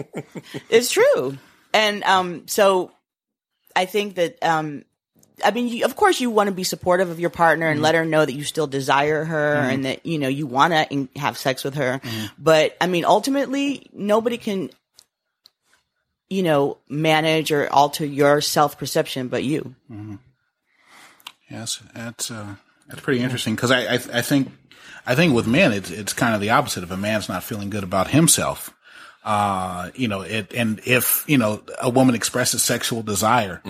[0.70, 1.36] it's true.
[1.74, 2.92] And um so
[3.76, 4.84] I think that um
[5.42, 7.94] I mean, you, of course, you want to be supportive of your partner and let
[7.94, 11.08] her know that you still desire her and that you know you want to in-
[11.16, 12.00] have sex with her.
[12.38, 14.68] But I mean, ultimately, nobody can,
[16.28, 19.74] you know, manage or alter your self perception but you.
[21.50, 22.56] yes, that's uh,
[22.90, 24.52] that's pretty interesting because I, I I think
[25.06, 26.82] I think with men it's it's kind of the opposite.
[26.82, 28.74] If a man's not feeling good about himself,
[29.24, 33.60] uh, you know, it and if you know a woman expresses sexual desire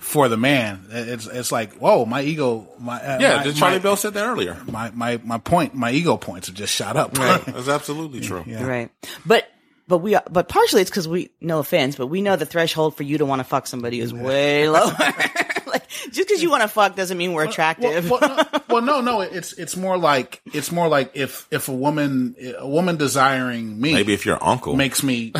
[0.00, 3.82] for the man, it's it's like whoa, my ego, my uh, Yeah, my, Charlie my,
[3.82, 4.56] Bell said that earlier.
[4.70, 7.12] My my my point, my ego points have just shot up.
[7.14, 8.44] That's absolutely true.
[8.46, 8.90] Right.
[9.24, 9.48] But
[9.88, 13.02] but we but partially it's because we no offense, but we know the threshold for
[13.02, 14.84] you to want to fuck somebody is way lower.
[15.66, 18.10] like just because you want to fuck doesn't mean we're attractive.
[18.10, 19.20] Well, well, no, well, no, no.
[19.22, 23.94] It's it's more like it's more like if if a woman a woman desiring me
[23.94, 25.32] Maybe if your uncle makes me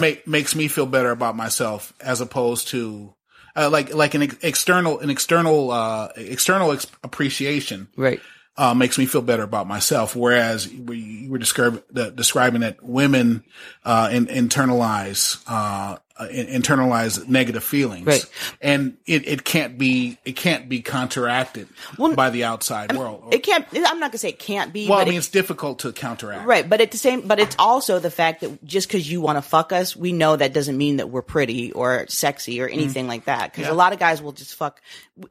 [0.00, 3.12] make, makes me feel better about myself as opposed to
[3.54, 8.20] uh, like like an ex- external an external uh external ex- appreciation right.
[8.56, 10.14] Uh, makes me feel better about myself.
[10.14, 13.44] Whereas we were describing that women
[13.84, 18.24] uh, in, internalize uh, uh, in, internalize negative feelings, Right.
[18.60, 21.68] And it, it can't be it can't be counteracted
[21.98, 23.32] Well, by the outside world.
[23.32, 23.66] It can't.
[23.74, 24.88] I'm not gonna say it can't be.
[24.88, 26.46] well, I mean, it- it's difficult to counteract.
[26.46, 29.36] Right, but at the same, but it's also the fact that just because you want
[29.38, 33.06] to fuck us, we know that doesn't mean that we're pretty or sexy or anything
[33.08, 33.52] like that.
[33.52, 33.72] Because Yeah.
[33.72, 34.80] a lot of guys will just fuck.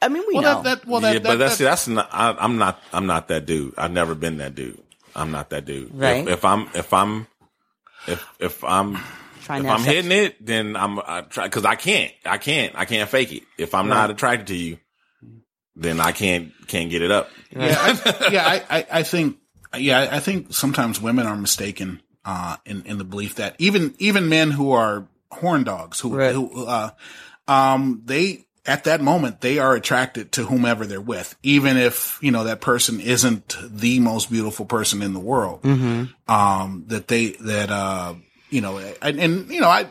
[0.01, 0.61] I mean, we Well, know.
[0.63, 2.09] that, that well, that, yeah, that, but that's that- that's not.
[2.11, 2.81] I, I'm not.
[2.93, 3.73] I'm not that dude.
[3.77, 4.81] I've never been that dude.
[5.15, 5.93] I'm not that dude.
[5.93, 6.23] Right.
[6.27, 7.27] If, if I'm if I'm
[8.07, 8.97] if if I'm
[9.41, 9.95] Trying if to have I'm sex.
[9.95, 12.11] hitting it, then I'm I try because I can't.
[12.26, 12.73] I can't.
[12.76, 13.43] I can't fake it.
[13.57, 14.77] If I'm not attracted to you,
[15.76, 17.30] then I can't can't get it up.
[17.51, 19.38] yeah, I, yeah, I, I, I think,
[19.77, 24.30] yeah, I think sometimes women are mistaken, uh, in, in the belief that even, even
[24.30, 26.34] men who are horn dogs, who, Right.
[26.34, 26.91] who, uh,
[27.47, 32.31] um, they, at that moment, they are attracted to whomever they're with, even if, you
[32.31, 35.65] know, that person isn't the most beautiful person in the world.
[35.65, 38.13] Um, that they, that, uh,
[38.52, 39.82] you know, and, and you know, I,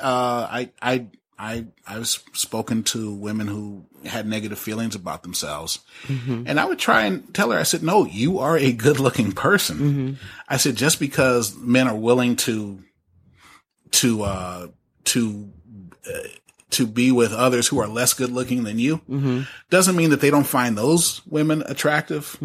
[0.00, 1.06] uh, I, I,
[1.38, 5.80] I, I've spoken to women who had negative feelings about themselves.
[6.48, 9.32] And I would try and tell her, I said, no, you are a good looking
[9.32, 10.18] person.
[10.48, 12.82] I said, just because men are willing to,
[13.92, 14.66] to, uh,
[15.04, 15.52] to,
[16.08, 16.28] uh,
[16.70, 19.00] to be with others who are less good looking than you
[19.70, 22.36] doesn't mean that they don't find those women attractive.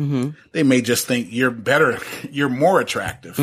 [0.51, 1.97] They may just think you're better,
[2.29, 3.37] you're more attractive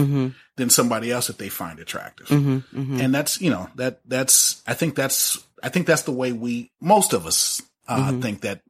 [0.59, 2.30] than somebody else that they find attractive.
[2.30, 6.70] And that's, you know, that, that's, I think that's, I think that's the way we,
[6.80, 8.60] most of us, uh, think that,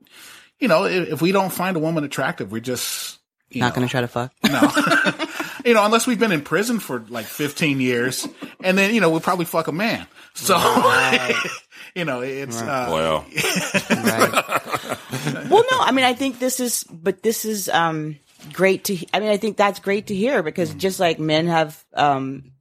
[0.60, 3.18] you know, if, if we don't find a woman attractive, we're just,
[3.50, 4.32] you not gonna try to fuck.
[4.44, 4.60] no.
[5.64, 8.28] you know, unless we've been in prison for like 15 years
[8.62, 10.06] and then, you know, we'll probably fuck a man.
[10.34, 10.56] So,
[11.94, 13.24] you know, it's, uh, Well,
[13.90, 15.50] right.
[15.50, 18.18] well, no, I mean, I think this is, but this is um
[18.52, 18.98] great to.
[19.12, 22.52] I mean, I think that's great to hear because just like men have um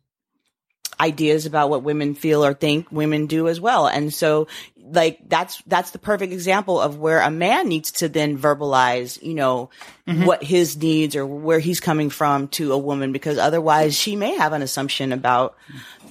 [0.99, 4.47] ideas about what women feel or think, women do as well, and so
[4.91, 9.33] like that's that's the perfect example of where a man needs to then verbalize, you
[9.33, 9.69] know,
[10.05, 14.35] what his needs or where he's coming from to a woman because otherwise she may
[14.35, 15.57] have an assumption about,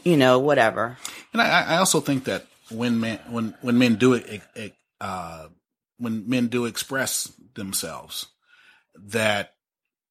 [0.04, 0.98] you know, whatever.
[1.32, 4.42] And I, I also think that when men when when men do it,
[5.00, 5.46] uh,
[5.98, 8.26] when men do express themselves,
[8.94, 9.54] that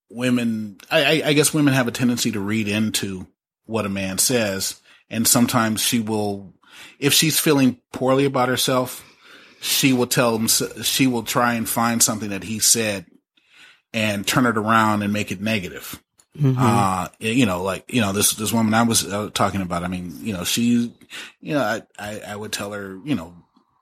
[0.10, 3.28] women, I, I, I guess women have a tendency to read into
[3.66, 6.54] what a man says, and sometimes she will,
[7.00, 9.04] if she's feeling poorly about herself,
[9.62, 13.06] she will tell him, she will try and find something that he said
[13.94, 16.02] and turn it around and make it negative.
[16.60, 19.88] Uh, you know, like, you know, this, this woman I was uh, talking about, I
[19.88, 20.94] mean, you know, she,
[21.40, 23.34] you know, I, I, I would tell her, you know,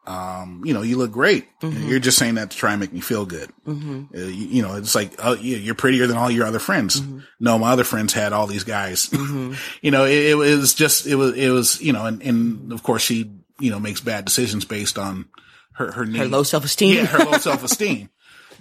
[0.05, 1.47] um, you know, you look great.
[1.61, 3.49] You're just saying that to try and make me feel good.
[3.67, 3.71] Uh,
[4.13, 7.01] you, you know, it's like, oh, yeah, you're prettier than all your other friends.
[7.39, 9.09] No, my other friends had all these guys.
[9.81, 12.84] you know, it, it was just, it was, it was, you know, and, and of
[12.84, 15.30] course she, you know, makes bad decisions based on
[15.73, 16.95] her, her, Her low self esteem.
[16.97, 18.09] yeah, her low self esteem.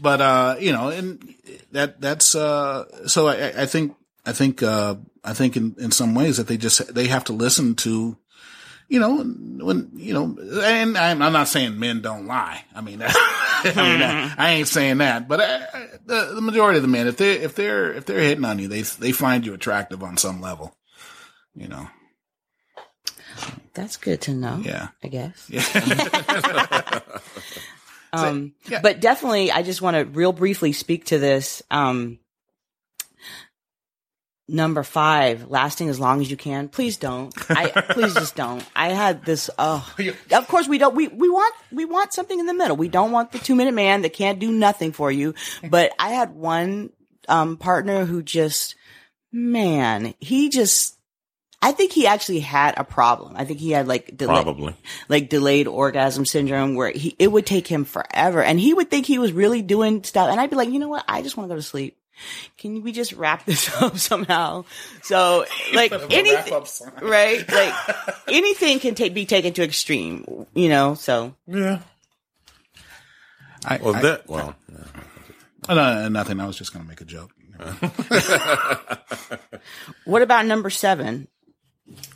[0.01, 1.35] But uh, you know, and
[1.73, 3.95] that that's uh, so I, I think
[4.27, 7.33] I think uh, I think in, in some ways that they just they have to
[7.33, 8.17] listen to,
[8.93, 9.23] you know,
[9.65, 12.63] when you know, and I'm, I'm not saying men don't lie.
[12.75, 16.83] I mean, I, mean I, ain't saying that, but I, I, the, the majority of
[16.83, 19.55] the men, if they're if they're if they're hitting on you, they they find you
[19.55, 20.77] attractive on some level.
[21.55, 21.89] You know,
[23.73, 24.61] That's good to know.
[24.63, 24.89] yeah.
[25.03, 25.49] I guess.
[25.49, 27.01] Yeah.
[28.15, 28.81] Um, yeah.
[28.83, 31.63] but definitely, I just want to real briefly speak to this.
[31.71, 32.19] Um,
[34.49, 36.69] number five, lasting as long as you can.
[36.69, 37.33] Please don't.
[37.51, 38.65] I please just don't.
[38.75, 39.51] I had this.
[39.59, 39.95] Oh,
[40.33, 40.95] of course we don't.
[40.95, 42.77] We we want we want something in the middle.
[42.77, 45.35] We don't want the two minute man that can't do nothing for you.
[45.69, 46.91] But I had one
[47.29, 48.75] um partner who just
[49.33, 50.99] man, he just.
[51.65, 53.35] I think he actually had a problem.
[53.37, 54.75] I think he had like Probably.
[55.09, 59.07] like delayed orgasm syndrome where he, it would take him forever and he would think
[59.07, 60.29] he was really doing stuff.
[60.29, 61.05] And I'd be like, you know what?
[61.07, 61.97] I just want to go to sleep.
[62.59, 64.65] Can we just wrap this up somehow?
[65.03, 65.45] So
[65.75, 66.55] like anything,
[67.03, 67.51] right?
[67.51, 67.75] Like
[68.29, 70.95] anything can take, be taken to extreme, you know?
[70.95, 71.81] So Yeah.
[73.65, 74.55] I, Well, I- that well,
[75.69, 76.41] oh, no, nothing.
[76.41, 77.31] I was just going to make a joke.
[80.05, 81.29] what about number seven?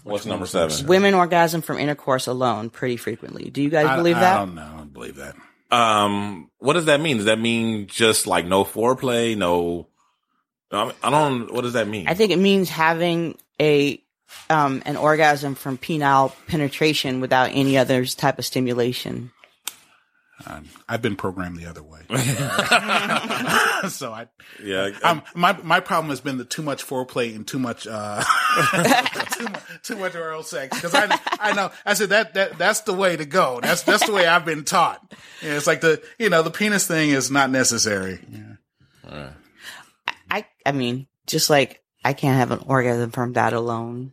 [0.04, 0.86] what's number seven?
[0.86, 3.50] Women orgasm from intercourse alone pretty frequently.
[3.50, 4.38] Do you guys I, believe I that?
[4.38, 4.62] don't know.
[4.74, 5.36] I don't believe that.
[5.70, 7.16] Um, what does that mean?
[7.16, 9.88] Does that mean just like no foreplay, no?
[10.70, 11.52] I don't.
[11.52, 12.08] What does that mean?
[12.08, 14.00] I think it means having a
[14.50, 19.32] um, an orgasm from penile penetration without any other type of stimulation.
[20.44, 22.00] Um, I've been programmed the other way.
[23.88, 24.26] so I,
[24.62, 28.22] yeah, um, my my problem has been the too much foreplay and too much uh,
[29.32, 32.82] too, much, too much oral sex because I I know I said that that that's
[32.82, 33.60] the way to go.
[33.62, 35.00] That's that's the way I've been taught.
[35.42, 38.20] Yeah, it's like the you know the penis thing is not necessary.
[38.30, 39.30] Yeah.
[40.30, 44.12] I I mean, just like I can't have an orgasm from that alone.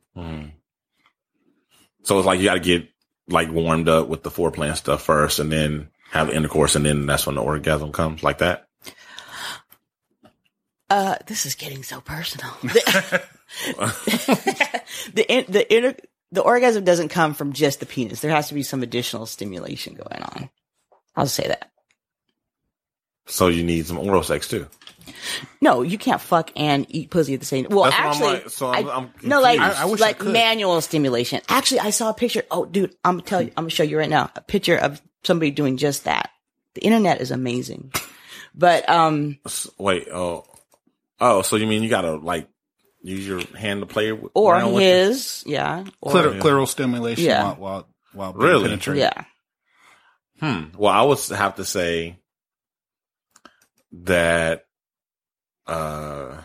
[2.04, 2.88] so it's like you got to get
[3.28, 7.08] like warmed up with the foreplay and stuff first, and then have intercourse, and then
[7.08, 8.68] that's when the orgasm comes, like that.
[10.90, 12.52] Uh, this is getting so personal.
[12.64, 13.24] The
[15.14, 15.96] the the, inter-
[16.32, 18.22] the orgasm doesn't come from just the penis.
[18.22, 20.50] There has to be some additional stimulation going on.
[21.16, 21.70] I'll say that.
[23.28, 24.66] So you need some oral sex too.
[25.62, 27.66] No, you can't fuck and eat pussy at the same.
[27.66, 27.76] Time.
[27.76, 29.60] Well, That's what I'm actually, like- so I'm- I- I'm no, like.
[29.60, 30.34] I- I wish like could.
[30.34, 31.42] manual stimulation.
[31.50, 32.44] Actually, I saw a picture.
[32.52, 33.50] Oh, dude, I'm gonna tell you.
[33.58, 36.30] I'm gonna show you right now a picture of somebody doing just that.
[36.76, 37.92] The internet is amazing,
[38.56, 39.38] but um,
[39.78, 40.46] Wait, oh,
[41.20, 42.48] oh, so you mean you gotta like
[43.04, 47.26] use your hand to play with, or around with his, yeah, or, Clitor, clitoral stimulation
[47.26, 47.44] Yeah.
[47.44, 48.64] while while, while being Really?
[48.70, 49.04] penetrated.
[49.04, 49.24] yeah.
[50.40, 50.76] Hmm.
[50.78, 52.18] Well, I would have to say
[54.04, 54.66] that
[55.68, 56.42] uh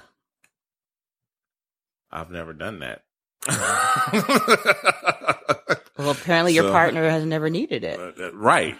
[2.10, 3.02] I've never done that.
[5.98, 7.98] Well, apparently your So- partner has never needed it.
[8.34, 8.76] right.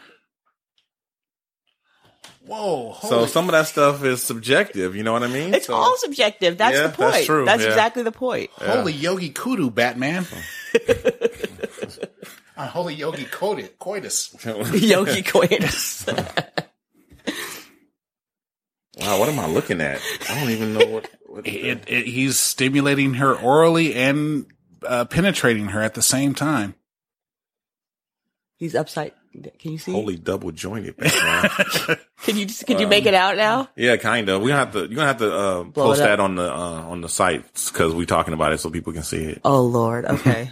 [2.47, 2.97] Whoa.
[3.03, 4.95] So some of that stuff is subjective.
[4.95, 5.53] You know what I mean?
[5.53, 6.57] It's So- all subjective.
[6.59, 7.13] That's Yeah, the point.
[7.13, 7.55] that's true, yeah.
[7.57, 8.51] exactly the point.
[8.53, 10.27] Holy Yogi Kudu, Batman.
[12.57, 13.71] Uh, holy Yogi coitus.
[13.79, 14.35] coitus.
[14.83, 16.05] Yogi coitus.
[18.99, 19.19] Wow.
[19.19, 20.01] What am I looking at?
[20.29, 21.11] I don't even know what.
[21.27, 24.47] what It, it, he's stimulating her orally and
[24.87, 26.75] uh, penetrating her at the same time.
[28.57, 29.13] He's upside.
[29.59, 29.93] Can you see?
[29.93, 30.97] Holy double jointed.
[30.97, 31.99] Batman.
[32.25, 33.69] Can you can you make it out now?
[33.77, 34.43] yeah, kind of.
[34.43, 34.81] We gonna have to.
[34.81, 38.07] You're gonna have to uh, post that on the uh, on the site because we're
[38.07, 39.41] talking about it so people can see it.
[39.45, 40.05] Oh Lord.
[40.11, 40.51] Okay.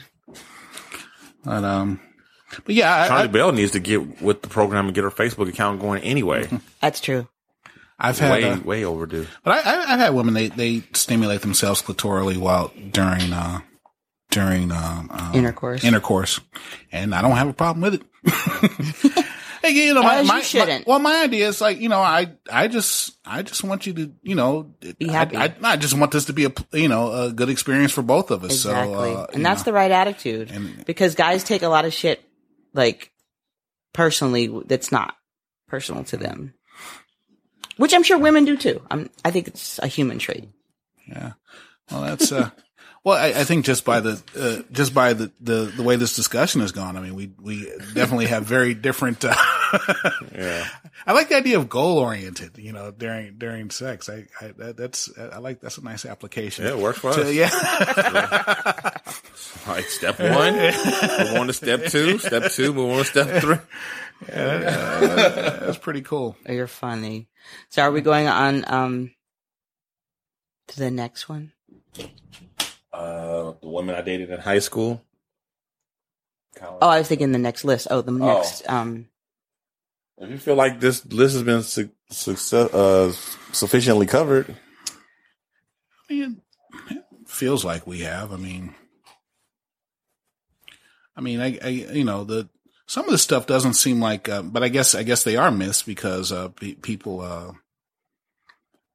[1.45, 2.01] But um,
[2.65, 5.11] but yeah, I, Charlie I, Bell needs to get with the program and get her
[5.11, 6.49] Facebook account going anyway.
[6.81, 7.29] That's true.
[7.99, 9.27] I've had, way uh, way overdue.
[9.43, 13.61] but I, I, I've had women they they stimulate themselves clitorally while during uh
[14.31, 15.85] during um, um, Intercourse.
[15.85, 16.41] intercourse,
[16.93, 19.25] and I don't have a problem with it.
[19.63, 20.87] Hey, you know, my, As you my, shouldn't.
[20.87, 23.95] my- well, my idea is like, you know, I, I just, I just want you
[23.95, 25.37] to, you know, Be happy.
[25.37, 28.31] I, I, just want this to be a, you know, a good experience for both
[28.31, 28.53] of us.
[28.53, 28.95] Exactly.
[28.95, 32.23] So, uh, and that's the right attitude And- because guys take a lot of shit
[32.75, 33.11] like
[33.93, 35.17] personally that's not
[35.67, 36.55] personal to them.
[37.77, 38.81] Which I'm sure women do too.
[38.91, 40.49] I'm, I think it's a human trait.
[41.09, 41.33] Yeah.
[41.91, 42.51] Well, that's uh.
[43.05, 46.17] Well, I, I think just by the uh, just by the, the the way this
[46.17, 49.25] discussion has gone, I mean, we we definitely have very different.
[49.25, 49.35] Uh,
[50.35, 50.67] Yeah.
[51.07, 52.57] I like the idea of goal oriented.
[52.59, 56.65] You know, during during sex, I, I that, that's I like that's a nice application.
[56.65, 57.33] Yeah, it works for To- us.
[57.33, 57.51] yeah.
[59.67, 62.19] Like step one, move on to step two.
[62.19, 63.57] Step two, move on to step three.
[64.21, 66.37] That's pretty cool.
[66.49, 67.29] Oh, You're funny.
[67.69, 69.15] So are we going on um
[70.69, 71.53] to the next one?
[72.93, 75.03] Uh, the woman I dated in high school.
[76.61, 77.89] Oh, I was thinking the next list.
[77.91, 79.09] Oh, the next um
[80.19, 83.13] If you feel like this list has been su- success, uh,
[83.53, 84.57] sufficiently covered,
[86.09, 86.41] I mean,
[86.89, 88.33] it feels like we have.
[88.33, 88.75] I mean,
[91.15, 92.49] I mean, I, I you know, the
[92.87, 95.51] some of the stuff doesn't seem like, uh, but I guess I guess they are
[95.51, 97.21] myths because uh, pe- people.
[97.21, 97.53] Uh,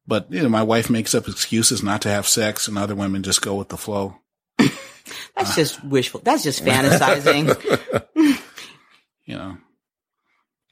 [0.07, 3.23] but you know, my wife makes up excuses not to have sex, and other women
[3.23, 4.15] just go with the flow.
[5.35, 6.21] that's just wishful.
[6.23, 7.57] That's just fantasizing.
[9.25, 9.57] You know,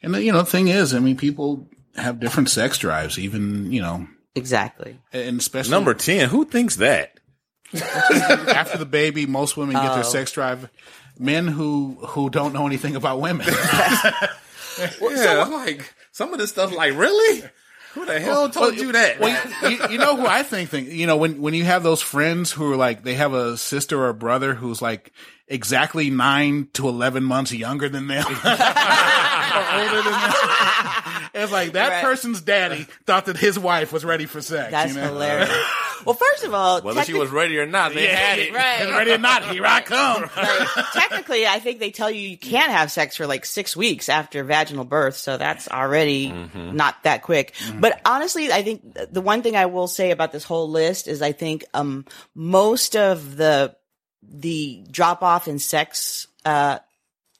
[0.01, 3.71] and the, you know, the thing is, I mean, people have different sex drives, even
[3.71, 4.99] you know, exactly.
[5.13, 6.27] and especially number ten.
[6.29, 7.19] Who thinks that?
[7.73, 10.09] after the baby, most women get their Oh.
[10.09, 10.69] sex drive.
[11.19, 13.45] Men who who don't know anything about women.
[15.01, 16.73] yeah, like some of this stuff.
[16.73, 17.43] Like really,
[17.93, 19.19] who the hell told you that?
[19.19, 22.01] Well, you, you know who I think think you know when when you have those
[22.01, 25.11] friends who are like they have a sister or a brother who's like
[25.47, 30.33] exactly nine to eleven months younger than them, or older than them.
[31.33, 32.03] It's like that Right.
[32.03, 34.71] person's daddy thought that his wife was ready for sex.
[34.71, 35.07] That's you know?
[35.07, 35.49] hilarious.
[36.05, 38.53] Well, first of all, Whether she was ready or not, they had it.
[38.53, 38.81] Right.
[38.81, 40.23] And ready or not, here I come.
[40.35, 44.09] Like, technically, I think they tell you you can't have sex for like six weeks
[44.09, 47.53] after vaginal birth, so that's already not that quick.
[47.80, 51.21] But honestly, I think the one thing I will say about this whole list is
[51.21, 52.05] I think um
[52.35, 53.76] most of the
[54.23, 56.80] the drop off in sex uh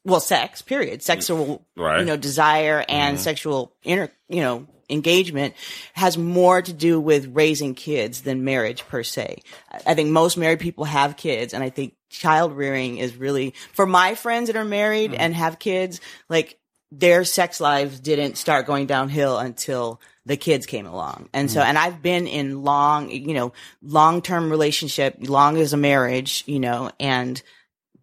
[0.06, 2.00] well sex period sexual Right.
[2.00, 5.54] you know desire and sexual inter you know engagement
[5.94, 9.42] has more to do with raising kids than marriage per se.
[9.86, 13.86] I- think most married people have kids and I think child rearing is really for
[13.86, 15.22] my friends that are married mm-hmm.
[15.22, 16.58] and have kids like
[16.92, 21.30] their sex lives didn't start going downhill until the kids came along.
[21.34, 21.70] And so, mm-hmm.
[21.70, 26.60] and I've been in long, you know, long term relationship, long as a marriage, you
[26.60, 27.42] know, and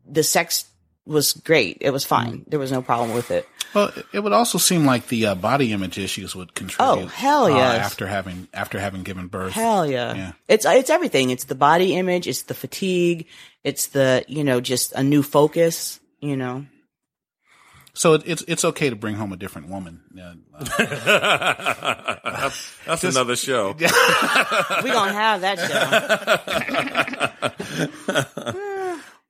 [0.09, 0.65] the sex
[1.07, 1.79] was great.
[1.81, 2.45] It was fine.
[2.49, 3.49] There was no problem with it.
[3.75, 7.05] Well, it would also seem like the uh, body image issues would contribute.
[7.05, 9.53] Oh, hell uh, after having after having given birth.
[9.53, 10.15] Hell yeah.
[10.15, 10.33] Yeah.
[10.49, 11.31] It's it's everything.
[11.31, 13.27] It's the body image, it's the fatigue,
[13.65, 16.67] it's the, you know, just a new focus, you know.
[17.97, 20.03] So it, it's it's okay to bring home a different woman.
[20.19, 20.65] Uh, uh,
[22.87, 23.75] That's another show.
[23.79, 23.87] We
[24.91, 25.59] gonna have that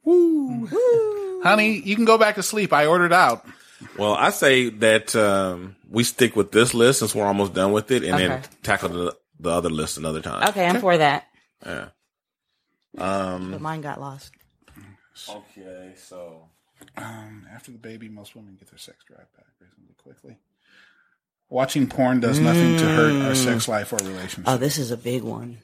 [0.05, 1.26] show.
[1.47, 2.73] Honey, you can go back to sleep.
[2.73, 3.47] I ordered out.
[3.98, 7.90] Well, I say that um, we stick with this list since we're almost done with
[7.90, 10.48] it, and then tackle the, the other list another time.
[10.48, 11.27] Okay, I'm for that.
[11.64, 11.89] Yeah.
[12.98, 13.52] Um.
[13.52, 14.32] But mine got lost.
[15.28, 15.94] Okay.
[15.97, 16.48] So.
[16.98, 20.39] Um, after the baby, most women get their sex drive back reasonably quickly.
[21.48, 24.44] Watching porn does nothing to hurt our sex life or relationship.
[24.47, 25.59] Oh, this is a big one.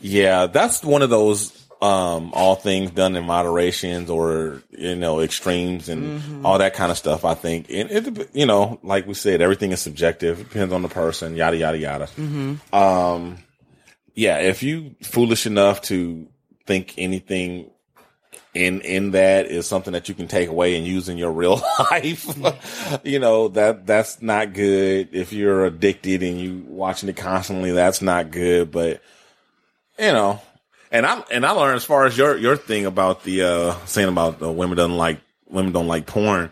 [0.00, 5.88] Yeah, that's one of those um all things done in moderations or you know extremes
[5.88, 7.24] and all that kind of stuff.
[7.24, 10.40] I think and it you know like we said everything is subjective.
[10.40, 11.36] It depends on the person.
[11.36, 12.08] Yada yada yada.
[12.72, 13.38] Um,
[14.14, 16.26] yeah, if you foolish enough to
[16.66, 17.70] think anything
[18.54, 21.62] in in that is something that you can take away and use in your real
[21.90, 22.26] life,
[23.04, 25.10] you know that that's not good.
[25.12, 28.72] If you're addicted and you watching it constantly, that's not good.
[28.72, 29.00] But
[29.98, 30.40] you know,
[30.90, 34.08] and I and I learned as far as your your thing about the uh saying
[34.08, 36.50] about the women don't like women don't like porn.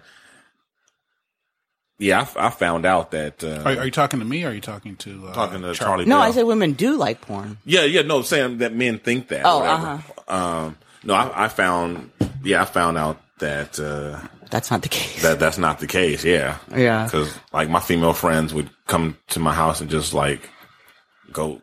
[1.99, 4.45] Yeah, I, I found out that uh, are, are you talking to me?
[4.45, 6.05] or Are you talking to uh, talking to Charlie.
[6.05, 6.23] No, Bell.
[6.23, 7.57] I said women do like porn.
[7.65, 9.43] Yeah, yeah, no, saying that men think that.
[9.47, 10.05] Oh, whatever.
[10.29, 12.11] Um, no, I, I found,
[12.45, 15.23] yeah, I found out that uh, That's not the case.
[15.23, 16.23] that that's not the case.
[16.23, 17.05] Yeah, Yeah.
[17.05, 20.51] because like my female friends would come to my house and just like
[21.33, 21.63] go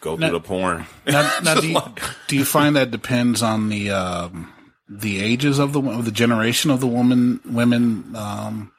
[0.00, 0.86] go Now- through the porn.
[1.06, 1.80] Now, now do, you,
[2.28, 4.52] do you find that depends on the um,
[4.88, 8.72] the ages of the of the generation of the woman women um,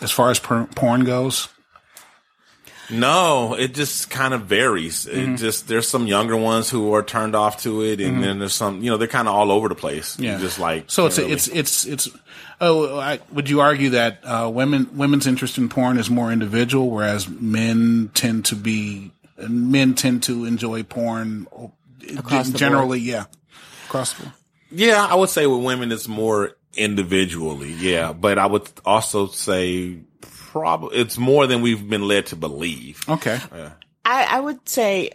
[0.00, 1.48] as far as per- porn goes?
[2.90, 5.06] No, it just kind of varies.
[5.06, 5.34] Mm-hmm.
[5.34, 8.52] It just there's some younger ones who are turned off to it, and then there's
[8.54, 10.18] some you know they're kind of all over the place.
[10.18, 10.38] Yeah.
[10.38, 12.08] just like So it's really- it's it's it's.
[12.60, 16.90] Oh, I, would you argue that uh, women women's interest in porn is more individual,
[16.90, 19.10] whereas men tend to be
[19.48, 21.72] men tend to enjoy porn oh,
[22.16, 23.00] Across the generally?
[23.00, 23.24] Yeah,
[23.86, 24.34] across the board.
[24.70, 25.06] yeah.
[25.08, 28.12] I would say with women it's more individually, yeah.
[28.12, 33.00] But I would also say probably it's more than we've been led to believe.
[33.08, 33.38] Okay.
[34.04, 35.10] I, I would say,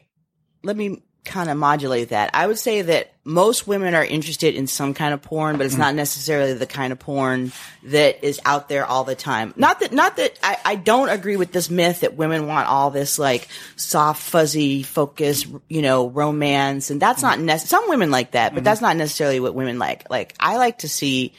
[0.64, 2.32] let me kind of modulate that.
[2.34, 5.76] I would say that most women are interested in some kind of porn, but it's
[5.76, 5.98] not mm-hmm.
[5.98, 7.52] necessarily the kind of porn
[7.84, 9.54] that is out there all the time.
[9.58, 12.90] Not that, not that I, I don't agree with this myth that women want all
[12.90, 16.90] this like soft, fuzzy focus, you know, romance.
[16.90, 17.28] And that's mm-hmm.
[17.28, 17.82] not necessary.
[17.82, 18.64] Some women like that, but mm-hmm.
[18.64, 20.10] that's not necessarily what women like.
[20.10, 21.34] Like, I like to see,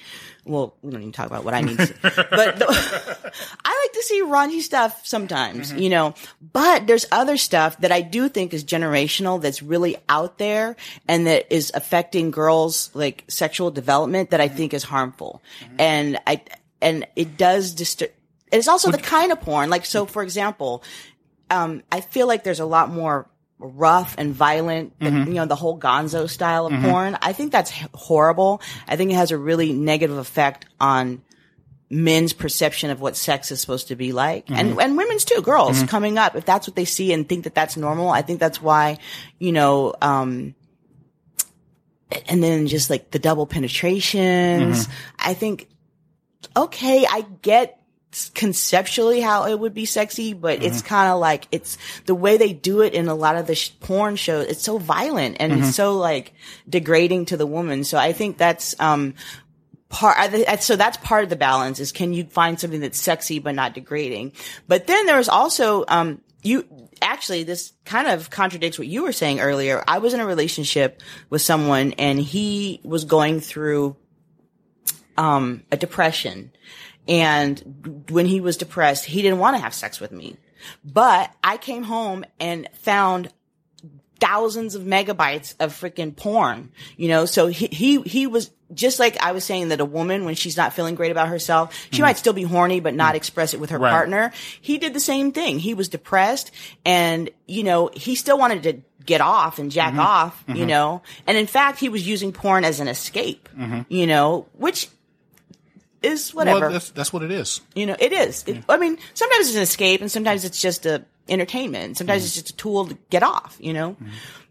[0.48, 1.94] well, we don't even talk about what I need to.
[2.02, 2.66] But the,
[3.64, 5.78] I like to see raunchy stuff sometimes, mm-hmm.
[5.78, 6.14] you know,
[6.52, 10.76] but there's other stuff that I do think is generational that's really out there
[11.06, 14.56] and that is affecting girls like sexual development that I mm-hmm.
[14.56, 15.42] think is harmful.
[15.60, 15.76] Mm-hmm.
[15.78, 16.42] And I,
[16.80, 18.10] and it does disturb,
[18.50, 19.70] it's also the kind of porn.
[19.70, 20.82] Like, so for example,
[21.50, 23.28] um, I feel like there's a lot more
[23.58, 25.28] rough and violent, than, mm-hmm.
[25.28, 26.90] you know, the whole gonzo style of mm-hmm.
[26.90, 27.18] porn.
[27.20, 28.62] I think that's horrible.
[28.86, 31.22] I think it has a really negative effect on
[31.90, 34.54] men's perception of what sex is supposed to be like mm-hmm.
[34.54, 36.36] and, and women's too, girls coming up.
[36.36, 38.98] If that's what they see and think that that's normal, I think that's why,
[39.38, 40.54] you know, um,
[42.28, 44.88] and then just like the double penetrations.
[45.18, 45.68] I think,
[46.56, 47.77] okay, I get
[48.34, 51.76] conceptually how it would be sexy, but it's kind of like it's
[52.06, 54.46] the way they do it in a lot of the sh- porn shows.
[54.46, 56.32] It's so violent and it's so like
[56.68, 57.84] degrading to the woman.
[57.84, 59.14] So I think that's, um,
[59.90, 60.16] part,
[60.62, 63.74] so that's part of the balance is can you find something that's sexy but not
[63.74, 64.32] degrading?
[64.66, 66.66] But then there's also, um, you,
[67.02, 69.84] actually this kind of contradicts what you were saying earlier.
[69.86, 73.96] I was in a relationship with someone and he was going through,
[75.18, 76.52] um, a depression.
[77.08, 80.36] And when he was depressed, he didn't want to have sex with me.
[80.84, 83.32] But I came home and found
[84.20, 87.24] thousands of megabytes of freaking porn, you know?
[87.24, 90.56] So he, he, he was just like I was saying that a woman, when she's
[90.56, 92.02] not feeling great about herself, she mm-hmm.
[92.02, 93.16] might still be horny, but not mm-hmm.
[93.16, 93.90] express it with her Right.
[93.90, 94.32] partner.
[94.60, 95.58] He did the same thing.
[95.58, 96.50] He was depressed
[96.84, 100.00] and, you know, he still wanted to get off and jack mm-hmm.
[100.00, 101.02] off, you know?
[101.26, 103.48] And in fact, he was using porn as an escape,
[103.88, 104.88] you know, which
[106.02, 106.60] is whatever.
[106.60, 107.60] Well, that's that's what it is.
[107.74, 108.44] You know, it is.
[108.46, 111.98] It, I mean, sometimes it's an escape, and sometimes it's just a entertainment.
[111.98, 113.56] Sometimes it's just a tool to get off.
[113.60, 113.96] You know,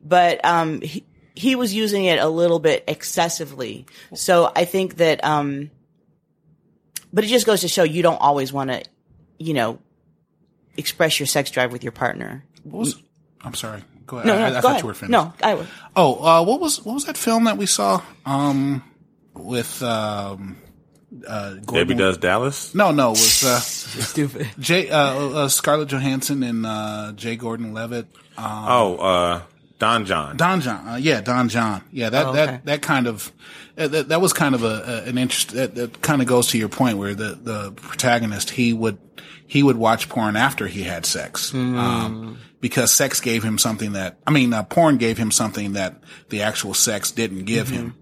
[0.03, 1.05] but um, he,
[1.35, 3.85] he was using it a little bit excessively.
[4.13, 5.69] So I think that, um,
[7.13, 8.83] but it just goes to show you don't always want to,
[9.37, 9.79] you know,
[10.75, 12.43] express your sex drive with your partner.
[12.63, 12.95] What was?
[13.41, 13.83] I'm sorry.
[14.05, 14.27] Go ahead.
[14.27, 14.81] No, no, I, I thought ahead.
[14.81, 15.11] you were finished.
[15.11, 15.67] No, I would.
[15.95, 18.01] Oh, uh, what was what was that film that we saw?
[18.25, 18.83] Um,
[19.33, 20.57] with um,
[21.27, 22.73] uh, Gordon, Debbie does Dallas.
[22.75, 24.47] No, no, it was uh, Stupid.
[24.59, 28.07] Jay uh, uh, Scarlett Johansson and uh, Jay Gordon Levitt.
[28.37, 29.41] Oh, uh,
[29.79, 30.37] Don Jon.
[30.37, 32.09] Don Jon, uh, yeah, Don Jon, yeah.
[32.09, 32.45] That Oh, okay.
[32.45, 33.31] that that kind of
[33.77, 35.51] uh, that, that was kind of a, a an interest.
[35.51, 38.97] That, that kind of goes to your point where the the protagonist he would
[39.45, 41.77] he would watch porn after he had sex, Hmm.
[41.77, 46.01] um, because sex gave him something that I mean, uh, porn gave him something that
[46.29, 47.99] the actual sex didn't give him, Mm-hmm.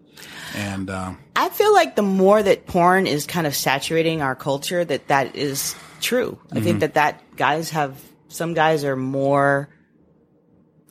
[0.56, 4.84] And uh, I feel like the more that porn is kind of saturating our culture,
[4.86, 6.40] that that is true.
[6.52, 6.64] I Mm-hmm.
[6.64, 9.70] think that that guys have some guys are more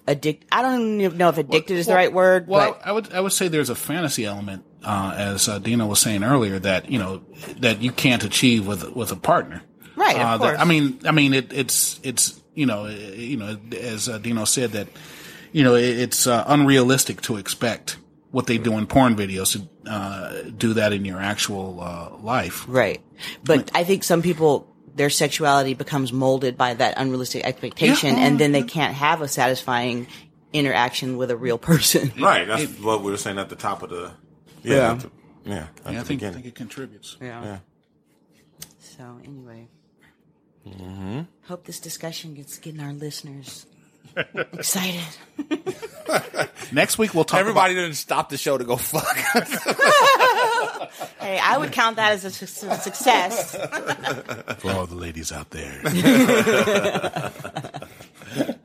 [0.06, 0.46] addicted.
[0.52, 3.20] I don't even know if addicted is the right word, Well, but I would I
[3.20, 6.98] would say there's a fantasy element, uh, as uh, Dina was saying earlier, that you
[6.98, 7.22] know
[7.58, 9.62] that you can't achieve with with a partner.
[9.96, 10.60] Right, of Uh, that- course.
[10.60, 14.72] I mean, I mean, it, it's it's you know you know as uh, Dino said
[14.72, 14.88] that
[15.52, 17.96] you know it, it's uh, unrealistic to expect
[18.34, 22.64] what they do in porn videos to uh, do that in your actual uh, life.
[22.66, 23.00] right.
[23.44, 24.66] But I think some people
[24.96, 29.28] their sexuality becomes molded by that unrealistic expectation, Yeah, and then they can't have a
[29.28, 30.06] satisfying
[30.52, 32.12] interaction with a real person.
[32.20, 32.46] Right.
[32.46, 34.12] That's what we were saying at the top of the.
[34.62, 34.74] Yeah.
[34.74, 34.94] Yeah.
[34.94, 35.10] the-
[35.44, 35.66] yeah.
[35.90, 37.16] Yeah, I think I think it contributes.
[37.20, 37.44] Yeah.
[37.44, 37.58] Yeah.
[38.78, 39.68] So anyway,
[41.46, 43.66] hope this discussion gets getting our listeners
[44.16, 45.02] excited.
[46.72, 47.40] Next week we'll talk.
[47.40, 49.16] Everybody didn't stop the show to go fuck.
[51.18, 53.56] Hey, I would count that as a su- su- success.
[54.58, 55.80] for all the ladies out there.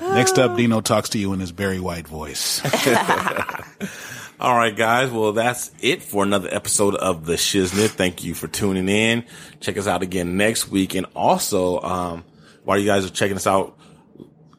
[0.00, 2.60] Next up, Dino talks to you in his very white voice.
[4.40, 5.10] All right, guys.
[5.10, 7.90] Well, that's it for another episode of the Shiznit.
[7.90, 9.24] Thank you for tuning in.
[9.60, 10.94] Check us out again next week.
[10.94, 12.24] And also, um,
[12.64, 13.76] while you guys are checking us out,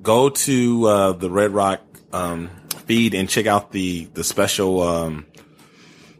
[0.05, 1.81] go to, uh, the Red Rock,
[2.13, 2.49] um,
[2.85, 5.25] feed and check out the, the special, um,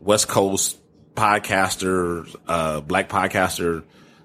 [0.02, 0.80] West Coast
[1.14, 3.84] podcaster, uh, black podcaster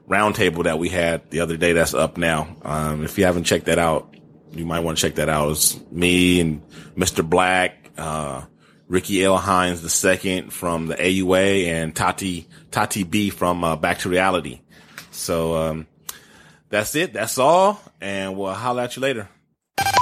[0.09, 2.57] roundtable that we had the other day that's up now.
[2.63, 4.15] Um, if you haven't checked that out,
[4.53, 5.51] you might want to check that out.
[5.51, 6.67] It's me and
[6.97, 7.29] Mr.
[7.29, 8.43] Black, uh,
[8.89, 9.37] Ricky L.
[9.37, 14.61] Hines the second from the AUA and Tati, Tati B from, uh, Back to Reality.
[15.13, 15.87] So, um,
[16.71, 17.13] that's it.
[17.13, 17.81] That's all.
[18.01, 19.29] And we'll holler at you later.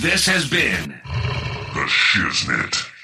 [0.00, 0.90] This has been
[1.74, 2.97] The Shiznit.